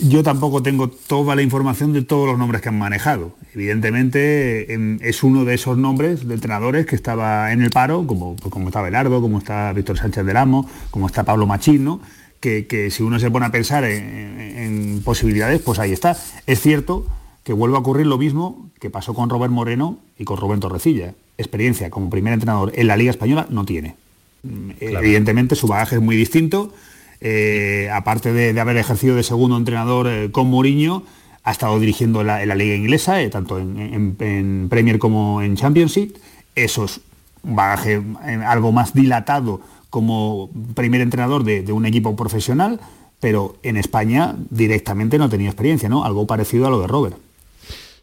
Yo 0.00 0.22
tampoco 0.22 0.62
tengo 0.62 0.88
toda 0.88 1.36
la 1.36 1.42
información 1.42 1.92
de 1.92 2.02
todos 2.02 2.26
los 2.26 2.36
nombres 2.38 2.60
que 2.62 2.68
han 2.68 2.78
manejado. 2.78 3.36
Evidentemente 3.54 4.72
em, 4.74 4.98
es 5.02 5.22
uno 5.22 5.44
de 5.44 5.54
esos 5.54 5.78
nombres 5.78 6.26
de 6.26 6.34
entrenadores 6.34 6.86
que 6.86 6.96
estaba 6.96 7.52
en 7.52 7.62
el 7.62 7.70
paro, 7.70 8.04
como, 8.06 8.34
pues, 8.36 8.50
como 8.52 8.68
está 8.68 8.82
Belardo, 8.82 9.20
como 9.20 9.38
está 9.38 9.72
Víctor 9.72 9.96
Sánchez 9.98 10.24
del 10.26 10.36
Amo, 10.36 10.68
como 10.90 11.06
está 11.06 11.22
Pablo 11.24 11.46
Machín, 11.46 11.84
¿no? 11.84 12.00
que, 12.40 12.66
que 12.66 12.90
si 12.90 13.02
uno 13.02 13.18
se 13.18 13.30
pone 13.30 13.46
a 13.46 13.50
pensar 13.52 13.84
en, 13.84 14.04
en- 14.40 14.58
en 14.58 15.02
posibilidades, 15.02 15.62
pues 15.62 15.78
ahí 15.78 15.92
está. 15.92 16.16
Es 16.46 16.60
cierto 16.60 17.06
que 17.42 17.52
vuelve 17.54 17.76
a 17.76 17.78
ocurrir 17.80 18.06
lo 18.06 18.18
mismo 18.18 18.68
que 18.80 18.90
pasó 18.90 19.14
con 19.14 19.30
Robert 19.30 19.52
Moreno 19.52 19.98
y 20.18 20.24
con 20.24 20.36
Rubén 20.38 20.60
Torrecilla. 20.60 21.14
Experiencia 21.38 21.88
como 21.88 22.10
primer 22.10 22.32
entrenador 22.34 22.72
en 22.74 22.86
la 22.86 22.96
Liga 22.98 23.10
Española 23.12 23.46
no 23.48 23.64
tiene. 23.64 23.94
Evidentemente 24.80 25.54
su 25.54 25.66
bagaje 25.68 25.96
es 25.96 26.02
muy 26.02 26.16
distinto. 26.16 26.74
Eh, 27.26 27.88
aparte 27.90 28.34
de, 28.34 28.60
haber 28.60 28.76
ejercido 28.76 29.16
de 29.16 29.22
segundo 29.22 29.56
entrenador 29.56 30.08
eh, 30.08 30.30
con 30.30 30.48
Mourinho, 30.48 31.04
ha 31.42 31.52
estado 31.52 31.80
dirigiendo 31.80 32.20
en 32.20 32.26
la, 32.26 32.42
en 32.42 32.50
la 32.50 32.54
liga 32.54 32.74
inglesa, 32.74 33.22
eh, 33.22 33.30
tanto 33.30 33.58
en, 33.58 34.66
Premier 34.68 34.98
como 34.98 35.40
en 35.40 35.56
Championship. 35.56 36.18
Eso 36.54 36.84
es 36.84 37.00
un 37.42 37.56
bagaje 37.56 38.02
algo 38.46 38.72
más 38.72 38.92
dilatado 38.92 39.62
como 39.88 40.50
primer 40.74 41.00
entrenador 41.00 41.44
de, 41.44 41.62
de 41.62 41.72
un 41.72 41.86
equipo 41.86 42.14
profesional, 42.14 42.78
pero 43.20 43.56
en 43.62 43.78
España 43.78 44.36
directamente 44.50 45.16
no 45.16 45.30
tenía 45.30 45.48
experiencia, 45.48 45.88
¿no? 45.88 46.04
Algo 46.04 46.26
parecido 46.26 46.66
a 46.66 46.70
lo 46.70 46.82
de 46.82 46.88
Robert. 46.88 47.16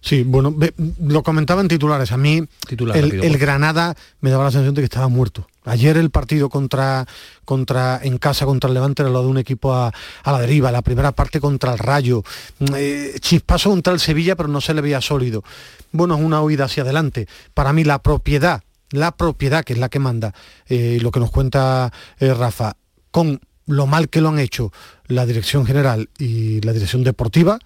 Sí, 0.02 0.24
bueno, 0.24 0.56
lo 1.00 1.22
comentaba 1.22 1.62
en 1.62 1.68
titulares. 1.68 2.12
A 2.12 2.18
mí 2.18 2.44
Titular, 2.68 2.98
el, 2.98 3.12
rápido. 3.12 3.38
Granada 3.38 3.96
me 4.20 4.32
daba 4.32 4.46
la 4.46 4.52
sensación 4.52 4.74
de 4.74 4.82
que 4.82 4.86
estaba 4.86 5.08
muerto. 5.08 5.48
Ayer 5.64 5.96
el 5.98 6.10
partido 6.10 6.50
contra, 6.50 7.06
contra 7.46 8.00
en 8.02 8.18
casa 8.18 8.46
contra 8.46 8.68
el 8.68 8.74
Levante 8.74 9.04
era 9.04 9.12
lo 9.12 9.22
de 9.22 9.28
un 9.28 9.38
equipo 9.38 9.74
a, 9.76 9.94
a 10.24 10.32
la 10.32 10.40
deriva. 10.40 10.72
La 10.72 10.82
primera 10.82 11.12
parte 11.12 11.40
contra 11.40 11.74
el 11.74 11.78
Rayo. 11.78 12.24
Mm, 12.58 12.66
eh, 12.76 13.14
chispazo 13.20 13.70
contra 13.70 13.94
el 13.94 14.00
Sevilla, 14.00 14.36
pero 14.36 14.50
no 14.50 14.60
se 14.60 14.74
le 14.74 14.82
veía 14.82 15.02
sólido. 15.02 15.44
Bueno, 15.92 16.16
es 16.16 16.22
una 16.22 16.42
huida 16.42 16.66
hacia 16.66 16.82
adelante. 16.82 17.28
Para 17.54 17.72
mí 17.72 17.84
la 17.84 18.00
propiedad, 18.00 18.64
la 18.90 19.12
propiedad 19.12 19.64
que 19.64 19.74
es 19.74 19.80
la 19.80 19.90
que 19.90 20.00
manda, 20.00 20.34
eh, 20.68 20.98
lo 21.00 21.12
que 21.12 21.20
nos 21.20 21.30
cuenta 21.30 21.94
eh, 22.20 22.34
Rafa, 22.34 22.76
con 23.12 23.40
lo 23.68 23.86
mal 23.86 24.10
que 24.10 24.22
lo 24.22 24.30
han 24.30 24.40
hecho 24.40 24.72
la 25.06 25.28
dirección 25.28 25.66
general 25.66 26.10
y 26.18 26.60
la 26.62 26.74
dirección 26.74 27.04
deportiva, 27.04 27.60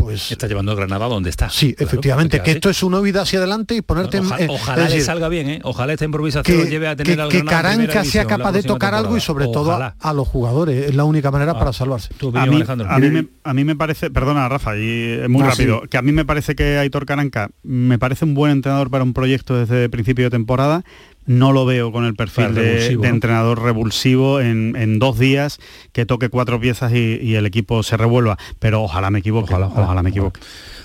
pues 0.00 0.32
está 0.32 0.46
llevando 0.48 0.72
a 0.72 0.74
Granada 0.74 1.06
donde 1.06 1.30
está. 1.30 1.50
Sí, 1.50 1.74
Claro, 1.74 1.88
efectivamente, 1.88 2.42
que 2.42 2.52
esto 2.52 2.70
es 2.70 2.82
una 2.82 3.00
huida 3.00 3.22
hacia 3.22 3.38
adelante 3.38 3.74
y 3.74 3.82
ponerte 3.82 4.16
en- 4.18 4.24
Ojalá, 4.26 4.44
eh, 4.44 4.48
ojalá 4.50 4.76
le 4.84 4.88
decir, 4.90 5.02
salga 5.02 5.28
bien, 5.28 5.48
¿eh? 5.50 5.60
Ojalá 5.62 5.92
esta 5.92 6.04
improvisación 6.04 6.56
que, 6.58 6.64
lo 6.64 6.70
lleve 6.70 6.88
a 6.88 6.96
tener 6.96 7.16
que- 7.16 7.22
al 7.22 7.28
que 7.28 7.38
Granada 7.42 7.62
Caranca 7.62 8.04
sea 8.04 8.24
capaz 8.24 8.52
de 8.52 8.62
tocar 8.62 8.94
algo 8.94 9.16
y 9.16 9.20
sobre 9.20 9.46
todo 9.46 9.72
a, 9.72 9.94
a 9.98 10.12
los 10.12 10.26
jugadores. 10.26 10.88
Es 10.90 10.94
la 10.94 11.04
única 11.04 11.30
manera 11.30 11.58
para 11.58 11.72
salvarse. 11.72 12.10
A 12.34 12.46
mí, 12.46 12.62
a 12.88 12.98
mí 12.98 13.10
me, 13.10 13.26
a 13.44 13.54
mí 13.54 13.64
me 13.64 13.76
parece, 13.76 14.10
perdona 14.10 14.48
Rafa, 14.48 14.76
y 14.76 15.18
es 15.22 15.28
muy 15.28 15.42
No, 15.42 15.48
rápido, 15.50 15.80
sí. 15.82 15.88
que 15.88 15.98
a 15.98 16.02
mí 16.02 16.12
me 16.12 16.24
parece 16.24 16.54
que 16.54 16.78
Aitor 16.78 17.06
Caranca 17.06 17.50
me 17.62 17.98
parece 17.98 18.24
un 18.24 18.34
buen 18.34 18.52
entrenador 18.52 18.90
para 18.90 19.04
un 19.04 19.12
proyecto 19.12 19.56
desde 19.58 19.88
principio 19.88 20.24
de 20.26 20.30
temporada. 20.30 20.82
No 21.26 21.52
lo 21.52 21.64
veo 21.64 21.92
con 21.92 22.04
el 22.04 22.14
perfil 22.14 22.54
de, 22.54 22.92
entrenador 23.04 23.62
revulsivo 23.62 24.40
en, 24.40 24.74
en 24.76 24.98
dos 24.98 25.18
días 25.18 25.58
que 25.92 26.06
toque 26.06 26.28
cuatro 26.28 26.60
piezas 26.60 26.92
y, 26.92 27.18
y 27.20 27.34
el 27.36 27.46
equipo 27.46 27.82
se 27.82 27.96
revuelva. 27.96 28.38
Pero 28.58 28.82
ojalá 28.82 29.10
me 29.10 29.20
equivoque. 29.20 29.54
Ojalá, 29.54 30.02
me 30.02 30.10
equivoque. 30.10 30.40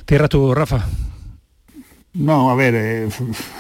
Cierra 0.08 0.28
tú, 0.28 0.54
Rafa. 0.54 0.86
No, 2.14 2.50
a 2.50 2.56
ver, 2.56 2.74
eh, 2.78 3.10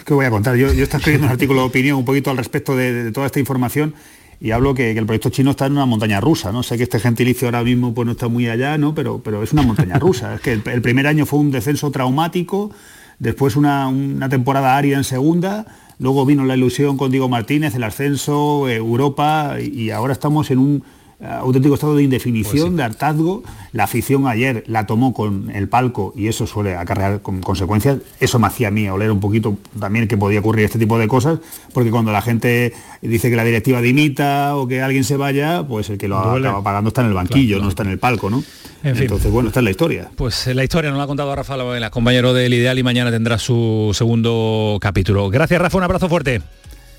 ¿qué 0.06 0.14
voy 0.14 0.26
a 0.26 0.30
contar? 0.30 0.56
Yo, 0.56 0.72
yo 0.72 0.84
estoy 0.84 1.00
escribiendo 1.00 1.28
un 1.28 1.32
artículo 1.32 1.62
de 1.62 1.68
opinión 1.68 1.98
un 1.98 2.06
poquito 2.06 2.32
al 2.32 2.38
respecto 2.38 2.76
de, 2.76 2.94
de 2.94 3.12
toda 3.12 3.26
esta 3.26 3.40
información 3.40 3.96
y 4.40 4.52
hablo 4.52 4.74
que, 4.74 4.94
que 4.94 5.00
el 5.00 5.06
proyecto 5.06 5.30
chino 5.30 5.52
está 5.52 5.66
en 5.66 5.74
una 5.74 5.86
montaña 5.86 6.20
rusa, 6.20 6.52
¿no? 6.52 6.64
Sé 6.64 6.78
que 6.78 6.84
este 6.84 7.00
gentilicio 7.00 7.48
ahora 7.48 7.64
mismo 7.64 7.94
pues 7.94 8.06
no 8.06 8.12
está 8.14 8.28
muy 8.28 8.48
allá, 8.48 8.78
¿no? 8.78 8.94
Pero, 8.94 9.22
pero 9.24 9.44
es 9.44 9.54
una 9.54 9.62
montaña 9.62 9.98
rusa. 10.00 10.36
Es 10.36 10.42
que 10.42 10.54
el, 10.54 10.62
el 10.66 10.82
primer 10.82 11.08
año 11.08 11.26
fue 11.26 11.40
un 11.40 11.52
descenso 11.52 11.92
traumático, 11.92 12.72
después 13.20 13.56
una, 13.56 13.88
una 13.88 14.30
temporada 14.30 14.78
árida 14.78 14.98
en 14.98 15.04
segunda, 15.04 15.66
luego 16.00 16.26
vino 16.26 16.46
la 16.46 16.56
ilusión 16.56 16.98
con 16.98 17.12
Diego 17.12 17.30
Martínez, 17.30 17.76
el 17.76 17.84
ascenso, 17.84 18.68
eh, 18.68 18.76
Europa, 18.76 19.58
y, 19.62 19.90
ahora 19.92 20.14
estamos 20.14 20.52
en 20.52 20.60
un 20.60 20.84
auténtico 21.22 21.76
estado 21.76 21.96
de 21.96 22.04
indefinición, 22.04 22.76
de 22.76 22.84
hartazgo. 22.84 23.44
La 23.72 23.86
afición 23.86 24.28
ayer 24.28 24.64
la 24.68 24.86
tomó 24.86 25.14
con 25.14 25.50
el 25.52 25.68
palco 25.70 26.14
y 26.16 26.28
eso 26.28 26.46
suele 26.48 26.76
acarrear 26.76 27.22
con 27.22 27.42
consecuencias. 27.42 28.00
Eso 28.20 28.40
me 28.40 28.48
hacía 28.48 28.68
a 28.68 28.72
mí 28.72 28.88
oler 28.90 29.12
un 29.12 29.20
poquito 29.20 29.58
también 29.80 30.08
que 30.08 30.18
podía 30.18 30.40
ocurrir 30.40 30.66
este 30.66 30.80
tipo 30.80 30.98
de 31.00 31.08
cosas, 31.08 31.40
porque 31.74 31.92
cuando 31.92 32.12
la 32.12 32.22
gente 32.22 32.74
dice 33.02 33.30
que 33.30 33.36
la 33.36 33.44
directiva 33.44 33.82
dimita 33.82 34.56
o 34.56 34.68
que 34.68 34.82
alguien 34.82 35.04
se 35.04 35.18
vaya, 35.18 35.64
pues 35.68 35.90
el 35.90 35.98
que 35.98 36.08
lo 36.08 36.22
Duele. 36.22 36.48
acaba 36.48 36.64
pagando 36.64 36.90
está 36.90 37.02
en 37.02 37.08
el 37.08 37.14
banquillo, 37.14 37.56
Claro, 37.56 37.64
no 37.64 37.70
está 37.70 37.84
en 37.84 37.90
el 37.90 38.00
palco, 38.00 38.30
¿no? 38.30 38.44
En 38.84 38.96
fin. 38.96 39.04
Entonces, 39.04 39.32
bueno, 39.32 39.48
esta 39.50 39.62
es 39.62 39.64
la 39.64 39.72
historia. 39.72 40.10
Pues 40.16 40.48
eh, 40.48 40.54
la 40.54 40.64
historia 40.64 40.90
nos 40.92 40.98
la 40.98 41.06
ha 41.06 41.08
contado 41.08 41.36
Rafa 41.36 41.58
Lovelas, 41.58 41.90
compañero 41.90 42.34
del 42.34 42.54
Ideal 42.54 42.78
y 42.78 42.84
mañana 42.84 43.10
tendrá 43.10 43.38
su 43.40 43.92
segundo 43.94 44.78
capítulo. 44.80 45.30
Gracias 45.30 45.60
Rafa, 45.60 45.78
un 45.78 45.84
abrazo 45.84 46.08
fuerte. 46.08 46.42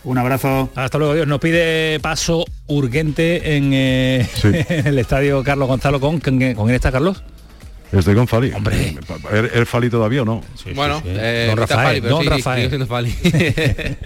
Un 0.07 0.19
abrazo. 0.19 0.71
Hasta 0.75 0.99
luego, 0.99 1.15
Dios. 1.15 1.27
Nos 1.27 1.41
pide 1.41 1.99
paso 2.01 2.45
urgente 2.69 3.57
en, 3.57 3.73
eh, 3.75 4.27
en 4.71 4.87
el 4.87 4.99
estadio 4.99 5.43
Carlos 5.45 5.69
Gonzalo 5.69 6.01
con, 6.01 6.21
con, 6.21 6.39
con 6.55 6.65
quién 6.67 6.75
está 6.77 6.91
Carlos. 6.91 7.23
Estoy 7.93 8.15
con 8.15 8.27
Fali. 8.27 8.53
Hombre. 8.53 8.97
¿Er- 9.33 9.51
¿Er 9.55 9.67
Fali 9.67 9.91
todavía 9.91 10.23
o 10.23 10.25
no? 10.25 10.43
Bueno, 10.75 11.03
eh, 11.05 11.47
Don 11.49 11.57
no 11.57 11.63
está 11.65 11.77
Rafael, 11.77 11.89
Fali, 11.89 12.01
pero 12.01 12.15
don 12.15 12.23
sí, 12.25 12.29
Rafael. 12.29 12.87
Fali. 12.87 13.15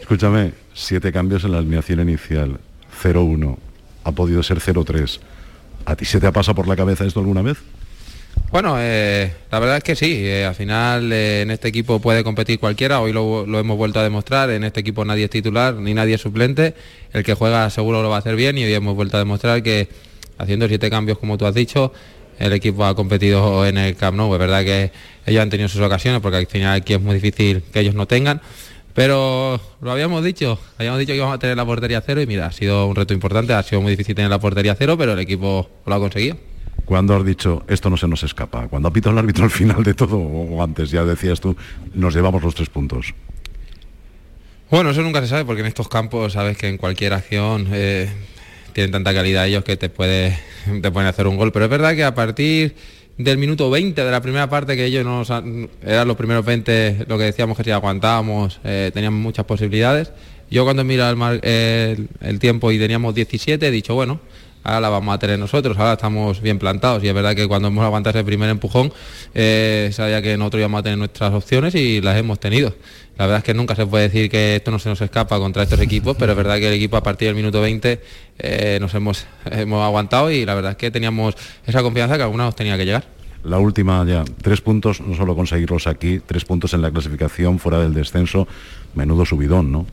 Escúchame, 0.00 0.52
siete 0.74 1.12
cambios 1.12 1.44
en 1.44 1.52
la 1.52 1.58
alineación 1.58 2.00
inicial. 2.00 2.58
0-1. 3.02 3.56
Ha 4.04 4.12
podido 4.12 4.42
ser 4.42 4.58
0-3. 4.60 5.20
¿A 5.84 5.96
ti 5.96 6.04
se 6.04 6.20
te 6.20 6.26
ha 6.26 6.32
pasado 6.32 6.54
por 6.56 6.68
la 6.68 6.76
cabeza 6.76 7.04
esto 7.04 7.20
alguna 7.20 7.42
vez? 7.42 7.58
Bueno, 8.50 8.76
eh, 8.78 9.30
la 9.50 9.58
verdad 9.58 9.76
es 9.76 9.84
que 9.84 9.94
sí, 9.94 10.26
eh, 10.26 10.46
al 10.46 10.54
final 10.54 11.12
eh, 11.12 11.42
en 11.42 11.50
este 11.50 11.68
equipo 11.68 12.00
puede 12.00 12.24
competir 12.24 12.58
cualquiera, 12.58 13.00
hoy 13.00 13.12
lo, 13.12 13.46
lo 13.46 13.58
hemos 13.58 13.76
vuelto 13.76 14.00
a 14.00 14.02
demostrar, 14.02 14.48
en 14.50 14.64
este 14.64 14.80
equipo 14.80 15.04
nadie 15.04 15.24
es 15.24 15.30
titular 15.30 15.74
ni 15.74 15.92
nadie 15.92 16.14
es 16.14 16.22
suplente, 16.22 16.74
el 17.12 17.24
que 17.24 17.34
juega 17.34 17.68
seguro 17.68 18.02
lo 18.02 18.08
va 18.08 18.16
a 18.16 18.18
hacer 18.20 18.36
bien 18.36 18.56
y 18.56 18.64
hoy 18.64 18.72
hemos 18.72 18.96
vuelto 18.96 19.18
a 19.18 19.20
demostrar 19.20 19.62
que 19.62 19.88
haciendo 20.38 20.66
siete 20.66 20.88
cambios 20.88 21.18
como 21.18 21.36
tú 21.36 21.44
has 21.44 21.54
dicho, 21.54 21.92
el 22.38 22.52
equipo 22.54 22.86
ha 22.86 22.94
competido 22.94 23.66
en 23.66 23.76
el 23.76 23.96
Camp 23.96 24.16
Nou, 24.16 24.32
es 24.32 24.38
verdad 24.38 24.64
que 24.64 24.92
ellos 25.26 25.42
han 25.42 25.50
tenido 25.50 25.68
sus 25.68 25.82
ocasiones 25.82 26.22
porque 26.22 26.38
al 26.38 26.46
final 26.46 26.80
aquí 26.80 26.94
es 26.94 27.00
muy 27.00 27.14
difícil 27.14 27.62
que 27.70 27.80
ellos 27.80 27.94
no 27.94 28.06
tengan, 28.06 28.40
pero 28.94 29.60
lo 29.82 29.90
habíamos 29.90 30.24
dicho, 30.24 30.58
habíamos 30.78 31.00
dicho 31.00 31.12
que 31.12 31.16
íbamos 31.18 31.34
a 31.34 31.38
tener 31.38 31.56
la 31.56 31.66
portería 31.66 32.00
cero 32.00 32.22
y 32.22 32.26
mira, 32.26 32.46
ha 32.46 32.52
sido 32.52 32.86
un 32.86 32.96
reto 32.96 33.12
importante, 33.12 33.52
ha 33.52 33.62
sido 33.62 33.82
muy 33.82 33.90
difícil 33.90 34.14
tener 34.14 34.30
la 34.30 34.40
portería 34.40 34.74
cero, 34.74 34.96
pero 34.96 35.12
el 35.12 35.18
equipo 35.18 35.68
lo 35.84 35.94
ha 35.94 35.98
conseguido. 35.98 36.36
Cuando 36.88 37.14
has 37.14 37.22
dicho 37.24 37.64
esto 37.68 37.90
no 37.90 37.98
se 37.98 38.08
nos 38.08 38.22
escapa, 38.22 38.66
cuando 38.68 38.88
ha 38.88 38.92
pitado 38.92 39.12
el 39.12 39.18
árbitro 39.18 39.44
al 39.44 39.50
final 39.50 39.82
de 39.84 39.92
todo, 39.92 40.16
o 40.16 40.62
antes 40.62 40.90
ya 40.90 41.04
decías 41.04 41.38
tú, 41.38 41.54
nos 41.92 42.14
llevamos 42.14 42.42
los 42.42 42.54
tres 42.54 42.70
puntos. 42.70 43.12
Bueno, 44.70 44.88
eso 44.90 45.02
nunca 45.02 45.20
se 45.20 45.28
sabe 45.28 45.44
porque 45.44 45.60
en 45.60 45.66
estos 45.66 45.86
campos 45.88 46.32
sabes 46.32 46.56
que 46.56 46.66
en 46.68 46.78
cualquier 46.78 47.12
acción 47.12 47.68
eh, 47.72 48.08
tienen 48.72 48.90
tanta 48.90 49.12
calidad 49.12 49.46
ellos 49.46 49.64
que 49.64 49.76
te, 49.76 49.90
puede, 49.90 50.38
te 50.82 50.90
pueden 50.90 51.08
hacer 51.08 51.26
un 51.26 51.36
gol. 51.36 51.52
Pero 51.52 51.66
es 51.66 51.70
verdad 51.70 51.94
que 51.94 52.04
a 52.04 52.14
partir 52.14 52.74
del 53.18 53.36
minuto 53.36 53.68
20 53.70 54.02
de 54.02 54.10
la 54.10 54.22
primera 54.22 54.48
parte 54.48 54.74
que 54.74 54.86
ellos 54.86 55.04
nos 55.04 55.30
han- 55.30 55.68
eran 55.82 56.08
los 56.08 56.16
primeros 56.16 56.42
20, 56.44 57.04
lo 57.06 57.18
que 57.18 57.24
decíamos 57.24 57.56
que 57.58 57.64
si 57.64 57.70
aguantábamos, 57.70 58.60
eh, 58.64 58.90
teníamos 58.94 59.20
muchas 59.20 59.44
posibilidades. 59.44 60.10
Yo 60.50 60.64
cuando 60.64 60.84
miro 60.84 61.06
el, 61.10 62.08
el 62.22 62.38
tiempo 62.38 62.72
y 62.72 62.78
teníamos 62.78 63.14
17, 63.14 63.66
he 63.66 63.70
dicho, 63.70 63.94
bueno, 63.94 64.20
ahora 64.68 64.80
la 64.80 64.88
vamos 64.90 65.14
a 65.14 65.18
tener 65.18 65.38
nosotros, 65.38 65.76
ahora 65.78 65.94
estamos 65.94 66.40
bien 66.40 66.58
plantados. 66.58 67.02
Y 67.02 67.08
es 67.08 67.14
verdad 67.14 67.34
que 67.34 67.48
cuando 67.48 67.68
hemos 67.68 67.84
aguantado 67.84 68.18
ese 68.18 68.24
primer 68.24 68.50
empujón, 68.50 68.92
eh, 69.34 69.90
sabía 69.92 70.20
que 70.20 70.36
nosotros 70.36 70.60
íbamos 70.60 70.80
a 70.80 70.82
tener 70.82 70.98
nuestras 70.98 71.32
opciones 71.32 71.74
y 71.74 72.00
las 72.00 72.18
hemos 72.18 72.38
tenido. 72.38 72.74
La 73.16 73.26
verdad 73.26 73.38
es 73.38 73.44
que 73.44 73.54
nunca 73.54 73.74
se 73.74 73.86
puede 73.86 74.04
decir 74.04 74.30
que 74.30 74.56
esto 74.56 74.70
no 74.70 74.78
se 74.78 74.88
nos 74.88 75.00
escapa 75.00 75.38
contra 75.38 75.62
estos 75.62 75.80
equipos, 75.80 76.16
pero 76.18 76.32
es 76.32 76.36
verdad 76.36 76.58
que 76.58 76.68
el 76.68 76.74
equipo 76.74 76.96
a 76.96 77.02
partir 77.02 77.28
del 77.28 77.34
minuto 77.34 77.60
20 77.60 78.00
eh, 78.38 78.78
nos 78.80 78.94
hemos, 78.94 79.26
hemos 79.50 79.84
aguantado 79.84 80.30
y 80.30 80.44
la 80.44 80.54
verdad 80.54 80.72
es 80.72 80.76
que 80.76 80.90
teníamos 80.90 81.34
esa 81.66 81.82
confianza 81.82 82.16
que 82.16 82.22
alguna 82.22 82.44
nos 82.44 82.54
tenía 82.54 82.76
que 82.76 82.84
llegar. 82.84 83.04
La 83.44 83.58
última 83.58 84.04
ya, 84.04 84.24
tres 84.42 84.60
puntos, 84.60 85.00
no 85.00 85.14
solo 85.16 85.34
conseguirlos 85.34 85.86
aquí, 85.86 86.20
tres 86.24 86.44
puntos 86.44 86.74
en 86.74 86.82
la 86.82 86.90
clasificación, 86.90 87.58
fuera 87.58 87.78
del 87.78 87.94
descenso, 87.94 88.46
menudo 88.94 89.24
subidón, 89.24 89.72
¿no? 89.72 89.86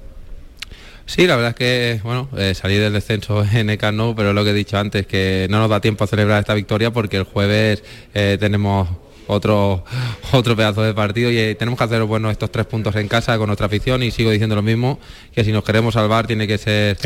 Sí, 1.05 1.27
la 1.27 1.35
verdad 1.35 1.51
es 1.51 1.55
que, 1.55 2.01
bueno, 2.03 2.27
eh, 2.35 2.55
salir 2.55 2.81
del 2.81 2.93
descenso 2.93 3.45
en 3.53 3.69
ECA 3.69 3.91
no, 3.91 4.15
pero 4.15 4.33
lo 4.33 4.43
que 4.43 4.49
he 4.49 4.53
dicho 4.53 4.77
antes, 4.77 5.05
que 5.05 5.47
no 5.49 5.59
nos 5.59 5.69
da 5.69 5.79
tiempo 5.79 6.03
a 6.03 6.07
celebrar 6.07 6.39
esta 6.39 6.53
victoria 6.53 6.91
porque 6.91 7.17
el 7.17 7.23
jueves 7.23 7.83
eh, 8.13 8.37
tenemos 8.39 8.89
otro, 9.27 9.83
otro 10.31 10.55
pedazo 10.55 10.81
de 10.81 10.93
partido 10.93 11.31
y 11.31 11.37
eh, 11.37 11.55
tenemos 11.55 11.77
que 11.77 11.83
hacer 11.83 12.03
bueno 12.03 12.29
estos 12.29 12.51
tres 12.51 12.65
puntos 12.65 12.95
en 12.95 13.07
casa 13.07 13.37
con 13.37 13.47
nuestra 13.47 13.67
afición 13.67 14.03
y 14.03 14.11
sigo 14.11 14.31
diciendo 14.31 14.55
lo 14.55 14.61
mismo, 14.61 14.99
que 15.33 15.43
si 15.43 15.51
nos 15.51 15.63
queremos 15.63 15.93
salvar 15.93 16.27
tiene 16.27 16.47
que 16.47 16.57
ser 16.57 16.97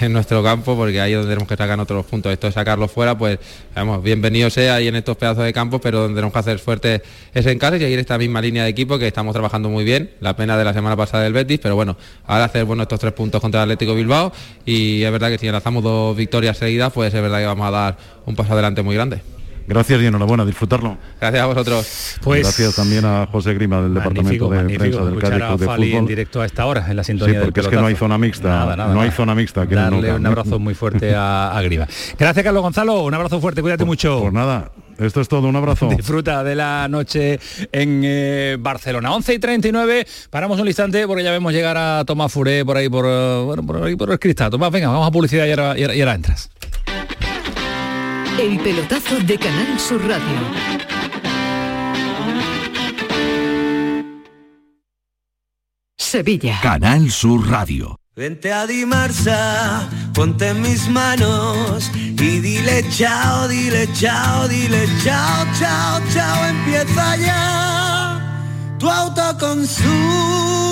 en 0.00 0.12
nuestro 0.12 0.42
campo 0.42 0.76
porque 0.76 1.00
ahí 1.00 1.12
es 1.12 1.18
donde 1.18 1.32
tenemos 1.32 1.48
que 1.48 1.56
sacar 1.56 1.78
otros 1.78 2.06
puntos. 2.06 2.32
Esto 2.32 2.46
de 2.46 2.52
sacarlo 2.52 2.88
fuera, 2.88 3.16
pues 3.16 3.38
vamos, 3.74 4.02
bienvenido 4.02 4.50
sea 4.50 4.76
ahí 4.76 4.88
en 4.88 4.96
estos 4.96 5.16
pedazos 5.16 5.44
de 5.44 5.52
campo, 5.52 5.80
pero 5.80 6.00
donde 6.00 6.16
tenemos 6.16 6.32
que 6.32 6.38
hacer 6.38 6.58
fuerte 6.58 7.02
es 7.34 7.46
en 7.46 7.58
casa 7.58 7.76
y 7.76 7.80
seguir 7.80 7.98
esta 7.98 8.18
misma 8.18 8.40
línea 8.40 8.64
de 8.64 8.70
equipo 8.70 8.98
que 8.98 9.06
estamos 9.06 9.32
trabajando 9.32 9.68
muy 9.68 9.84
bien. 9.84 10.10
La 10.20 10.36
pena 10.36 10.56
de 10.56 10.64
la 10.64 10.72
semana 10.72 10.96
pasada 10.96 11.24
del 11.24 11.32
Betis, 11.32 11.60
pero 11.62 11.74
bueno, 11.74 11.96
ahora 12.26 12.44
hacer 12.44 12.64
bueno 12.64 12.82
estos 12.82 13.00
tres 13.00 13.12
puntos 13.12 13.40
contra 13.40 13.62
el 13.62 13.70
Atlético 13.70 13.94
Bilbao 13.94 14.32
y 14.64 15.02
es 15.02 15.12
verdad 15.12 15.28
que 15.28 15.38
si 15.38 15.46
enlazamos 15.46 15.82
dos 15.82 16.16
victorias 16.16 16.56
seguidas, 16.56 16.92
pues 16.92 17.12
es 17.12 17.22
verdad 17.22 17.38
que 17.38 17.46
vamos 17.46 17.66
a 17.66 17.70
dar 17.70 17.96
un 18.26 18.36
paso 18.36 18.52
adelante 18.52 18.82
muy 18.82 18.94
grande. 18.94 19.41
Gracias 19.66 20.02
y 20.02 20.06
enhorabuena, 20.06 20.44
disfrutarlo. 20.44 20.96
Gracias 21.20 21.42
a 21.42 21.46
vosotros. 21.46 22.16
Pues- 22.22 22.42
Gracias 22.42 22.74
también 22.76 23.04
a 23.04 23.26
José 23.30 23.54
Grima 23.54 23.80
del 23.80 23.94
Departamento 23.94 24.48
de 24.50 24.56
magnífico 24.56 24.80
Prensa 24.82 24.98
del 25.04 25.08
escuchar 25.14 25.38
Cádiz 25.38 25.60
de 25.60 25.66
Fali 25.66 25.86
en 25.86 25.92
Fútbol. 25.98 26.08
directo 26.08 26.40
a 26.40 26.46
esta 26.46 26.66
hora 26.66 26.86
en 26.90 26.96
la 26.96 27.04
Sí, 27.04 27.12
sintonía 27.12 27.34
del 27.38 27.44
porque 27.48 27.60
es 27.60 27.68
que 27.68 27.76
no 27.76 27.86
hay 27.86 27.94
zona 27.96 28.18
mixta, 28.18 28.48
Nada, 28.48 28.76
nada, 28.76 28.92
no 28.94 29.00
hay 29.00 29.06
nada. 29.08 29.16
zona 29.16 29.34
mixta. 29.34 29.62
el 29.62 29.68
Darle 29.70 30.12
un 30.12 30.26
abrazo 30.26 30.58
muy 30.58 30.74
fuerte 30.74 31.14
a, 31.14 31.56
a 31.56 31.62
Griva. 31.62 31.86
Gracias 32.18 32.44
Carlos 32.44 32.62
Gonzalo, 32.62 33.02
un 33.04 33.14
abrazo 33.14 33.40
fuerte, 33.40 33.62
cuídate 33.62 33.84
mucho. 33.84 34.20
Pues 34.20 34.32
nada, 34.32 34.72
esto 34.98 35.20
es 35.20 35.28
todo, 35.28 35.48
un 35.48 35.56
abrazo. 35.56 35.88
Disfruta 35.96 36.42
de 36.44 36.54
la 36.54 36.86
noche 36.88 37.38
en 37.72 38.02
eh, 38.04 38.56
Barcelona. 38.58 39.12
11 39.14 39.34
y 39.34 39.38
39, 39.38 40.06
paramos 40.30 40.58
un 40.60 40.66
instante 40.66 41.06
porque 41.06 41.22
ya 41.24 41.30
vemos 41.30 41.52
llegar 41.52 41.76
a 41.76 42.04
Tomás 42.04 42.32
Furé 42.32 42.64
por 42.64 42.76
ahí 42.76 42.88
por, 42.88 43.04
eh, 43.08 43.42
bueno, 43.44 43.62
por 43.64 43.82
ahí 43.84 43.96
por 43.96 44.10
el 44.10 44.18
cristal. 44.18 44.50
Tomás, 44.50 44.70
venga, 44.70 44.88
vamos 44.88 45.06
a 45.08 45.10
publicidad 45.10 45.46
y 45.46 45.50
ahora, 45.50 45.78
y 45.78 45.82
ahora- 45.82 45.94
y 45.94 46.00
ahora 46.00 46.14
entras. 46.14 46.50
El 48.38 48.58
pelotazo 48.60 49.20
de 49.20 49.38
Canal 49.38 49.78
Sur 49.78 50.00
Radio. 50.08 50.38
Sevilla. 55.98 56.58
Canal 56.62 57.10
Sur 57.10 57.48
Radio. 57.48 57.96
Vente 58.14 58.52
a 58.52 58.66
Dimarsa, 58.66 59.88
ponte 60.12 60.48
en 60.48 60.60
mis 60.60 60.88
manos 60.88 61.90
y 61.94 62.40
dile 62.40 62.84
chao, 62.90 63.48
dile 63.48 63.88
chao, 63.94 64.46
dile 64.48 64.86
chao, 65.02 65.46
chao, 65.58 66.00
chao, 66.12 66.44
empieza 66.46 67.16
ya 67.16 68.72
tu 68.78 68.90
autoconsumo, 68.90 70.71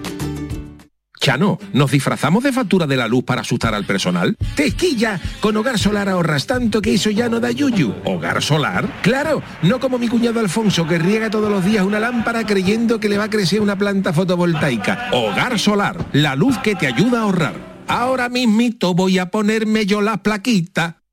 Chano, 1.21 1.59
¿nos 1.71 1.91
disfrazamos 1.91 2.43
de 2.43 2.51
factura 2.51 2.87
de 2.87 2.97
la 2.97 3.07
luz 3.07 3.23
para 3.23 3.41
asustar 3.41 3.75
al 3.75 3.85
personal? 3.85 4.35
¡Tequilla! 4.55 5.21
Con 5.39 5.55
Hogar 5.55 5.77
Solar 5.77 6.09
ahorras 6.09 6.47
tanto 6.47 6.81
que 6.81 6.95
eso 6.95 7.11
ya 7.11 7.29
no 7.29 7.39
da 7.39 7.51
yuyu. 7.51 7.93
¿Hogar 8.05 8.41
Solar? 8.41 9.01
Claro, 9.03 9.43
no 9.61 9.79
como 9.79 9.99
mi 9.99 10.07
cuñado 10.07 10.39
Alfonso 10.39 10.87
que 10.87 10.97
riega 10.97 11.29
todos 11.29 11.51
los 11.51 11.63
días 11.63 11.85
una 11.85 11.99
lámpara 11.99 12.43
creyendo 12.43 12.99
que 12.99 13.07
le 13.07 13.19
va 13.19 13.25
a 13.25 13.29
crecer 13.29 13.61
una 13.61 13.77
planta 13.77 14.13
fotovoltaica. 14.13 15.09
Hogar 15.11 15.59
Solar, 15.59 16.07
la 16.11 16.35
luz 16.35 16.57
que 16.57 16.73
te 16.73 16.87
ayuda 16.87 17.19
a 17.19 17.23
ahorrar. 17.23 17.53
Ahora 17.87 18.27
mismito 18.27 18.95
voy 18.95 19.19
a 19.19 19.29
ponerme 19.29 19.85
yo 19.85 20.01
la 20.01 20.23
plaquita. 20.23 21.03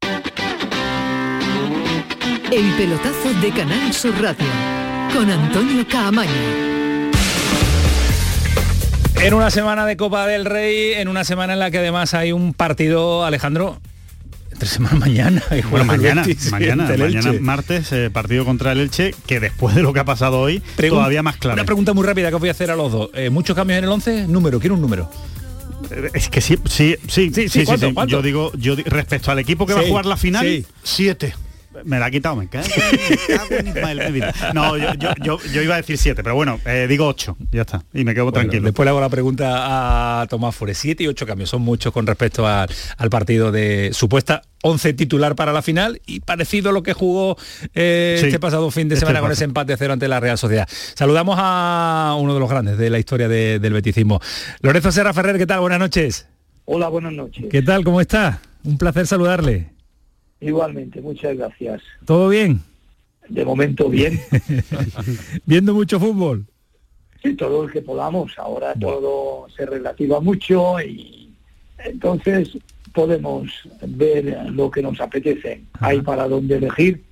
El 2.51 2.73
pelotazo 2.79 3.35
de 3.43 3.51
Canal 3.51 3.93
Sur 3.93 4.15
Radio 4.23 4.47
con 5.13 5.31
Antonio 5.31 5.87
Caamaño. 5.87 6.78
En 9.21 9.35
una 9.35 9.51
semana 9.51 9.85
de 9.85 9.97
Copa 9.97 10.27
del 10.27 10.45
Rey, 10.45 10.93
en 10.95 11.09
una 11.09 11.25
semana 11.25 11.53
en 11.53 11.59
la 11.59 11.71
que 11.71 11.79
además 11.79 12.15
hay 12.15 12.33
un 12.33 12.55
partido, 12.55 13.25
Alejandro, 13.25 13.81
entre 14.53 14.69
semana 14.69 14.97
mañana. 14.97 15.43
y 15.51 15.63
Bueno, 15.63 15.85
mañana, 15.85 16.25
mañana, 16.51 16.89
mañana 16.97 17.33
martes, 17.41 17.93
eh, 17.93 18.11
partido 18.11 18.45
contra 18.45 18.73
el 18.73 18.81
Elche, 18.81 19.15
que 19.27 19.41
después 19.41 19.75
de 19.75 19.83
lo 19.83 19.93
que 19.93 20.01
ha 20.01 20.05
pasado 20.05 20.39
hoy, 20.41 20.63
Pregun- 20.77 20.91
todavía 20.91 21.23
más 21.23 21.37
claro. 21.37 21.55
Una 21.55 21.65
pregunta 21.65 21.93
muy 21.93 22.05
rápida 22.07 22.29
que 22.31 22.37
os 22.37 22.41
voy 22.41 22.49
a 22.49 22.53
hacer 22.53 22.71
a 22.71 22.77
los 22.77 22.93
dos. 22.93 23.11
Eh, 23.15 23.29
¿Muchos 23.31 23.55
cambios 23.57 23.79
en 23.79 23.85
el 23.85 23.91
11? 23.91 24.29
Número, 24.29 24.61
quiero 24.61 24.77
un 24.77 24.81
número. 24.81 25.11
Es 26.15 26.29
que 26.29 26.41
sí, 26.41 26.59
sí, 26.67 26.97
sí, 27.09 27.31
sí, 27.35 27.49
sí, 27.49 27.65
¿cuánto, 27.65 27.89
sí. 27.89 27.95
cuánto? 27.95 28.11
Yo 28.13 28.23
digo, 28.23 28.53
yo 28.57 28.75
respecto 28.87 29.31
al 29.31 29.39
equipo 29.41 29.67
que 29.67 29.75
va 29.75 29.81
a 29.81 29.87
jugar 29.87 30.07
la 30.07 30.17
final, 30.17 30.65
siete. 30.83 31.35
Me 31.85 31.99
la 31.99 32.07
ha 32.07 32.11
quitado, 32.11 32.37
me 32.37 32.49
cae. 32.49 32.65
No, 34.55 34.77
yo, 34.77 34.95
yo, 34.95 35.11
yo- 35.23 35.39
yo 35.53 35.63
iba 35.63 35.75
a 35.75 35.79
decir 35.79 35.99
siete, 35.99 36.23
pero 36.23 36.35
bueno, 36.35 36.61
eh, 36.65 36.87
digo 36.89 37.07
ocho, 37.07 37.37
ya 37.53 37.63
está. 37.63 37.83
Y 37.93 38.05
me 38.05 38.15
quedo 38.15 38.25
Bueno, 38.27 38.41
tranquilo. 38.41 38.65
Después 38.65 38.85
le 38.85 38.91
hago 38.91 39.01
la 39.01 39.09
pregunta 39.09 40.21
a 40.23 40.27
Tomás 40.27 40.55
Fure. 40.55 40.75
Siete 40.75 41.05
y 41.05 41.07
ocho 41.07 41.27
cambios, 41.27 41.51
son 41.51 41.63
muchos 41.63 41.93
con 41.93 42.07
respecto 42.07 42.47
al, 42.47 42.69
al 42.97 43.11
partido 43.11 43.53
de 43.53 43.91
supuesta 43.93 44.43
11 44.63 44.93
titular 44.95 45.37
para 45.37 45.53
la 45.53 45.63
final 45.63 46.01
y 46.07 46.21
parecido 46.21 46.71
a 46.71 46.73
lo 46.73 46.83
que 46.83 46.93
jugó 46.93 47.37
eh, 47.75 48.17
Sí, 48.21 48.27
este 48.27 48.39
pasado 48.41 48.71
fin 48.71 48.89
de 48.89 48.95
este 48.97 49.07
semana 49.07 49.21
con 49.21 49.31
ese 49.31 49.45
empate 49.45 49.73
a 49.73 49.77
cero 49.77 49.93
ante 49.93 50.09
la 50.09 50.19
Real 50.21 50.37
Sociedad. 50.39 50.69
Saludamos 50.95 51.37
a 51.39 52.17
uno 52.19 52.35
de 52.35 52.41
los 52.41 52.49
grandes 52.51 52.77
de 52.79 52.91
la 52.91 52.99
historia 52.99 53.29
de- 53.29 53.59
del 53.59 53.73
beticismo. 53.73 54.21
Lorenzo 54.61 54.91
Serra 54.93 55.13
Ferrer, 55.15 55.39
¿qué 55.39 55.47
tal? 55.47 55.61
Buenas 55.61 55.79
noches. 55.79 56.27
Hola, 56.65 56.89
buenas 56.89 57.13
noches. 57.13 57.47
¿Qué 57.51 57.63
tal? 57.63 57.85
¿Cómo 57.85 58.01
está? 58.01 58.41
Un 58.65 58.77
placer 58.79 59.07
saludarle. 59.07 59.71
Igualmente, 60.41 61.01
muchas 61.01 61.37
gracias. 61.37 61.83
¿Todo 62.05 62.29
bien? 62.29 62.61
De 63.29 63.45
momento 63.45 63.89
bien. 63.89 64.19
Viendo 65.47 65.75
mucho 65.75 65.99
fútbol. 65.99 66.47
Sí, 67.23 67.35
todo 67.35 67.65
el 67.65 67.73
que 67.73 67.83
podamos. 67.83 68.39
Ahora 68.39 68.75
todo 68.75 69.49
se 69.55 69.67
relativa 69.67 70.21
mucho 70.21 70.81
y 70.81 71.33
entonces 71.79 72.57
podemos 72.93 73.51
ver 73.83 74.51
lo 74.51 74.71
que 74.71 74.83
nos 74.83 75.01
apetece. 75.01 75.63
Hay 75.81 76.01
para 76.01 76.29
dónde 76.29 76.57
elegir 76.57 77.03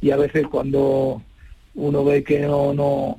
y 0.00 0.10
a 0.10 0.16
veces 0.16 0.46
cuando 0.46 1.22
uno 1.74 2.04
ve 2.04 2.22
que 2.22 2.40
no 2.40 2.74
no 2.74 3.18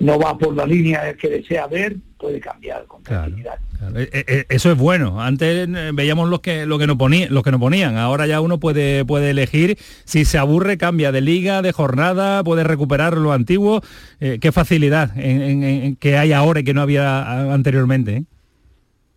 no 0.00 0.18
va 0.18 0.36
por 0.38 0.54
la 0.56 0.66
línea 0.66 1.14
que 1.14 1.28
desea 1.28 1.66
ver, 1.66 1.96
puede 2.18 2.40
cambiar 2.40 2.84
con 2.86 3.02
tranquilidad. 3.02 3.58
Claro, 3.78 3.98
eh, 3.98 4.08
eh, 4.12 4.44
Eso 4.48 4.70
es 4.70 4.78
bueno. 4.78 5.20
Antes 5.20 5.68
eh, 5.68 5.90
veíamos 5.92 6.28
los 6.28 6.40
que 6.40 6.66
lo 6.66 6.78
que 6.78 6.86
nos 6.86 6.96
ponían, 6.96 7.32
los 7.34 7.42
que 7.42 7.50
nos 7.50 7.60
ponían. 7.60 7.96
Ahora 7.96 8.26
ya 8.26 8.40
uno 8.40 8.58
puede 8.60 9.04
puede 9.04 9.30
elegir. 9.30 9.76
Si 10.04 10.24
se 10.24 10.38
aburre, 10.38 10.78
cambia 10.78 11.10
de 11.12 11.20
liga, 11.20 11.62
de 11.62 11.72
jornada, 11.72 12.42
puede 12.44 12.62
recuperar 12.64 13.16
lo 13.16 13.32
antiguo. 13.32 13.82
Eh, 14.20 14.38
qué 14.40 14.52
facilidad 14.52 15.16
en- 15.18 15.42
en- 15.42 15.62
en- 15.64 15.96
que 15.96 16.16
hay 16.16 16.32
ahora 16.32 16.60
y 16.60 16.64
que 16.64 16.74
no 16.74 16.82
había 16.82 17.52
anteriormente. 17.52 18.16
¿eh? 18.18 18.24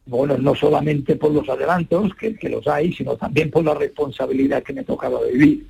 Bueno, 0.08 0.38
no 0.38 0.54
solamente 0.56 1.16
por 1.16 1.32
los 1.32 1.48
adelantos, 1.50 2.14
que, 2.16 2.36
que 2.36 2.50
los 2.50 2.68
hay, 2.68 2.94
sino 2.94 3.16
también 3.16 3.50
por 3.50 3.64
la 3.64 3.74
responsabilidad 3.74 4.62
que 4.62 4.74
me 4.74 4.84
tocaba 4.84 5.20
vivir. 5.32 5.66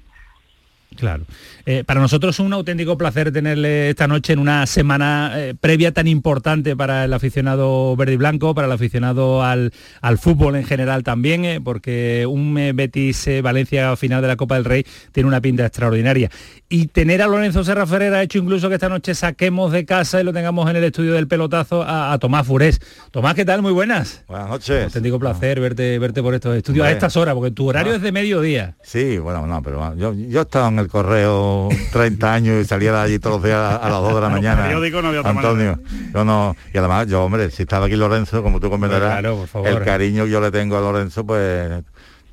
Claro. 0.95 1.25
Eh, 1.65 1.83
para 1.85 1.99
nosotros 1.99 2.35
es 2.35 2.39
un 2.39 2.53
auténtico 2.53 2.97
placer 2.97 3.31
tenerle 3.31 3.89
esta 3.89 4.07
noche 4.07 4.33
en 4.33 4.39
una 4.39 4.65
semana 4.65 5.31
eh, 5.35 5.53
previa 5.59 5.91
tan 5.91 6.07
importante 6.07 6.75
para 6.75 7.05
el 7.05 7.13
aficionado 7.13 7.95
verde 7.95 8.13
y 8.13 8.17
blanco, 8.17 8.55
para 8.55 8.67
el 8.67 8.73
aficionado 8.73 9.43
al, 9.43 9.73
al 10.01 10.17
fútbol 10.17 10.55
en 10.55 10.63
general 10.63 11.03
también, 11.03 11.45
eh, 11.45 11.61
porque 11.61 12.25
un 12.27 12.55
Betis 12.75 13.27
Valencia 13.41 13.95
final 13.95 14.21
de 14.21 14.27
la 14.27 14.35
Copa 14.35 14.55
del 14.55 14.65
Rey 14.65 14.85
tiene 15.11 15.27
una 15.27 15.41
pinta 15.41 15.65
extraordinaria. 15.65 16.29
Y 16.75 16.87
tener 16.87 17.21
a 17.21 17.27
Lorenzo 17.27 17.63
Serra 17.63 17.85
Ferrer 17.87 18.13
ha 18.15 18.21
hecho 18.21 18.37
incluso 18.37 18.67
que 18.67 18.75
esta 18.75 18.89
noche 18.89 19.15
saquemos 19.15 19.71
de 19.71 19.85
casa 19.85 20.19
y 20.19 20.25
lo 20.25 20.33
tengamos 20.33 20.69
en 20.69 20.75
el 20.75 20.83
estudio 20.83 21.13
del 21.13 21.25
pelotazo 21.25 21.81
a, 21.81 22.11
a 22.11 22.19
Tomás 22.19 22.45
Furés. 22.45 22.81
Tomás, 23.11 23.33
¿qué 23.33 23.45
tal? 23.45 23.61
Muy 23.61 23.71
buenas. 23.71 24.25
Buenas 24.27 24.49
noches. 24.49 24.83
Auténtico 24.87 25.17
placer 25.17 25.61
verte, 25.61 25.97
verte 25.99 26.21
por 26.21 26.33
estos 26.33 26.53
estudios 26.53 26.85
a 26.85 26.91
estas 26.91 27.15
horas, 27.15 27.33
porque 27.33 27.51
tu 27.51 27.69
horario 27.69 27.93
Ah. 27.93 27.95
es 27.95 28.01
de 28.01 28.11
mediodía. 28.11 28.75
Sí, 28.83 29.17
bueno, 29.19 29.47
no, 29.47 29.61
pero 29.61 29.95
yo, 29.95 30.13
yo 30.13 30.39
he 30.39 30.41
estado 30.41 30.67
en 30.67 30.79
el 30.79 30.89
correo 30.89 31.69
30 31.93 32.33
años 32.33 32.61
y 32.61 32.65
salía 32.67 32.91
de 32.91 32.97
allí 32.99 33.19
todos 33.19 33.37
los 33.37 33.43
días 33.45 33.57
a, 33.57 33.77
a 33.77 33.89
las 33.89 34.01
2 34.01 34.15
de 34.15 34.19
la 34.21 34.27
No, 34.27 34.35
mañana. 34.35 34.63
periódico 34.63 35.01
no 35.01 35.07
había 35.07 35.19
otra 35.21 35.31
Antonio, 35.31 35.79
yo 36.13 36.25
no, 36.25 36.57
y 36.73 36.77
además 36.77 37.07
yo, 37.07 37.23
hombre, 37.23 37.51
si 37.51 37.61
estaba 37.63 37.85
aquí 37.85 37.95
Lorenzo, 37.95 38.43
como 38.43 38.59
tú 38.59 38.69
comprenderás, 38.69 39.11
Claro, 39.11 39.37
por 39.37 39.47
favor. 39.47 39.69
el 39.69 39.81
cariño 39.85 40.25
que 40.25 40.31
yo 40.31 40.41
le 40.41 40.51
tengo 40.51 40.77
a 40.77 40.81
Lorenzo, 40.81 41.25
pues 41.25 41.71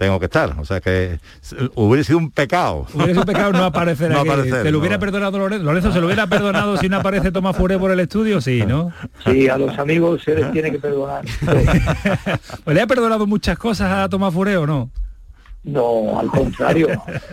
tengo 0.02 0.18
que 0.18 0.26
estar. 0.26 0.54
O 0.58 0.64
sea 0.64 0.80
que 0.80 1.18
hubiera 1.74 2.02
sido 2.04 2.18
un 2.18 2.30
pecado. 2.30 2.86
Hubiera 2.92 3.12
sido 3.12 3.20
un 3.20 3.26
pecado 3.26 3.52
no 3.52 3.64
aparecer 3.64 4.10
No 4.12 4.20
aquí. 4.20 4.28
aparecer, 4.28 4.62
¿Se 4.62 4.64
lo 4.64 4.72
no. 4.72 4.78
hubiera 4.80 4.98
perdonado 4.98 5.38
Lorenzo? 5.38 5.64
¿Lorenzo 5.64 5.92
se 5.92 6.00
lo 6.00 6.06
hubiera 6.06 6.26
perdonado 6.26 6.76
si 6.76 6.88
no 6.88 6.96
aparece 6.98 7.30
Tomás 7.30 7.56
Furé 7.56 7.78
por 7.78 7.90
el 7.90 8.00
estudio? 8.00 8.40
Sí, 8.40 8.64
¿no? 8.66 8.92
Sí, 9.24 9.48
a 9.48 9.56
los 9.58 9.78
amigos 9.78 10.22
se 10.24 10.34
les 10.34 10.50
tiene 10.52 10.70
que 10.70 10.78
perdonar. 10.78 11.24
Pues, 12.64 12.74
¿Le 12.74 12.80
ha 12.82 12.86
perdonado 12.86 13.26
muchas 13.26 13.56
cosas 13.58 13.90
a 13.92 14.08
Tomás 14.08 14.32
Furé 14.34 14.56
o 14.56 14.66
no? 14.66 14.90
No, 15.64 16.18
al 16.18 16.26
contrario. 16.26 16.88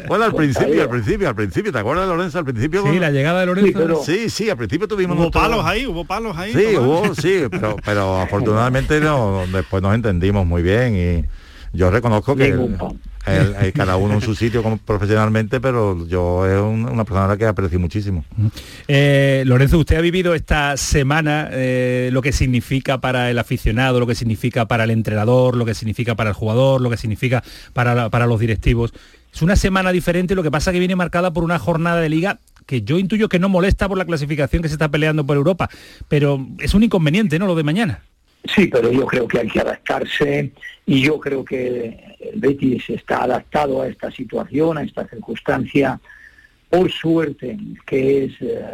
Bueno, 0.08 0.24
al 0.26 0.30
Al 0.30 0.36
principio, 0.36 0.68
contrario. 0.68 0.84
al 0.84 0.90
principio, 0.90 1.30
al 1.30 1.36
principio, 1.36 1.72
¿te 1.72 1.80
acuerdas 1.80 2.08
de 2.08 2.16
Lorenzo 2.16 2.38
al 2.38 2.46
principio? 2.46 2.84
Sí, 2.84 3.00
la 3.00 3.10
llegada 3.10 3.40
de 3.40 3.46
Lorenzo. 3.48 3.68
Sí, 3.68 3.74
pero- 3.76 4.04
Sí, 4.04 4.30
sí, 4.30 4.50
al 4.52 4.58
principio 4.58 4.88
tuvimos 4.88 5.16
Hubo 5.16 5.24
nuestro- 5.24 5.42
palos 5.42 5.66
ahí, 5.66 5.88
hubo 5.88 6.06
palos 6.06 6.38
ahí. 6.38 6.54
Sí, 6.54 6.76
Tomás. 6.76 6.88
hubo, 7.08 7.16
sí, 7.16 7.42
pero, 7.50 7.76
pero 7.84 8.22
afortunadamente 8.22 9.00
no, 9.00 9.46
después 9.52 9.82
nos 9.82 9.96
entendimos 9.96 10.46
muy 10.46 10.62
bien 10.62 10.96
y 10.96 11.26
yo 11.74 11.92
reconozco 11.92 12.36
que 12.36 12.46
el- 12.46 12.60
el- 13.26 13.56
el- 13.66 13.74
cada 13.74 13.96
uno 13.98 14.16
en 14.16 14.22
su 14.22 14.34
sitio 14.36 14.64
como 14.64 14.78
profesionalmente, 14.78 15.60
pero 15.60 16.06
yo 16.08 16.46
es 16.48 16.60
un- 16.60 16.86
una 16.90 17.04
persona 17.04 17.26
a 17.26 17.28
la 17.30 17.38
que 17.38 17.46
aprecio 17.46 17.80
muchísimo. 17.80 18.26
Eh, 18.88 19.44
Lorenzo, 19.46 19.78
usted 19.78 19.98
ha 19.98 20.02
vivido 20.02 20.34
esta 20.34 20.78
semana 20.78 21.50
eh, 21.52 22.10
lo 22.12 22.22
que 22.22 22.32
significa 22.32 23.00
para 23.00 23.30
el 23.30 23.38
aficionado, 23.40 24.00
lo 24.00 24.08
que 24.08 24.16
significa 24.16 24.66
para 24.68 24.84
el 24.84 24.92
entrenador, 24.92 25.56
lo 25.56 25.66
que 25.66 25.74
significa 25.76 26.16
para 26.16 26.30
el 26.32 26.36
jugador, 26.36 26.82
lo 26.82 26.90
que 26.90 26.98
significa 26.98 27.44
para, 27.74 27.94
la- 27.96 28.10
para 28.10 28.26
los 28.28 28.40
directivos. 28.40 28.94
Es 29.34 29.42
una 29.44 29.56
semana 29.56 29.92
diferente, 29.92 30.34
lo 30.34 30.42
que 30.42 30.50
pasa 30.52 30.72
que 30.72 30.80
viene 30.80 30.96
marcada 30.96 31.32
por 31.32 31.44
una 31.44 31.60
jornada 31.60 32.00
de 32.02 32.10
liga 32.10 32.40
que 32.66 32.82
yo 32.84 32.98
intuyo 33.00 33.30
que 33.30 33.40
no 33.40 33.50
molesta 33.50 33.88
por 33.88 33.98
la 33.98 34.06
clasificación 34.06 34.62
que 34.62 34.68
se 34.70 34.76
está 34.76 34.90
peleando 34.90 35.26
por 35.26 35.38
Europa, 35.38 35.70
pero 36.08 36.46
es 36.60 36.74
un 36.74 36.84
inconveniente, 36.84 37.38
¿no? 37.40 37.46
Lo 37.48 37.56
de 37.56 37.64
mañana. 37.64 38.02
Sí, 38.46 38.68
pero 38.68 38.92
yo 38.92 39.06
creo 39.06 39.28
que 39.28 39.40
hay 39.40 39.48
que 39.48 39.60
adaptarse 39.60 40.52
y 40.86 41.02
yo 41.02 41.20
creo 41.20 41.44
que 41.44 42.16
el 42.20 42.40
Betis 42.40 42.90
está 42.90 43.24
adaptado 43.24 43.82
a 43.82 43.88
esta 43.88 44.10
situación, 44.12 44.78
a 44.78 44.84
esta 44.84 45.08
circunstancia, 45.08 46.00
por 46.70 46.92
suerte, 46.92 47.58
que 47.86 48.26
es, 48.26 48.34
eh, 48.42 48.66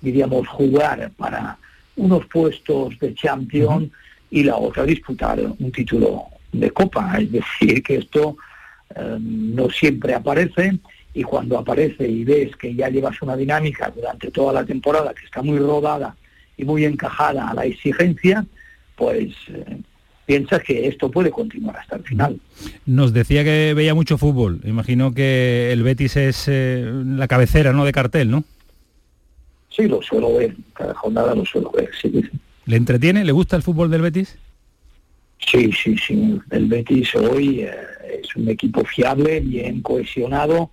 diríamos, 0.00 0.46
jugar 0.48 1.10
para 1.16 1.56
unos 1.96 2.26
puestos 2.26 2.98
de 2.98 3.14
Champions 3.14 3.90
y 4.30 4.44
la 4.44 4.56
otra 4.56 4.84
disputar 4.84 5.40
un 5.40 5.72
título 5.72 6.24
de 6.52 6.70
Copa. 6.70 7.16
Es 7.18 7.32
decir, 7.32 7.82
que 7.82 7.96
esto 7.96 8.36
eh, 8.94 9.16
no 9.18 9.70
siempre 9.70 10.14
aparece 10.14 10.78
y 11.14 11.22
cuando 11.22 11.58
aparece 11.58 12.06
y 12.06 12.24
ves 12.24 12.54
que 12.56 12.74
ya 12.74 12.88
llevas 12.88 13.20
una 13.22 13.36
dinámica 13.36 13.90
durante 13.94 14.30
toda 14.30 14.52
la 14.52 14.64
temporada 14.64 15.14
que 15.14 15.24
está 15.24 15.42
muy 15.42 15.58
rodada 15.58 16.14
y 16.56 16.64
muy 16.64 16.84
encajada 16.84 17.48
a 17.48 17.54
la 17.54 17.64
exigencia, 17.64 18.44
pues 18.98 19.32
eh, 19.48 19.78
piensas 20.26 20.62
que 20.62 20.88
esto 20.88 21.10
puede 21.10 21.30
continuar 21.30 21.76
hasta 21.76 21.96
el 21.96 22.02
final. 22.02 22.40
Nos 22.84 23.14
decía 23.14 23.44
que 23.44 23.72
veía 23.74 23.94
mucho 23.94 24.18
fútbol. 24.18 24.60
Imagino 24.64 25.14
que 25.14 25.72
el 25.72 25.82
Betis 25.84 26.16
es 26.16 26.48
eh, 26.48 26.84
la 27.06 27.28
cabecera, 27.28 27.72
¿no? 27.72 27.84
De 27.84 27.92
cartel, 27.92 28.30
¿no? 28.30 28.44
Sí, 29.70 29.86
lo 29.86 30.02
suelo 30.02 30.34
ver, 30.36 30.56
cada 30.74 30.92
jornada 30.94 31.34
lo 31.34 31.46
suelo 31.46 31.70
ver, 31.70 31.90
sí. 32.00 32.12
¿Le 32.66 32.76
entretiene? 32.76 33.24
¿Le 33.24 33.32
gusta 33.32 33.56
el 33.56 33.62
fútbol 33.62 33.90
del 33.90 34.02
Betis? 34.02 34.36
Sí, 35.38 35.70
sí, 35.72 35.96
sí. 35.96 36.40
El 36.50 36.66
Betis 36.66 37.14
hoy 37.14 37.60
eh, 37.60 37.70
es 38.20 38.34
un 38.34 38.48
equipo 38.48 38.84
fiable, 38.84 39.40
bien 39.40 39.80
cohesionado 39.80 40.70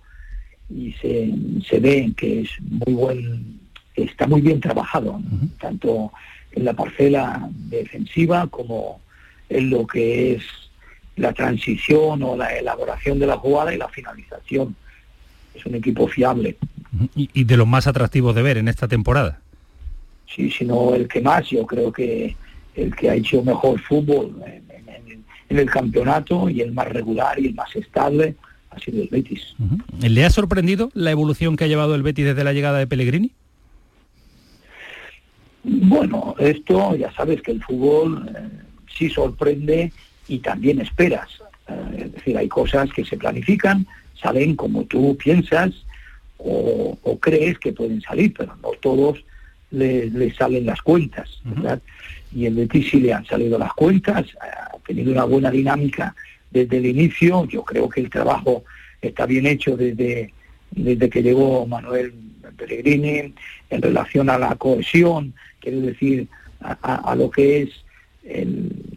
y 0.68 0.92
se, 0.94 1.32
se 1.66 1.78
ve 1.78 2.12
que 2.16 2.40
es 2.40 2.50
muy 2.60 2.94
buen, 2.94 3.60
está 3.94 4.26
muy 4.26 4.40
bien 4.40 4.60
trabajado, 4.60 5.20
¿no? 5.20 5.48
tanto 5.60 6.12
en 6.56 6.64
la 6.64 6.72
parcela 6.72 7.48
defensiva 7.52 8.46
como 8.48 9.00
en 9.48 9.70
lo 9.70 9.86
que 9.86 10.32
es 10.34 10.42
la 11.16 11.32
transición 11.32 12.22
o 12.22 12.36
la 12.36 12.48
elaboración 12.58 13.18
de 13.18 13.26
la 13.26 13.36
jugada 13.38 13.72
y 13.72 13.78
la 13.78 13.88
finalización. 13.88 14.74
Es 15.54 15.64
un 15.64 15.74
equipo 15.76 16.08
fiable. 16.08 16.56
Y, 17.14 17.30
y 17.32 17.44
de 17.44 17.56
los 17.56 17.66
más 17.66 17.86
atractivos 17.86 18.34
de 18.34 18.42
ver 18.42 18.56
en 18.58 18.68
esta 18.68 18.88
temporada. 18.88 19.40
sí, 20.34 20.50
sino 20.50 20.94
el 20.94 21.06
que 21.08 21.20
más, 21.20 21.48
yo 21.48 21.64
creo 21.66 21.92
que 21.92 22.36
el 22.74 22.94
que 22.94 23.08
ha 23.08 23.14
hecho 23.14 23.42
mejor 23.42 23.80
fútbol 23.80 24.34
en, 24.44 24.64
en- 24.70 24.88
en- 25.12 25.24
en 25.48 25.58
el 25.58 25.70
campeonato 25.70 26.50
y 26.50 26.60
el 26.60 26.72
más 26.72 26.88
regular 26.88 27.38
y 27.38 27.46
el 27.46 27.54
más 27.54 27.74
estable 27.76 28.34
ha 28.70 28.78
sido 28.78 29.00
el 29.02 29.08
Betis. 29.08 29.54
¿Le 30.00 30.24
ha 30.24 30.30
sorprendido 30.30 30.90
la 30.92 31.10
evolución 31.12 31.56
que 31.56 31.64
ha 31.64 31.68
llevado 31.68 31.94
el 31.94 32.02
Betis 32.02 32.24
desde 32.26 32.44
la 32.44 32.52
llegada 32.52 32.78
de 32.78 32.86
Pellegrini? 32.86 33.30
Bueno, 35.68 36.36
esto 36.38 36.94
ya 36.94 37.12
sabes 37.12 37.42
que 37.42 37.50
el 37.50 37.62
fútbol 37.62 38.28
eh, 38.28 38.48
sí 38.96 39.10
sorprende 39.10 39.92
y 40.28 40.38
también 40.38 40.80
esperas. 40.80 41.28
Eh, 41.66 42.04
es 42.04 42.12
decir, 42.12 42.38
hay 42.38 42.46
cosas 42.46 42.92
que 42.92 43.04
se 43.04 43.16
planifican, 43.16 43.84
salen 44.14 44.54
como 44.54 44.84
tú 44.84 45.16
piensas 45.16 45.72
o, 46.38 46.96
o 47.02 47.18
crees 47.18 47.58
que 47.58 47.72
pueden 47.72 48.00
salir, 48.00 48.32
pero 48.32 48.54
no 48.62 48.70
todos 48.80 49.24
les, 49.72 50.12
les 50.12 50.36
salen 50.36 50.66
las 50.66 50.80
cuentas, 50.82 51.40
¿verdad? 51.42 51.82
Y 52.32 52.46
el 52.46 52.54
Betis 52.54 52.88
sí 52.88 53.00
le 53.00 53.12
han 53.12 53.26
salido 53.26 53.58
las 53.58 53.72
cuentas, 53.72 54.24
ha 54.40 54.78
tenido 54.86 55.10
una 55.10 55.24
buena 55.24 55.50
dinámica 55.50 56.14
desde 56.48 56.76
el 56.76 56.86
inicio, 56.86 57.44
yo 57.46 57.64
creo 57.64 57.88
que 57.88 58.02
el 58.02 58.10
trabajo 58.10 58.62
está 59.02 59.26
bien 59.26 59.46
hecho 59.46 59.76
desde, 59.76 60.32
desde 60.70 61.10
que 61.10 61.22
llegó 61.24 61.66
Manuel 61.66 62.14
Pellegrini 62.56 63.34
en 63.70 63.82
relación 63.82 64.30
a 64.30 64.38
la 64.38 64.54
cohesión, 64.54 65.34
quiero 65.66 65.80
decir, 65.80 66.28
a, 66.60 67.14
lo 67.16 67.28
que 67.30 67.62
es 67.62 67.70
el- 68.24 68.96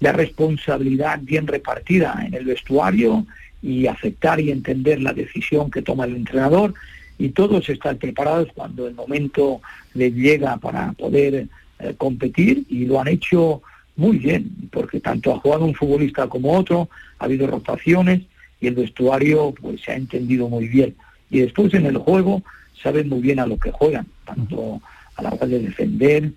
la 0.00 0.12
responsabilidad 0.12 1.18
bien 1.22 1.46
repartida 1.46 2.22
en 2.26 2.34
el 2.34 2.44
vestuario 2.44 3.26
y 3.62 3.86
aceptar 3.86 4.38
y 4.38 4.50
entender 4.50 5.00
la 5.00 5.14
decisión 5.14 5.70
que 5.70 5.80
toma 5.80 6.04
el 6.04 6.16
entrenador 6.16 6.74
y 7.18 7.30
todos 7.30 7.68
están 7.70 7.96
preparados 7.96 8.48
cuando 8.54 8.86
el 8.86 8.94
momento 8.94 9.62
les 9.94 10.12
llega 10.14 10.56
para 10.58 10.92
poder 10.92 11.46
eh, 11.78 11.94
competir 11.96 12.64
y 12.68 12.84
lo 12.84 13.00
han 13.00 13.08
hecho 13.08 13.62
muy 13.96 14.18
bien, 14.18 14.50
porque 14.70 15.00
tanto 15.00 15.32
ha 15.32 15.38
jugado 15.40 15.64
un 15.64 15.74
futbolista 15.74 16.26
como 16.28 16.52
otro, 16.58 16.88
ha 17.18 17.24
habido 17.24 17.46
rotaciones 17.46 18.22
y 18.60 18.66
el 18.66 18.74
vestuario 18.74 19.54
pues 19.60 19.80
se 19.80 19.92
ha 19.92 19.96
entendido 19.96 20.48
muy 20.48 20.68
bien. 20.68 20.94
Y 21.30 21.40
después 21.40 21.72
en 21.74 21.86
el 21.86 21.96
juego 21.96 22.42
saben 22.82 23.08
muy 23.08 23.20
bien 23.20 23.38
a 23.40 23.46
lo 23.46 23.56
que 23.58 23.70
juegan, 23.70 24.06
tanto 24.26 24.82
a 25.16 25.22
la 25.22 25.30
hora 25.30 25.46
de 25.46 25.58
defender 25.60 26.32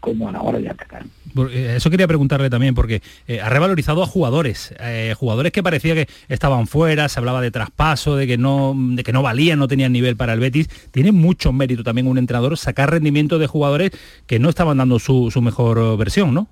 como 0.00 0.28
a 0.28 0.32
la 0.32 0.42
hora 0.42 0.58
de 0.58 0.68
atacar. 0.68 1.04
Eh, 1.50 1.74
Eso 1.76 1.88
quería 1.88 2.08
preguntarle 2.08 2.50
también, 2.50 2.74
porque 2.74 3.02
eh, 3.28 3.40
ha 3.40 3.48
revalorizado 3.48 4.02
a 4.02 4.06
jugadores, 4.06 4.74
eh, 4.80 5.14
jugadores 5.16 5.52
que 5.52 5.62
parecía 5.62 5.94
que 5.94 6.08
estaban 6.28 6.66
fuera, 6.66 7.08
se 7.08 7.20
hablaba 7.20 7.40
de 7.40 7.52
traspaso, 7.52 8.16
de 8.16 8.26
que 8.26 8.36
no, 8.36 8.74
de 8.76 9.04
que 9.04 9.12
no 9.12 9.22
valían, 9.22 9.60
no 9.60 9.68
tenían 9.68 9.92
nivel 9.92 10.16
para 10.16 10.32
el 10.32 10.40
Betis. 10.40 10.68
Tiene 10.90 11.12
mucho 11.12 11.52
mérito 11.52 11.84
también 11.84 12.08
un 12.08 12.18
entrenador 12.18 12.58
sacar 12.58 12.90
rendimiento 12.90 13.38
de 13.38 13.46
jugadores 13.46 13.92
que 14.26 14.40
no 14.40 14.48
estaban 14.48 14.78
dando 14.78 14.98
su, 14.98 15.30
su 15.30 15.40
mejor 15.40 15.96
versión, 15.96 16.34
¿no? 16.34 16.48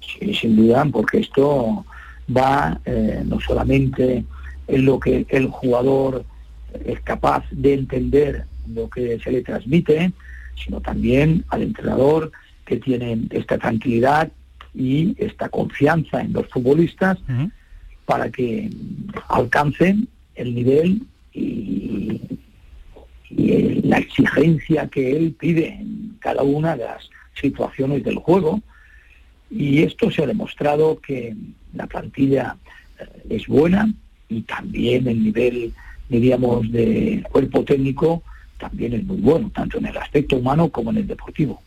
Sí, 0.00 0.32
sin 0.34 0.56
duda, 0.56 0.86
porque 0.90 1.18
esto 1.18 1.84
va 2.34 2.80
eh, 2.84 3.22
no 3.24 3.40
solamente 3.40 4.24
en 4.68 4.84
lo 4.84 4.98
que 5.00 5.26
el 5.28 5.48
jugador 5.48 6.24
es 6.84 7.00
capaz 7.00 7.44
de 7.50 7.74
entender 7.74 8.44
lo 8.72 8.88
que 8.88 9.18
se 9.18 9.32
le 9.32 9.42
transmite, 9.42 10.12
sino 10.64 10.80
también 10.80 11.44
al 11.48 11.62
entrenador 11.62 12.32
que 12.64 12.76
tiene 12.76 13.18
esta 13.30 13.58
tranquilidad 13.58 14.30
y 14.74 15.14
esta 15.18 15.48
confianza 15.48 16.20
en 16.20 16.32
los 16.32 16.46
futbolistas 16.48 17.18
para 18.04 18.30
que 18.30 18.70
alcancen 19.28 20.08
el 20.34 20.54
nivel 20.54 21.02
y, 21.32 22.20
y, 23.30 23.82
la 23.82 23.98
exigencia 23.98 24.88
que 24.88 25.16
él 25.16 25.34
pide 25.38 25.68
en 25.68 26.16
cada 26.20 26.42
una 26.42 26.76
de 26.76 26.84
las 26.84 27.10
situaciones 27.34 28.04
del 28.04 28.16
juego. 28.16 28.60
Y 29.50 29.82
esto 29.82 30.10
se 30.10 30.22
ha 30.22 30.26
demostrado 30.26 31.00
que 31.00 31.34
la 31.74 31.86
plantilla 31.86 32.56
eh, 32.98 33.06
es 33.30 33.46
buena 33.46 33.92
y 34.28 34.42
también 34.42 35.08
el 35.08 35.24
nivel, 35.24 35.72
diríamos, 36.08 36.70
de 36.70 37.24
cuerpo 37.30 37.64
técnico 37.64 38.22
también 38.60 38.92
es 38.92 39.04
muy 39.04 39.16
bueno, 39.16 39.50
tanto 39.54 39.78
en 39.78 39.86
el 39.86 39.96
aspecto 39.96 40.36
humano 40.36 40.68
como 40.68 40.90
en 40.90 40.98
el 40.98 41.06
deportivo. 41.06 41.62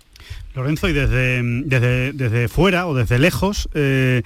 Lorenzo, 0.55 0.87
y 0.87 0.93
desde, 0.93 1.41
desde, 1.65 2.13
desde 2.13 2.47
fuera 2.47 2.87
o 2.87 2.93
desde 2.93 3.19
lejos, 3.19 3.67
eh, 3.73 4.21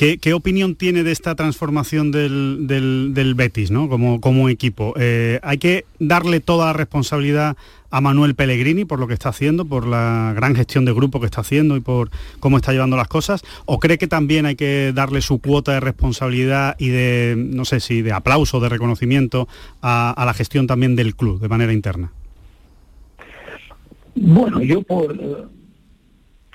¿qué, 0.00 0.32
opinión 0.32 0.76
tiene 0.76 1.02
de 1.02 1.12
esta 1.12 1.34
transformación 1.34 2.10
del, 2.10 2.66
del- 2.66 3.34
Betis 3.34 3.70
¿no? 3.70 3.88
como, 3.88 4.20
como 4.20 4.48
equipo? 4.48 4.94
Eh, 4.98 5.38
¿Hay 5.42 5.58
que 5.58 5.84
darle 5.98 6.40
toda 6.40 6.66
la 6.66 6.72
responsabilidad 6.72 7.56
a 7.90 8.00
Manuel 8.00 8.34
Pellegrini 8.34 8.86
por 8.86 8.98
lo 8.98 9.06
que 9.06 9.14
está 9.14 9.28
haciendo, 9.28 9.66
por 9.66 9.86
la 9.86 10.32
gran 10.34 10.54
gestión 10.54 10.86
de 10.86 10.94
grupo 10.94 11.20
que 11.20 11.26
está 11.26 11.42
haciendo 11.42 11.76
y 11.76 11.80
por 11.80 12.10
cómo 12.38 12.56
está 12.56 12.72
llevando 12.72 12.96
las 12.96 13.08
cosas? 13.08 13.42
¿O 13.66 13.78
cree 13.78 13.98
que 13.98 14.06
también 14.06 14.46
hay 14.46 14.56
que 14.56 14.92
darle 14.94 15.20
su 15.20 15.38
cuota 15.38 15.72
de 15.72 15.80
responsabilidad 15.80 16.76
y 16.78 16.88
de, 16.88 17.34
no 17.36 17.66
sé 17.66 17.80
si 17.80 18.00
de 18.00 18.12
aplauso, 18.12 18.58
de 18.58 18.70
reconocimiento 18.70 19.48
a, 19.82 20.22
la 20.24 20.32
gestión 20.32 20.66
también 20.66 20.96
del 20.96 21.14
club 21.14 21.40
de 21.40 21.48
manera 21.48 21.74
interna? 21.74 22.10
Bueno, 24.14 24.62
yo 24.62 24.80
por, 24.82 25.12
eh, 25.12 25.44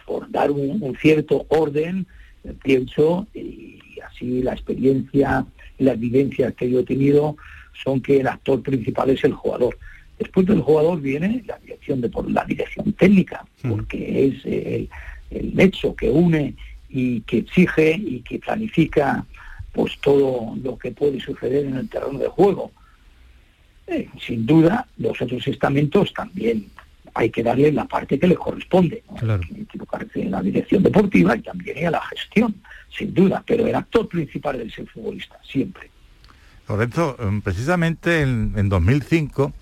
por 0.05 0.31
dar 0.31 0.49
un, 0.49 0.97
cierto 0.99 1.45
orden, 1.49 2.07
pienso, 2.63 3.27
y 3.33 3.79
así 4.07 4.41
la 4.41 4.53
experiencia 4.53 5.45
las 5.77 5.99
vivencias 5.99 6.53
que 6.53 6.69
yo 6.69 6.79
he 6.79 6.83
tenido 6.83 7.35
son 7.83 8.01
que 8.01 8.21
el 8.21 8.27
actor 8.27 8.61
principal 8.61 9.09
es 9.09 9.23
el 9.23 9.33
jugador. 9.33 9.77
Después 10.17 10.45
del 10.45 10.61
jugador 10.61 11.01
viene 11.01 11.43
la 11.45 11.57
dirección 11.59 11.99
de 11.99 12.09
por 12.09 12.29
la 12.31 12.45
dirección 12.45 12.93
técnica, 12.93 13.45
porque 13.67 14.27
es 14.27 14.45
el, 14.45 14.89
el 15.31 15.55
nexo 15.55 15.95
que 15.95 16.09
une 16.09 16.55
y 16.89 17.21
que 17.21 17.39
exige 17.39 17.93
y 17.95 18.21
que 18.21 18.39
planifica 18.39 19.25
pues 19.73 19.97
todo 19.99 20.55
lo 20.63 20.77
que 20.77 20.91
puede 20.91 21.19
suceder 21.19 21.65
en 21.65 21.75
el 21.75 21.89
terreno 21.89 22.17
de 22.17 22.29
juego. 22.29 22.71
Eh, 23.87 24.07
sin 24.25 24.45
duda, 24.45 24.87
los 24.97 25.21
otros 25.21 25.45
estamentos 25.47 26.13
también 26.13 26.65
hay 27.15 27.29
que 27.29 27.41
darle 27.41 27.71
la 27.71 27.85
parte 27.85 28.19
que 28.19 28.27
le 28.27 28.35
corresponde, 28.35 29.01
¿no? 29.21 29.35
equivocarse 29.35 30.21
en 30.21 30.31
la 30.31 30.41
dirección 30.41 30.83
deportiva 30.83 31.35
y 31.35 31.41
también 31.41 31.87
a 31.87 31.91
la 31.91 32.01
gestión, 32.01 32.53
sin 32.89 33.13
duda, 33.13 33.41
pero 33.47 33.65
el 33.65 33.73
actor 33.73 34.07
principal 34.09 34.59
es 34.61 34.77
el 34.77 34.87
futbolista, 34.89 35.39
siempre. 35.49 35.89
Lorenzo, 36.67 37.15
em, 37.19 37.41
precisamente 37.41 38.21
en, 38.21 38.69
2005 38.69 39.53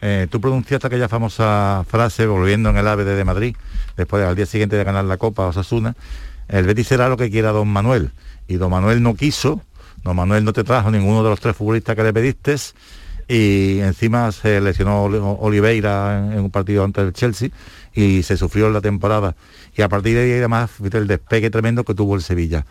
eh, 0.00 0.26
tú 0.30 0.40
pronunciaste 0.40 0.86
aquella 0.86 1.08
famosa 1.08 1.84
frase 1.86 2.26
volviendo 2.26 2.70
en 2.70 2.78
el 2.78 2.88
AVE 2.88 3.04
de 3.04 3.24
Madrid, 3.24 3.56
después 3.96 4.24
al 4.24 4.34
día 4.34 4.46
siguiente 4.46 4.76
de 4.76 4.84
ganar 4.84 5.04
la 5.04 5.18
Copa 5.18 5.46
Osasuna, 5.46 5.94
el 6.48 6.64
Betis 6.64 6.86
será 6.86 7.08
lo 7.08 7.18
que 7.18 7.30
quiera 7.30 7.50
don 7.50 7.68
Manuel, 7.68 8.10
y 8.48 8.54
don 8.54 8.70
Manuel 8.70 9.02
no 9.02 9.14
quiso, 9.16 9.60
don 10.02 10.16
Manuel 10.16 10.44
no 10.44 10.54
te 10.54 10.64
trajo 10.64 10.90
ninguno 10.90 11.22
de 11.22 11.28
los 11.28 11.40
tres 11.40 11.56
futbolistas 11.56 11.94
que 11.94 12.04
le 12.04 12.12
pediste, 12.14 12.56
y 13.28 13.80
encima 13.80 14.30
se 14.32 14.60
lesionó 14.60 15.04
Oliveira 15.04 16.32
en, 16.32 16.40
un 16.40 16.50
partido 16.50 16.84
ante 16.84 17.00
el 17.00 17.12
Chelsea 17.12 17.50
y 17.94 18.22
se 18.22 18.36
sufrió 18.36 18.70
la 18.70 18.80
temporada. 18.80 19.34
Y 19.76 19.82
a 19.82 19.88
partir 19.88 20.14
de 20.16 20.24
ahí 20.24 20.32
además 20.38 20.70
el 20.92 21.06
despegue 21.06 21.50
tremendo 21.50 21.84
que 21.84 21.94
tuvo 21.94 22.14
el 22.14 22.22
Sevilla. 22.22 22.64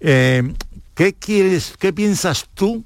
Eh, 0.00 0.52
¿Qué 0.94 1.14
quieres, 1.14 1.74
qué 1.78 1.92
piensas 1.92 2.48
tú 2.54 2.84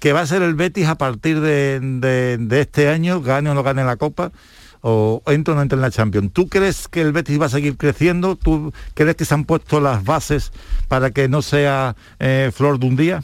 que 0.00 0.12
va 0.12 0.22
a 0.22 0.26
ser 0.26 0.42
el 0.42 0.54
Betis 0.54 0.86
a 0.86 0.96
partir 0.96 1.40
de, 1.40 2.38
este 2.60 2.88
año, 2.88 3.20
gane 3.20 3.50
o 3.50 3.54
no 3.54 3.62
gane 3.62 3.84
la 3.84 3.96
Copa, 3.96 4.32
o 4.80 5.22
entre 5.26 5.52
o 5.52 5.54
no 5.54 5.62
entre 5.62 5.76
en 5.76 5.82
la 5.82 5.90
Champions. 5.90 6.32
¿Tú 6.32 6.48
crees 6.48 6.88
que 6.88 7.02
el 7.02 7.12
Betis 7.12 7.38
va 7.38 7.46
a 7.46 7.50
seguir 7.50 7.76
creciendo? 7.76 8.34
¿Tú 8.34 8.72
crees 8.94 9.14
que 9.14 9.26
se 9.26 9.34
han 9.34 9.44
puesto 9.44 9.78
las 9.78 10.02
bases 10.02 10.52
para 10.88 11.10
que 11.10 11.28
no 11.28 11.42
sea 11.42 11.96
eh, 12.18 12.50
flor 12.52 12.78
de 12.78 12.86
un 12.86 12.96
día? 12.96 13.22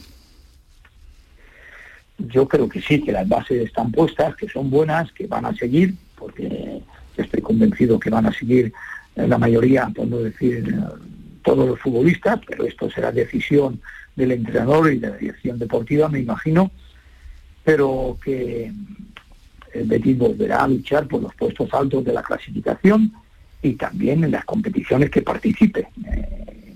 Yo 2.19 2.49
creo 2.49 2.69
que 2.69 2.81
sí, 2.81 3.03
que 3.03 3.13
las 3.13 3.29
bases 3.29 3.67
están 3.67 3.93
puestas, 3.93 4.35
que 4.37 4.49
son 4.49 4.71
buenas, 4.71 5.13
que 5.13 5.27
van 5.27 5.45
a 5.45 5.55
seguir, 5.55 5.95
porque 6.17 6.81
estoy 7.17 7.43
convencido 7.43 7.99
que 8.01 8.11
van 8.11 8.27
a 8.27 8.33
seguir 8.33 8.73
eh, 9.15 9.27
la 9.27 9.39
mayoría, 9.39 9.91
por 9.95 10.07
no 10.07 10.19
decir 10.19 10.69
eh, 10.69 10.79
todos 11.43 11.69
los 11.69 11.79
futbolistas, 11.81 12.41
pero 12.47 12.65
esto 12.65 12.91
será 12.91 13.13
decisión 13.13 13.81
del 14.15 14.33
entrenador 14.33 14.93
y 14.93 14.99
de 14.99 15.11
la 15.11 15.17
dirección 15.17 15.59
deportiva, 15.59 16.09
me 16.09 16.21
imagino, 16.21 16.71
pero 17.65 18.19
que 18.23 18.73
el 19.75 19.87
Betis 19.87 20.17
volverá 20.17 20.65
a 20.65 20.69
luchar 20.69 21.07
por 21.07 21.23
los 21.23 21.35
puestos 21.35 21.73
altos 21.75 22.05
de 22.05 22.13
la 22.13 22.23
clasificación 22.23 23.13
y 23.63 23.75
también 23.75 24.25
en 24.25 24.31
las 24.31 24.45
competiciones 24.45 25.11
que 25.11 25.23
participe, 25.23 25.89
eh, 26.07 26.75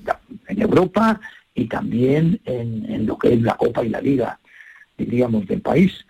en 0.48 0.62
Europa 0.62 1.20
y 1.54 1.66
también 1.66 2.40
en, 2.44 3.06
lo 3.06 3.16
que 3.16 3.34
es 3.34 3.42
la 3.42 3.56
Copa 3.56 3.84
y 3.84 3.88
la 3.88 4.00
Liga, 4.00 4.38
diríamos, 5.04 5.46
del 5.46 5.60
país. 5.60 6.04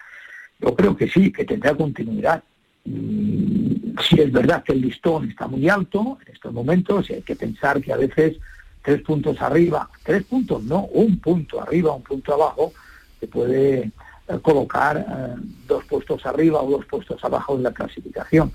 Yo 0.58 0.74
creo 0.74 0.96
que 0.96 1.08
sí, 1.08 1.32
que 1.32 1.44
tendrá 1.44 1.74
continuidad. 1.74 2.42
si 2.84 4.20
es 4.20 4.32
verdad 4.32 4.62
que 4.64 4.72
el 4.72 4.80
listón 4.82 5.30
está 5.30 5.46
muy 5.46 5.68
alto 5.68 6.18
en 6.24 6.32
estos 6.32 6.52
momentos 6.52 7.10
y 7.10 7.14
hay 7.14 7.22
que 7.22 7.36
pensar 7.36 7.80
que 7.80 7.92
a 7.92 7.96
veces 7.96 8.38
tres 8.82 9.02
puntos 9.02 9.40
arriba, 9.40 9.88
tres 10.02 10.24
puntos 10.24 10.62
no, 10.64 10.84
un 10.86 11.18
punto 11.18 11.60
arriba, 11.60 11.94
un 11.94 12.02
punto 12.02 12.34
abajo, 12.34 12.72
se 13.18 13.26
puede 13.26 13.92
eh, 14.28 14.38
colocar 14.42 14.96
eh, 14.98 15.34
dos 15.66 15.84
puestos 15.84 16.24
arriba 16.26 16.62
o 16.62 16.70
dos 16.70 16.86
puestos 16.86 17.22
abajo 17.24 17.56
en 17.56 17.64
la 17.64 17.72
clasificación. 17.72 18.52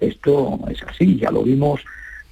Esto 0.00 0.60
es 0.70 0.82
así, 0.82 1.16
ya 1.16 1.30
lo 1.30 1.42
vimos 1.42 1.80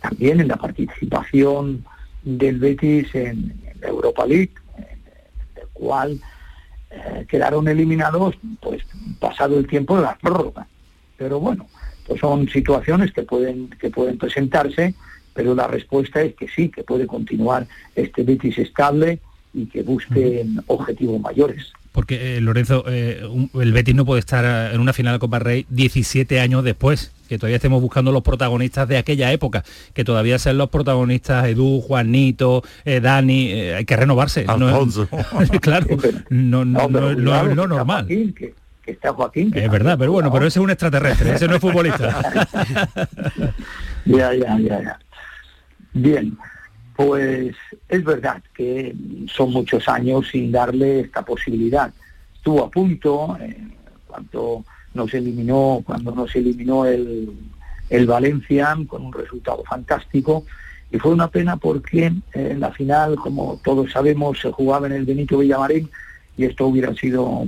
también 0.01 0.41
en 0.41 0.49
la 0.49 0.57
participación 0.57 1.85
del 2.23 2.59
Betis 2.59 3.15
en, 3.15 3.65
Europa 3.83 4.27
League, 4.27 4.53
en, 4.79 4.99
el 5.57 5.69
cual 5.73 6.21
eh, 6.97 7.27
quedaron 7.29 7.69
eliminados 7.69 8.35
pues 8.61 8.83
pasado 9.21 9.59
el 9.59 9.67
tiempo 9.67 9.97
de 9.97 10.03
la 10.03 10.17
prórroga. 10.17 10.67
Pero 11.17 11.41
bueno, 11.41 11.67
pues 12.07 12.21
son 12.21 12.49
situaciones 12.49 13.13
que 13.13 13.23
pueden, 13.23 13.69
que 13.71 13.91
pueden 13.91 14.19
presentarse 14.19 14.95
pero 15.37 15.55
la 15.55 15.69
respuesta 15.69 16.23
es 16.23 16.35
que 16.35 16.49
sí, 16.49 16.71
que 16.71 16.83
puede 16.83 17.07
continuar 17.07 17.69
este 17.95 18.25
Betis 18.25 18.59
estable 18.59 19.21
y 19.53 19.67
que 19.67 19.83
busque 19.83 20.45
objetivos 20.67 21.21
mayores. 21.21 21.73
Porque, 21.93 22.37
eh, 22.37 22.41
Lorenzo, 22.41 22.85
eh, 22.89 23.23
el 23.55 23.73
Betis 23.73 23.95
no 23.95 24.05
puede 24.05 24.21
estar 24.21 24.73
en 24.75 24.81
una 24.81 24.93
final 24.93 25.15
de 25.15 25.19
Copa 25.19 25.39
Rey 25.39 25.67
17 25.69 26.41
años 26.41 26.65
después, 26.65 27.13
que 27.27 27.39
todavía 27.39 27.57
estemos 27.57 27.81
buscando 27.83 28.13
los 28.13 28.23
protagonistas 28.23 28.89
de 28.89 28.99
aquella 28.99 29.33
época, 29.33 29.65
que 29.95 30.05
todavía 30.05 30.39
sean 30.39 30.59
los 30.59 30.71
protagonistas 30.71 31.47
Edu, 31.47 31.81
Juanito, 31.81 32.63
Dani, 32.85 33.53
hay 33.53 33.85
que 33.85 33.97
renovarse. 33.97 34.45
Alfonso. 34.47 35.09
claro, 35.61 35.87
no, 36.31 36.65
no, 36.65 36.89
no, 36.89 37.15
no, 37.15 37.55
no 37.55 37.67
normal. 37.67 38.07
que, 38.07 38.55
está 38.87 39.13
Joaquín. 39.13 39.53
es 39.55 39.71
verdad, 39.71 39.97
pero 39.99 40.13
bueno, 40.13 40.33
pero 40.33 40.47
ese 40.47 40.59
es 40.59 40.63
un 40.63 40.71
extraterrestre, 40.71 41.35
ese 41.35 41.49
no 41.49 41.57
es 41.57 41.61
futbolista. 41.61 42.23
ya, 44.05 44.33
ya, 44.33 44.59
ya, 44.59 44.83
ya. 44.83 44.99
Bien, 45.93 46.37
pues 46.95 47.55
es 47.89 48.05
verdad 48.05 48.43
que 48.55 48.95
son 49.27 49.53
muchos 49.53 49.89
años 49.89 50.29
sin 50.31 50.51
darle 50.51 51.01
esta 51.01 51.23
posibilidad. 51.23 51.93
Estuvo 52.35 52.65
a 52.65 52.71
punto 52.71 53.37
eh, 53.41 53.57
cuando 54.07 54.65
nos 54.97 55.15
eliminó, 55.15 55.83
cuando 55.85 56.13
nos 56.13 56.35
eliminó 56.35 56.87
el, 56.87 57.31
el, 57.91 58.07
Valencia 58.07 58.77
con 58.89 59.05
un 59.05 59.13
resultado 59.13 59.63
fantástico 59.65 60.45
y 60.91 60.99
fue 60.99 61.13
una 61.13 61.29
pena 61.29 61.57
porque 61.57 62.07
eh, 62.07 62.13
en 62.33 62.61
la 62.61 62.73
final, 62.73 63.17
como 63.17 63.61
todos 63.63 63.93
sabemos, 63.93 64.41
se 64.41 64.51
jugaba 64.51 64.87
en 64.87 64.95
el 64.95 65.05
Benito 65.05 65.39
Villamarín 65.39 65.91
y 66.37 66.45
esto 66.45 66.67
hubiera 66.67 66.95
sido 66.95 67.47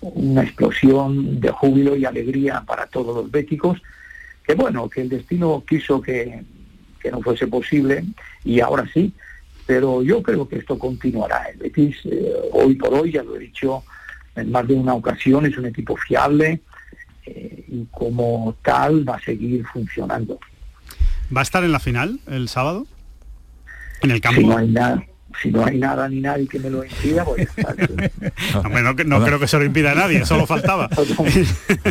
una 0.00 0.42
explosión 0.42 1.40
de 1.40 1.50
júbilo 1.50 1.96
y 1.96 2.04
alegría 2.04 2.62
para 2.66 2.86
todos 2.86 3.16
los 3.16 3.30
béticos, 3.30 3.80
que 4.46 4.54
bueno, 4.54 4.90
que 4.90 5.00
el 5.00 5.08
destino 5.08 5.64
quiso 5.66 6.02
que 6.02 6.44
que 7.04 7.10
no 7.10 7.20
fuese 7.20 7.46
posible 7.46 8.02
y 8.44 8.60
ahora 8.60 8.88
sí, 8.92 9.12
pero 9.66 10.02
yo 10.02 10.22
creo 10.22 10.48
que 10.48 10.56
esto 10.56 10.78
continuará. 10.78 11.44
El 11.50 11.58
Betis, 11.58 11.96
eh, 12.06 12.32
hoy 12.52 12.74
por 12.76 12.94
hoy, 12.94 13.12
ya 13.12 13.22
lo 13.22 13.36
he 13.36 13.40
dicho 13.40 13.84
en 14.36 14.50
más 14.50 14.66
de 14.66 14.74
una 14.74 14.94
ocasión, 14.94 15.46
es 15.46 15.56
un 15.56 15.66
equipo 15.66 15.96
fiable 15.96 16.60
eh, 17.26 17.64
y 17.68 17.84
como 17.90 18.56
tal 18.62 19.08
va 19.08 19.16
a 19.16 19.20
seguir 19.20 19.64
funcionando. 19.66 20.38
¿Va 21.34 21.40
a 21.40 21.42
estar 21.42 21.64
en 21.64 21.72
la 21.72 21.80
final 21.80 22.20
el 22.26 22.48
sábado? 22.48 22.86
¿En 24.02 24.10
el 24.10 24.20
campo? 24.20 24.42
no 24.42 24.58
hay 24.58 24.68
nada 24.68 25.04
si 25.42 25.50
no 25.50 25.64
hay 25.64 25.78
nada 25.78 26.08
ni 26.08 26.20
nadie 26.20 26.46
que 26.46 26.58
me 26.58 26.70
lo 26.70 26.84
impida, 26.84 27.24
pues 27.24 27.48
no, 29.06 29.24
creo 29.24 29.38
que 29.38 29.46
se 29.46 29.58
lo 29.58 29.64
impida 29.64 29.92
a 29.92 29.94
nadie, 29.94 30.24
solo 30.24 30.46
faltaba. 30.46 30.88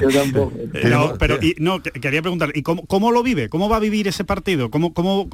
Yo 0.02 0.10
tampoco. 0.10 0.54
No, 0.84 1.14
pero 1.18 1.40
no, 1.58 1.82
quería 1.82 2.22
preguntar, 2.22 2.52
¿y 2.54 2.62
cómo, 2.62 3.12
lo 3.12 3.24
vive? 3.24 3.50
¿Cómo 3.50 3.70
va 3.70 3.78
a 3.78 3.80
vivir 3.80 4.08
ese 4.08 4.24
partido? 4.24 4.70
¿Cómo, 4.70 4.94
cómo, 4.94 5.28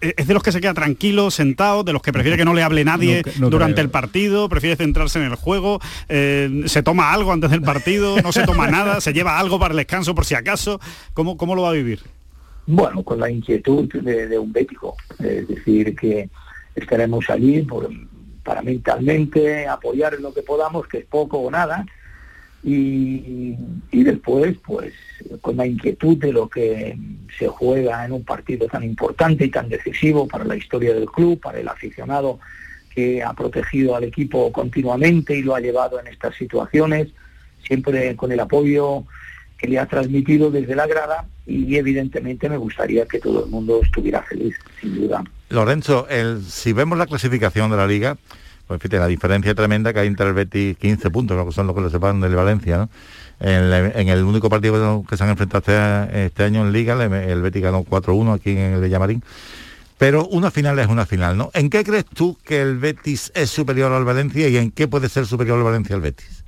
eh, 0.00 0.14
es 0.16 0.26
de 0.26 0.34
los 0.34 0.42
que 0.42 0.50
se 0.50 0.60
queda 0.60 0.74
tranquilo, 0.74 1.30
sentado, 1.30 1.84
de 1.84 1.92
los 1.92 2.02
que 2.02 2.12
prefiere 2.12 2.36
que 2.36 2.44
no 2.44 2.54
le 2.54 2.62
hable 2.62 2.84
nadie 2.84 3.22
durante 3.38 3.80
el 3.80 3.90
partido, 3.90 4.48
prefiere 4.48 4.76
centrarse 4.76 5.18
en 5.18 5.26
el 5.26 5.34
juego, 5.34 5.80
eh, 6.08 6.62
se 6.66 6.82
toma 6.82 7.12
algo 7.12 7.32
antes 7.32 7.50
del 7.50 7.62
partido, 7.62 8.20
no 8.22 8.32
se 8.32 8.44
toma 8.44 8.68
nada, 8.68 9.00
se 9.00 9.12
lleva 9.12 9.38
algo 9.38 9.58
para 9.58 9.72
el 9.72 9.78
descanso 9.78 10.14
por 10.14 10.24
si 10.24 10.34
acaso? 10.34 10.80
¿Cómo, 11.12 11.36
cómo 11.36 11.54
lo 11.54 11.62
va 11.62 11.70
a 11.70 11.72
vivir? 11.72 12.00
Bueno, 12.66 13.02
con 13.02 13.20
la 13.20 13.30
inquietud 13.30 13.88
de, 13.92 14.26
de 14.26 14.38
un 14.38 14.52
bético, 14.52 14.96
es 15.18 15.46
decir, 15.48 15.94
que 15.94 16.30
estaremos 16.74 17.28
allí 17.30 17.66
para 18.42 18.62
mentalmente 18.62 19.66
apoyar 19.66 20.14
en 20.14 20.22
lo 20.22 20.34
que 20.34 20.42
podamos, 20.42 20.86
que 20.86 20.98
es 20.98 21.04
poco 21.06 21.38
o 21.38 21.50
nada, 21.50 21.86
y, 22.66 23.56
después, 23.92 24.56
pues, 24.64 24.94
con 25.42 25.56
la 25.56 25.66
inquietud 25.66 26.16
de 26.16 26.32
lo 26.32 26.48
que 26.48 26.96
se 27.38 27.46
juega 27.46 28.04
en 28.04 28.12
un 28.12 28.24
partido 28.24 28.66
tan 28.68 28.82
importante 28.82 29.44
y 29.44 29.50
tan 29.50 29.68
decisivo 29.68 30.26
para 30.26 30.44
la 30.44 30.56
historia 30.56 30.94
del 30.94 31.06
club, 31.06 31.40
para 31.40 31.60
el 31.60 31.68
aficionado 31.68 32.38
que 32.94 33.22
ha 33.22 33.34
protegido 33.34 33.96
al 33.96 34.04
equipo 34.04 34.50
continuamente 34.50 35.36
y 35.36 35.42
lo 35.42 35.54
ha 35.54 35.60
llevado 35.60 36.00
en 36.00 36.06
estas 36.06 36.36
situaciones, 36.36 37.08
siempre 37.66 38.16
con 38.16 38.32
el 38.32 38.40
apoyo 38.40 39.04
que 39.58 39.68
le 39.68 39.78
ha 39.78 39.86
transmitido 39.86 40.50
desde 40.50 40.74
la 40.74 40.86
grada 40.86 41.26
y 41.46 41.76
evidentemente 41.76 42.48
me 42.48 42.56
gustaría 42.56 43.04
que 43.06 43.18
todo 43.18 43.44
el 43.44 43.50
mundo 43.50 43.80
estuviera 43.82 44.22
feliz, 44.22 44.56
sin 44.80 44.94
duda. 44.94 45.24
Lorenzo, 45.48 46.06
si 46.48 46.72
vemos 46.72 46.98
la 46.98 47.06
clasificación 47.06 47.70
de 47.70 47.76
la 47.76 47.86
liga, 47.86 48.16
pues 48.66 48.80
fíjate, 48.80 48.98
la 48.98 49.06
diferencia 49.06 49.54
tremenda 49.54 49.92
que 49.92 50.00
hay 50.00 50.08
entre 50.08 50.26
el 50.26 50.34
Betis, 50.34 50.76
15 50.78 51.10
puntos, 51.10 51.44
que 51.46 51.52
son 51.52 51.66
los 51.66 51.76
que 51.76 51.82
lo 51.82 51.90
separan 51.90 52.20
del 52.20 52.34
Valencia, 52.34 52.78
¿no? 52.78 52.88
En, 53.40 54.08
el 54.08 54.22
único 54.22 54.48
partido 54.48 55.04
que 55.08 55.16
se 55.16 55.24
han 55.24 55.30
enfrentado 55.30 55.58
este, 55.58 56.26
este 56.26 56.44
año 56.44 56.62
en 56.62 56.72
Liga, 56.72 56.94
el, 57.04 57.42
Betis 57.42 57.62
ganó 57.62 57.84
4-1 57.84 58.34
aquí 58.34 58.50
en 58.52 58.74
el 58.74 58.80
Villamarín. 58.80 59.22
Pero 59.98 60.26
una 60.26 60.50
final 60.50 60.78
es 60.78 60.88
una 60.88 61.04
final, 61.04 61.36
¿no? 61.36 61.50
¿En 61.52 61.68
qué 61.68 61.84
crees 61.84 62.06
tú 62.06 62.38
que 62.44 62.62
el 62.62 62.78
Betis 62.78 63.32
es 63.34 63.50
superior 63.50 63.92
al 63.92 64.04
Valencia 64.04 64.48
y 64.48 64.56
en 64.56 64.70
qué 64.70 64.88
puede 64.88 65.08
ser 65.08 65.26
superior 65.26 65.58
al 65.58 65.64
Valencia 65.64 65.94
al 65.94 66.02
Betis? 66.02 66.43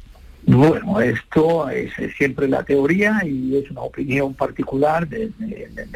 Bueno, 0.46 1.00
esto 1.00 1.68
es, 1.68 1.92
siempre 2.16 2.46
la 2.46 2.62
teoría 2.62 3.20
y 3.24 3.56
es 3.56 3.68
una 3.68 3.80
opinión 3.80 4.32
particular 4.34 5.08
de, 5.08 5.32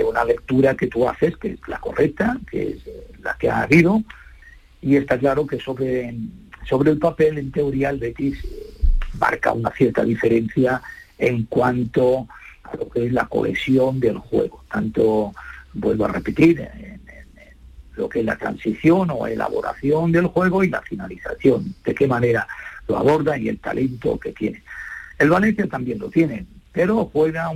una 0.04 0.24
lectura 0.24 0.74
que 0.74 0.88
tú 0.88 1.08
haces, 1.08 1.36
que 1.36 1.52
es 1.52 1.68
la 1.68 1.78
correcta, 1.78 2.36
que 2.50 2.70
es 2.70 2.78
la 3.22 3.36
que 3.38 3.48
ha 3.48 3.62
habido, 3.62 4.02
y 4.82 4.96
está 4.96 5.18
claro 5.18 5.46
que 5.46 5.60
sobre, 5.60 6.14
sobre 6.68 6.90
el 6.90 6.98
papel, 6.98 7.38
en 7.38 7.52
teoría, 7.52 7.90
el 7.90 7.98
Betis 7.98 8.44
marca 9.20 9.52
una 9.52 9.70
cierta 9.70 10.02
diferencia 10.02 10.82
en 11.16 11.44
cuanto 11.44 12.26
a 12.64 12.76
lo 12.76 12.88
que 12.88 13.06
es 13.06 13.12
la 13.12 13.26
cohesión 13.26 14.00
del 14.00 14.18
juego. 14.18 14.64
Tanto, 14.72 15.32
vuelvo 15.74 16.06
a 16.06 16.08
repetir, 16.08 16.60
en, 16.60 17.00
lo 17.94 18.08
que 18.08 18.20
es 18.20 18.24
la 18.24 18.36
transición 18.36 19.10
o 19.10 19.26
elaboración 19.26 20.10
del 20.10 20.26
juego 20.26 20.64
y 20.64 20.70
la 20.70 20.80
finalización. 20.82 21.74
De 21.84 21.94
qué 21.94 22.08
manera 22.08 22.48
lo 22.90 22.98
aborda 22.98 23.38
y 23.38 23.48
el 23.48 23.58
talento 23.58 24.18
que 24.18 24.32
tiene. 24.32 24.62
El 25.18 25.30
Valencia 25.30 25.66
también 25.66 25.98
lo 25.98 26.10
tiene, 26.10 26.44
pero 26.72 27.08
juega 27.12 27.52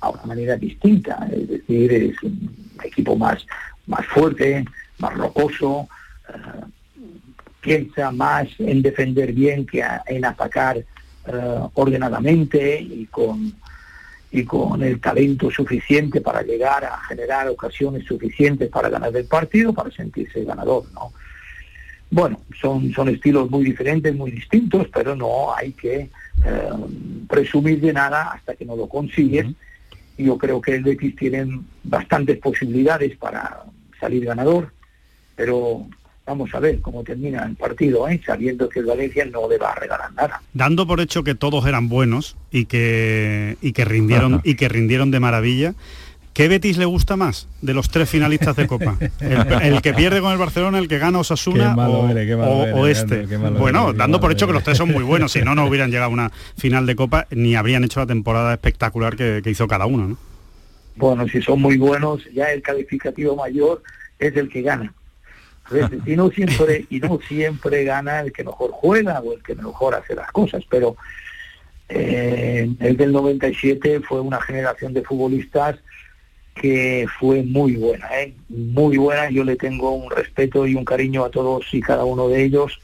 a 0.00 0.08
una 0.10 0.22
manera 0.24 0.56
distinta, 0.56 1.28
es 1.32 1.48
decir, 1.48 1.92
es 1.92 2.22
un 2.22 2.50
equipo 2.84 3.16
más, 3.16 3.46
más 3.86 4.04
fuerte, 4.06 4.64
más 4.98 5.14
rocoso, 5.14 5.88
eh, 6.28 6.64
piensa 7.60 8.10
más 8.12 8.48
en 8.58 8.82
defender 8.82 9.32
bien 9.32 9.66
que 9.66 9.82
en 10.06 10.24
atacar 10.24 10.76
eh, 10.78 11.60
ordenadamente 11.74 12.80
y 12.80 13.06
con, 13.06 13.54
y 14.30 14.44
con 14.44 14.82
el 14.82 15.00
talento 15.00 15.50
suficiente 15.50 16.20
para 16.20 16.42
llegar 16.42 16.84
a 16.84 16.98
generar 17.08 17.48
ocasiones 17.48 18.04
suficientes 18.04 18.68
para 18.68 18.90
ganar 18.90 19.16
el 19.16 19.26
partido, 19.26 19.72
para 19.72 19.90
sentirse 19.90 20.44
ganador, 20.44 20.84
¿no? 20.92 21.12
Bueno, 22.10 22.40
son, 22.60 22.92
son 22.92 23.08
estilos 23.08 23.50
muy 23.50 23.64
diferentes, 23.64 24.14
muy 24.14 24.30
distintos, 24.30 24.86
pero 24.92 25.16
no 25.16 25.54
hay 25.54 25.72
que 25.72 26.10
eh, 26.44 26.70
presumir 27.28 27.80
de 27.80 27.92
nada 27.92 28.30
hasta 28.32 28.54
que 28.54 28.64
no 28.64 28.76
lo 28.76 28.88
consigues. 28.88 29.46
Y 30.16 30.24
yo 30.24 30.38
creo 30.38 30.60
que 30.60 30.74
el 30.74 30.82
Betis 30.82 31.16
tiene 31.16 31.60
bastantes 31.82 32.38
posibilidades 32.38 33.16
para 33.16 33.64
salir 34.00 34.24
ganador, 34.24 34.72
pero 35.34 35.86
vamos 36.26 36.52
a 36.54 36.60
ver 36.60 36.80
cómo 36.80 37.04
termina 37.04 37.44
el 37.44 37.54
partido, 37.54 38.08
¿eh? 38.08 38.20
sabiendo 38.24 38.68
que 38.68 38.80
el 38.80 38.86
Valencia 38.86 39.24
no 39.26 39.48
le 39.48 39.58
va 39.58 39.70
a 39.70 39.74
regalar 39.76 40.12
nada. 40.14 40.42
Dando 40.52 40.86
por 40.86 41.00
hecho 41.00 41.22
que 41.22 41.34
todos 41.34 41.66
eran 41.66 41.88
buenos 41.88 42.36
y 42.50 42.66
que, 42.66 43.56
y 43.60 43.72
que 43.72 43.84
rindieron 43.84 44.40
y 44.42 44.56
que 44.56 44.68
rindieron 44.68 45.10
de 45.10 45.20
maravilla. 45.20 45.74
¿Qué 46.36 46.48
Betis 46.48 46.76
le 46.76 46.84
gusta 46.84 47.16
más 47.16 47.48
de 47.62 47.72
los 47.72 47.88
tres 47.88 48.10
finalistas 48.10 48.54
de 48.56 48.66
Copa? 48.66 48.98
¿El, 49.20 49.80
que 49.80 49.94
pierde 49.94 50.20
con 50.20 50.32
el 50.32 50.36
Barcelona, 50.36 50.78
el 50.78 50.86
que 50.86 50.98
gana 50.98 51.20
Osasuna 51.20 51.74
o, 51.74 52.86
este? 52.86 53.24
bueno, 53.24 53.94
dando 53.94 54.20
por 54.20 54.32
hecho 54.32 54.46
que 54.46 54.52
los 54.52 54.62
tres 54.62 54.76
son 54.76 54.92
muy 54.92 55.02
buenos, 55.02 55.32
si 55.32 55.40
no, 55.40 55.54
no 55.54 55.64
hubieran 55.66 55.90
llegado 55.90 56.10
a 56.10 56.12
una 56.12 56.30
final 56.58 56.84
de 56.84 56.94
Copa 56.94 57.26
ni 57.30 57.54
habrían 57.54 57.84
hecho 57.84 58.00
la 58.00 58.06
temporada 58.06 58.52
espectacular 58.52 59.16
que, 59.16 59.40
hizo 59.46 59.66
cada 59.66 59.86
uno. 59.86 60.08
¿no? 60.08 60.18
Bueno, 60.96 61.26
si 61.26 61.40
son 61.40 61.62
muy 61.62 61.78
buenos, 61.78 62.22
ya 62.34 62.52
el 62.52 62.60
calificativo 62.60 63.34
mayor 63.34 63.82
es 64.18 64.36
el 64.36 64.50
que 64.50 64.60
gana. 64.60 64.92
Y 66.04 66.16
no 66.16 66.28
siempre, 66.32 66.84
y 66.90 67.00
no 67.00 67.18
siempre 67.26 67.82
gana 67.84 68.20
el 68.20 68.30
que 68.30 68.44
mejor 68.44 68.72
juega 68.72 69.20
o 69.20 69.32
el 69.32 69.42
que 69.42 69.54
mejor 69.54 69.94
hace 69.94 70.14
las 70.14 70.30
cosas, 70.32 70.62
pero 70.68 70.98
eh, 71.88 72.68
el 72.78 72.96
del 72.98 73.12
97 73.12 74.00
fue 74.00 74.20
una 74.20 74.38
generación 74.42 74.92
de 74.92 75.00
futbolistas 75.00 75.76
que 76.56 77.06
fue 77.18 77.42
muy 77.42 77.76
buena, 77.76 78.08
¿eh? 78.18 78.34
muy 78.48 78.96
buena. 78.96 79.30
Yo 79.30 79.44
le 79.44 79.56
tengo 79.56 79.92
un 79.92 80.10
respeto 80.10 80.66
y 80.66 80.74
un 80.74 80.84
cariño 80.84 81.24
a 81.24 81.30
todos 81.30 81.66
y 81.72 81.80
cada 81.80 82.04
uno 82.04 82.28
de 82.28 82.44
ellos 82.44 82.80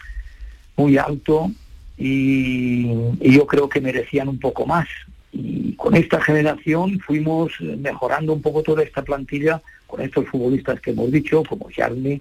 muy 0.76 0.98
alto 0.98 1.50
y, 1.96 2.86
yo 3.20 3.46
creo 3.46 3.68
que 3.68 3.80
merecían 3.80 4.28
un 4.28 4.38
poco 4.38 4.66
más. 4.66 4.86
Y 5.32 5.74
con 5.76 5.96
esta 5.96 6.20
generación 6.20 7.00
fuimos 7.00 7.52
mejorando 7.60 8.34
un 8.34 8.42
poco 8.42 8.62
toda 8.62 8.82
esta 8.82 9.02
plantilla 9.02 9.62
con 9.86 10.02
estos 10.02 10.26
futbolistas 10.28 10.80
que 10.80 10.90
hemos 10.90 11.10
dicho, 11.10 11.42
como 11.42 11.68
Jarni, 11.74 12.20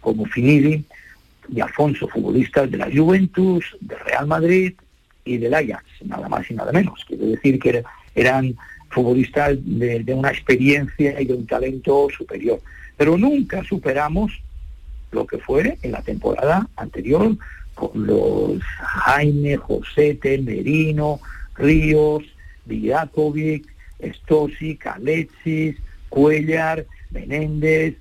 como 0.00 0.24
Finidi 0.26 0.84
y 1.54 1.60
Alfonso, 1.60 2.08
futbolistas 2.08 2.70
de 2.70 2.78
la 2.78 2.90
Juventus, 2.92 3.76
del 3.80 3.98
Real 4.00 4.26
Madrid 4.26 4.74
y 5.24 5.38
del 5.38 5.54
Ajax, 5.54 5.84
nada 6.04 6.28
más 6.28 6.50
y 6.50 6.54
nada 6.54 6.72
menos. 6.72 7.04
Quiero 7.06 7.26
decir 7.26 7.60
que 7.60 7.84
eran 8.14 8.56
futbolistas 8.90 9.56
de, 9.62 10.04
una 10.14 10.30
experiencia 10.30 11.20
y 11.20 11.24
de 11.24 11.34
un 11.34 11.46
talento 11.46 12.08
superior. 12.16 12.60
Pero 12.96 13.16
nunca 13.16 13.64
superamos 13.64 14.32
lo 15.12 15.26
que 15.26 15.38
fue 15.38 15.78
en 15.82 15.92
la 15.92 16.02
temporada 16.02 16.68
anterior 16.76 17.36
con 17.74 18.06
los 18.06 18.62
Jaime, 18.62 19.56
Josete, 19.56 20.38
Merino, 20.38 21.20
Ríos, 21.54 22.24
Villakovic, 22.66 23.66
Stosi, 24.02 24.78
Alexis, 24.84 25.76
Cuellar, 26.08 26.84
Menéndez, 27.10 27.96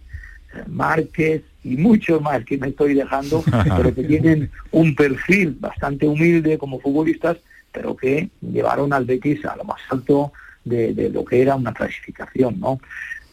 Márquez 0.68 1.44
y 1.64 1.78
muchos 1.78 2.22
más 2.22 2.44
que 2.46 2.58
me 2.58 2.70
estoy 2.70 2.94
dejando, 2.94 3.44
pero 3.78 3.94
que 3.94 4.04
tienen 4.04 4.50
un 4.72 4.96
perfil 4.96 5.56
bastante 5.60 6.08
humilde 6.08 6.58
como 6.58 6.80
futbolistas, 6.80 7.38
pero 7.72 7.96
que 7.96 8.30
llevaron 8.42 8.92
al 8.94 9.06
Betis 9.06 9.46
a 9.46 9.56
lo 9.56 9.64
más 9.64 9.80
alto 9.90 10.32
de, 10.64 11.10
lo 11.10 11.26
que 11.26 11.41
era 11.41 11.55
una 11.55 11.74
clasificación, 11.74 12.60
¿no? 12.60 12.80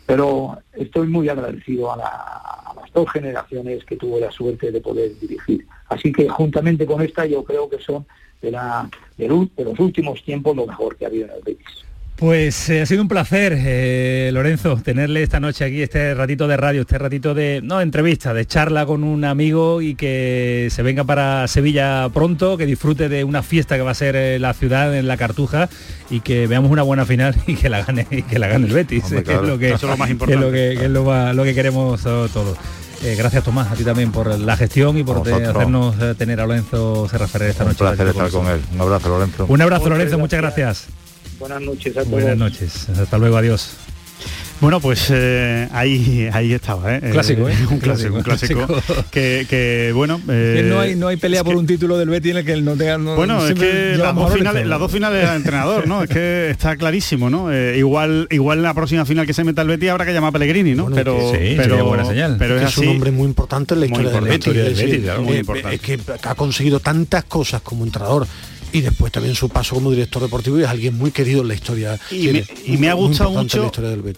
Pero 0.06 0.58
estoy 0.72 1.08
muy 1.08 1.28
agradecido 1.28 1.92
a, 1.92 1.96
las 2.76 2.92
dos 2.92 3.10
generaciones 3.10 3.84
que 3.84 3.96
tuvo 3.96 4.20
la 4.20 4.30
suerte 4.30 4.70
de 4.70 4.80
poder 4.80 5.18
dirigir. 5.18 5.66
Así 5.88 6.12
que 6.12 6.28
juntamente 6.28 6.86
con 6.86 7.02
esta 7.02 7.26
yo 7.26 7.44
creo 7.44 7.68
que 7.68 7.78
son 7.78 8.06
de, 8.40 8.50
la, 8.50 8.88
de 9.16 9.28
los 9.28 9.78
últimos 9.78 10.22
tiempos 10.22 10.56
lo 10.56 10.66
mejor 10.66 10.96
que 10.96 11.04
ha 11.04 11.08
habido 11.08 11.26
en 11.26 11.32
el 11.32 11.42
Betis. 11.42 11.84
Pues 12.16 12.70
eh, 12.70 12.80
ha 12.80 12.86
sido 12.86 13.02
un 13.02 13.08
placer, 13.08 13.54
eh, 13.58 14.30
Lorenzo, 14.32 14.78
tenerle 14.82 15.22
esta 15.22 15.38
noche 15.38 15.66
aquí, 15.66 15.82
este 15.82 16.14
ratito 16.14 16.48
de 16.48 16.56
radio, 16.56 16.80
este 16.80 16.96
ratito 16.96 17.34
de, 17.34 17.60
no, 17.62 17.82
entrevista, 17.82 18.32
de 18.32 18.46
charla 18.46 18.86
con 18.86 19.04
un 19.04 19.22
amigo 19.24 19.82
y 19.82 19.96
que 19.96 20.68
se 20.70 20.82
venga 20.82 21.04
para 21.04 21.46
Sevilla 21.46 22.08
pronto, 22.08 22.56
que 22.56 22.64
disfrute 22.64 23.10
de 23.10 23.22
una 23.22 23.42
fiesta 23.42 23.76
que 23.76 23.82
va 23.82 23.90
a 23.90 23.94
ser 23.94 24.16
eh, 24.16 24.38
la 24.38 24.54
ciudad 24.54 24.96
en 24.96 25.06
la 25.06 25.18
Cartuja 25.18 25.68
y 26.08 26.20
que 26.20 26.46
veamos 26.46 26.70
una 26.70 26.82
buena 26.82 27.04
final 27.04 27.36
y 27.46 27.54
que 27.54 27.68
la 27.68 27.84
gane, 27.84 28.06
y 28.10 28.22
que 28.22 28.38
la 28.38 28.46
gane 28.46 28.66
el 28.66 28.72
Betis, 28.72 29.04
que 29.26 29.34
es 29.34 29.42
lo 29.42 29.58
que, 29.58 29.74
Eso 29.74 29.84
es 29.86 29.90
lo 29.90 29.96
más 29.98 30.08
importante. 30.08 30.46
Que 30.76 30.84
es 30.86 30.90
lo, 30.90 31.44
que, 31.44 31.54
queremos 31.54 32.02
todos. 32.02 32.56
gracias 33.02 33.44
Tomás, 33.44 33.70
a 33.70 33.74
ti 33.74 33.84
también 33.84 34.10
por 34.10 34.38
la 34.38 34.56
gestión 34.56 34.96
y 34.96 35.04
por 35.04 35.18
hacernos 35.18 35.96
tener 36.16 36.40
a 36.40 36.46
Lorenzo 36.46 37.08
Serra 37.10 37.28
Ferrer 37.28 37.50
esta 37.50 37.64
noche. 37.64 37.84
Un 37.84 37.88
placer 37.90 38.08
estar 38.08 38.30
con 38.30 38.46
él. 38.48 38.60
Un 38.72 38.80
abrazo 38.80 39.08
Lorenzo. 39.10 39.46
Un 39.46 39.60
abrazo 39.60 39.88
Lorenzo, 39.90 40.18
muchas 40.18 40.40
gracias. 40.40 40.88
Buenas 41.38 41.60
noches 41.60 41.96
a 41.96 42.00
todos. 42.00 42.10
Buenas 42.10 42.36
noches. 42.36 42.88
Hasta 42.88 43.18
luego, 43.18 43.36
adiós. 43.36 43.76
Bueno, 44.58 44.80
pues 44.80 45.08
eh, 45.10 45.68
ahí, 45.70 46.30
ahí 46.32 46.54
estaba, 46.54 46.96
¿eh? 46.96 47.10
Clásico, 47.12 47.46
¿eh? 47.46 47.54
un 47.70 47.78
clásico, 47.78 48.14
un 48.14 48.22
clásico. 48.22 48.66
que, 49.10 49.92
bueno. 49.94 50.18
Eh, 50.30 50.64
no, 50.66 50.80
hay, 50.80 50.94
no 50.94 51.08
hay 51.08 51.18
pelea 51.18 51.44
por 51.44 51.56
un 51.56 51.66
título 51.66 51.98
del 51.98 52.08
Betis 52.08 52.30
en 52.30 52.36
el 52.38 52.44
que 52.44 52.52
él 52.52 52.64
no 52.64 52.74
tenga. 52.74 52.96
bueno, 52.96 53.46
es 53.46 53.54
que 53.54 53.96
las 53.98 54.14
dos, 54.14 54.32
finales, 54.32 54.66
las 54.66 54.80
dos 54.80 54.90
finales 54.90 55.26
del 55.26 55.36
entrenador, 55.36 55.86
¿no? 55.86 56.02
Es 56.02 56.08
que 56.08 56.48
está 56.48 56.74
clarísimo, 56.76 57.28
¿no? 57.28 57.52
Eh, 57.52 57.76
igual, 57.76 58.28
igual 58.30 58.62
la 58.62 58.72
próxima 58.72 59.04
final 59.04 59.26
que 59.26 59.34
se 59.34 59.44
meta 59.44 59.60
el 59.60 59.68
Betis 59.68 59.90
habrá 59.90 60.06
que 60.06 60.14
llamar 60.14 60.30
a 60.30 60.32
Pellegrini, 60.32 60.74
¿no? 60.74 60.86
pero, 60.86 61.32
sí, 61.32 61.54
pero 61.56 61.84
buena 61.84 62.06
señal. 62.06 62.36
Pero 62.38 62.58
es, 62.58 62.78
un 62.78 62.88
hombre 62.88 63.10
muy 63.10 63.26
importante 63.26 63.74
en 63.74 63.80
la 63.80 63.86
historia, 63.86 64.10
del 64.10 64.24
Betis. 64.24 64.54
Del 64.54 64.74
Betis 64.74 65.02
claro, 65.02 65.22
muy 65.22 65.36
importante. 65.36 65.74
Es 65.74 65.82
que 65.82 66.00
ha 66.22 66.34
conseguido 66.34 66.80
tantas 66.80 67.24
cosas 67.24 67.60
como 67.60 67.84
entrenador 67.84 68.26
y 68.76 68.82
después 68.82 69.10
también 69.10 69.34
su 69.34 69.48
paso 69.48 69.74
como 69.74 69.90
director 69.90 70.20
deportivo 70.20 70.58
y 70.60 70.62
es 70.62 70.68
alguien 70.68 70.98
muy 70.98 71.10
querido 71.10 71.40
en 71.40 71.48
la 71.48 71.54
historia 71.54 71.98
y, 72.10 72.76
me, 72.76 72.90
ha 72.90 72.92
gustado 72.92 73.30
mucho 73.30 73.72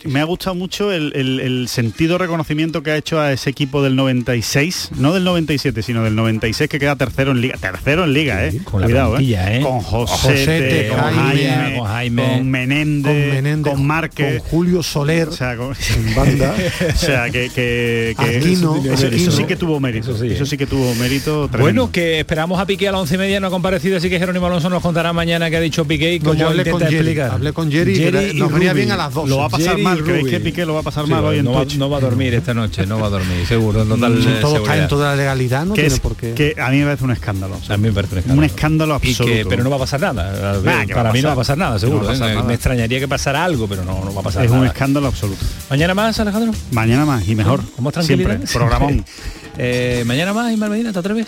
me 0.05 0.21
ha 0.21 0.25
gustado 0.25 0.57
mucho 0.57 0.91
el, 0.91 1.67
sentido 1.69 2.19
reconocimiento 2.19 2.83
que 2.83 2.91
ha 2.91 2.97
hecho 2.97 3.21
a 3.21 3.33
ese 3.33 3.51
equipo 3.51 3.85
del 3.85 3.95
96 3.95 4.91
no 4.97 5.15
del 5.15 5.23
97 5.23 5.81
sino 5.83 6.03
del 6.03 6.17
96 6.17 6.69
que 6.69 6.81
queda 6.81 6.97
tercero 6.97 7.31
en 7.31 7.41
liga 7.41 7.57
tercero 7.57 8.03
en 8.03 8.13
liga 8.13 8.47
eh 8.47 8.61
con 8.65 8.83
Cuidado, 8.83 9.15
la 9.15 9.21
¿eh? 9.21 9.59
¿eh? 9.59 9.61
con 9.63 9.81
José 9.81 10.89
con, 10.91 10.99
Jaime, 10.99 11.77
con, 11.77 11.87
Jaime, 11.87 12.23
con 12.33 12.51
Menéndez 12.51 13.73
con, 13.73 13.87
Márquez. 13.87 14.43
con 14.43 14.51
Julio 14.51 14.83
Soler 14.83 15.29
o 15.29 15.33
sea, 15.33 15.53
en 15.53 16.15
banda. 16.17 16.55
O 16.89 16.99
sea 16.99 17.31
que, 17.31 17.51
que, 17.51 18.15
eso, 18.39 19.33
sí 19.33 19.45
que 19.45 19.57
tuvo 19.57 19.79
mérito 19.79 20.11
eso 20.11 20.21
sí, 20.21 20.33
eso 20.33 20.47
sí 20.47 20.57
que 20.57 20.67
tuvo 20.67 20.95
mérito 20.97 21.49
bueno 21.49 21.93
que 21.93 22.21
esperamos 22.21 22.59
a 22.59 22.67
Piqué 22.67 22.89
a 22.89 22.93
las 22.93 23.03
once 23.03 23.15
y 23.15 23.19
media 23.19 23.39
no 23.39 23.47
ha 23.47 23.51
comparecido 23.51 23.99
así 23.99 24.11
que 24.11 24.19
Jerónimo 24.19 24.48
Alonso 24.49 24.69
nos 24.69 24.83
contará 24.83 25.13
mañana 25.13 25.49
que 25.51 25.57
ha 25.57 25.61
dicho 25.61 25.85
Piqué 25.85 26.15
y 26.15 26.19
No, 26.19 26.31
cómo 26.31 26.41
yo 26.41 26.49
hablé 26.49 26.69
con 26.71 26.81
Jerry, 26.81 26.97
explicar. 26.97 27.31
hablé 27.31 27.53
con 27.53 27.71
Jerry, 27.71 28.03
era- 28.03 28.21
nos 28.35 28.53
venía 28.53 28.73
bien 28.73 28.91
a 28.91 28.97
las 28.97 29.15
12. 29.15 29.31
Lo 29.31 29.39
va 29.39 29.47
a 29.47 29.49
pasar 29.49 29.69
Jerry 29.71 29.83
mal, 29.83 30.03
¿creéis 30.03 30.27
que 30.29 30.41
Piqué 30.41 30.67
lo 30.67 30.75
va 30.75 30.81
a 30.81 30.83
pasar 30.83 31.05
Sí, 31.05 31.11
mal 31.11 31.25
hoy 31.25 31.39
en 31.39 31.45
no, 31.45 31.53
va, 31.53 31.65
no 31.77 31.91
va 31.91 31.97
a 31.99 32.01
dormir 32.01 32.35
esta 32.35 32.53
noche, 32.55 32.85
no 32.87 32.99
va 32.99 33.07
a 33.07 33.11
dormir, 33.11 33.47
seguro, 33.47 33.83
en 33.83 33.89
total 33.89 34.23
Si 34.23 34.29
eh, 34.29 34.39
todo 34.41 34.57
está 34.57 34.77
en 34.77 34.89
toda 34.89 35.11
la 35.11 35.17
legalidad, 35.17 35.65
no 35.65 35.75
que, 35.75 35.83
tiene 35.83 35.95
es- 35.95 36.01
por 36.01 36.17
qué. 36.17 36.35
que 36.35 36.55
a 36.61 36.71
mí 36.71 36.79
me 36.79 36.85
parece 36.85 37.05
un 37.05 37.11
escándalo. 37.13 37.57
A 37.69 37.77
mí 37.77 37.83
me 37.89 37.93
parece 37.93 38.15
un 38.15 38.19
escándalo. 38.19 38.39
Un 38.39 38.45
escándalo 38.45 38.93
Y 39.03 39.09
absoluto. 39.09 39.35
que, 39.35 39.47
pero 39.47 39.65
no 39.65 39.71
va 39.71 39.77
a 39.77 39.81
pasar 39.81 40.01
nada. 40.01 40.61
Nah, 40.63 40.85
que 40.87 40.95
Para 40.95 41.13
mí 41.13 41.21
no 41.23 41.29
va 41.29 41.35
a 41.35 41.37
pasar. 41.37 41.59
nada, 41.59 41.73
No 41.75 41.79
seguro. 41.79 42.07
pasar 42.07 42.31
¿eh? 42.31 42.35
nada. 42.35 42.47
Me 42.47 42.55
extrañaría 42.55 42.99
que 43.01 43.09
pasara 43.09 43.45
algo, 43.45 43.67
pero 43.69 43.85
no, 43.85 44.05
no 44.05 44.15
va 44.15 44.21
a 44.21 44.25
pasar 44.25 44.45
es 44.45 44.51
nada. 44.51 44.63
un 44.63 44.67
escándalo 44.67 45.07
absoluto. 45.07 45.45
Mañana 45.71 45.95
más, 45.95 46.19
Alejandro. 46.21 46.53
Mañana 46.73 47.05
más 47.05 47.27
y 47.29 47.35
mejor. 47.35 47.61
¿Cómo 47.77 47.93
tranquilidad? 47.93 48.29
Siempre. 48.39 48.53
Programón. 48.53 49.05
Eh, 49.61 50.05
mañana 50.07 50.33
más, 50.33 50.53
Ismael 50.53 50.71
Medina, 50.71 50.93
¿te 50.93 51.01
atreves? 51.01 51.27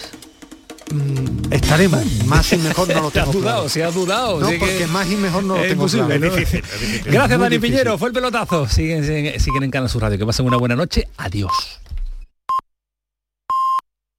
Estaremos. 1.50 2.04
Más 2.26 2.52
y 2.52 2.58
mejor 2.58 2.88
no 2.88 3.00
lo 3.02 3.10
tengo 3.12 3.32
dudado, 3.32 3.40
claro. 3.56 3.68
se 3.68 3.84
ha 3.84 3.90
dudado. 3.90 4.40
No, 4.40 4.48
que- 4.48 4.58
porque 4.58 4.86
más 4.86 5.10
y 5.10 5.16
mejor 5.16 5.44
no 5.44 5.56
lo 5.56 5.62
tengo 5.62 5.86
claro. 5.86 6.08
¿no? 6.08 6.14
difícil, 6.30 6.62
es 6.64 6.80
difícil. 6.80 7.02
Gracias, 7.12 7.38
Dani 7.40 7.56
difícil. 7.56 7.76
Piñero. 7.76 7.98
Fue 7.98 8.08
el 8.08 8.14
pelotazo. 8.14 8.68
Siguen, 8.68 9.04
siguen, 9.04 9.38
siguen 9.40 9.62
en 9.64 9.70
Canal 9.70 9.88
Sur 9.88 10.02
Radio. 10.02 10.18
Que 10.18 10.26
pasen 10.26 10.46
una 10.46 10.56
buena 10.56 10.76
noche. 10.76 11.08
Adiós. 11.16 11.52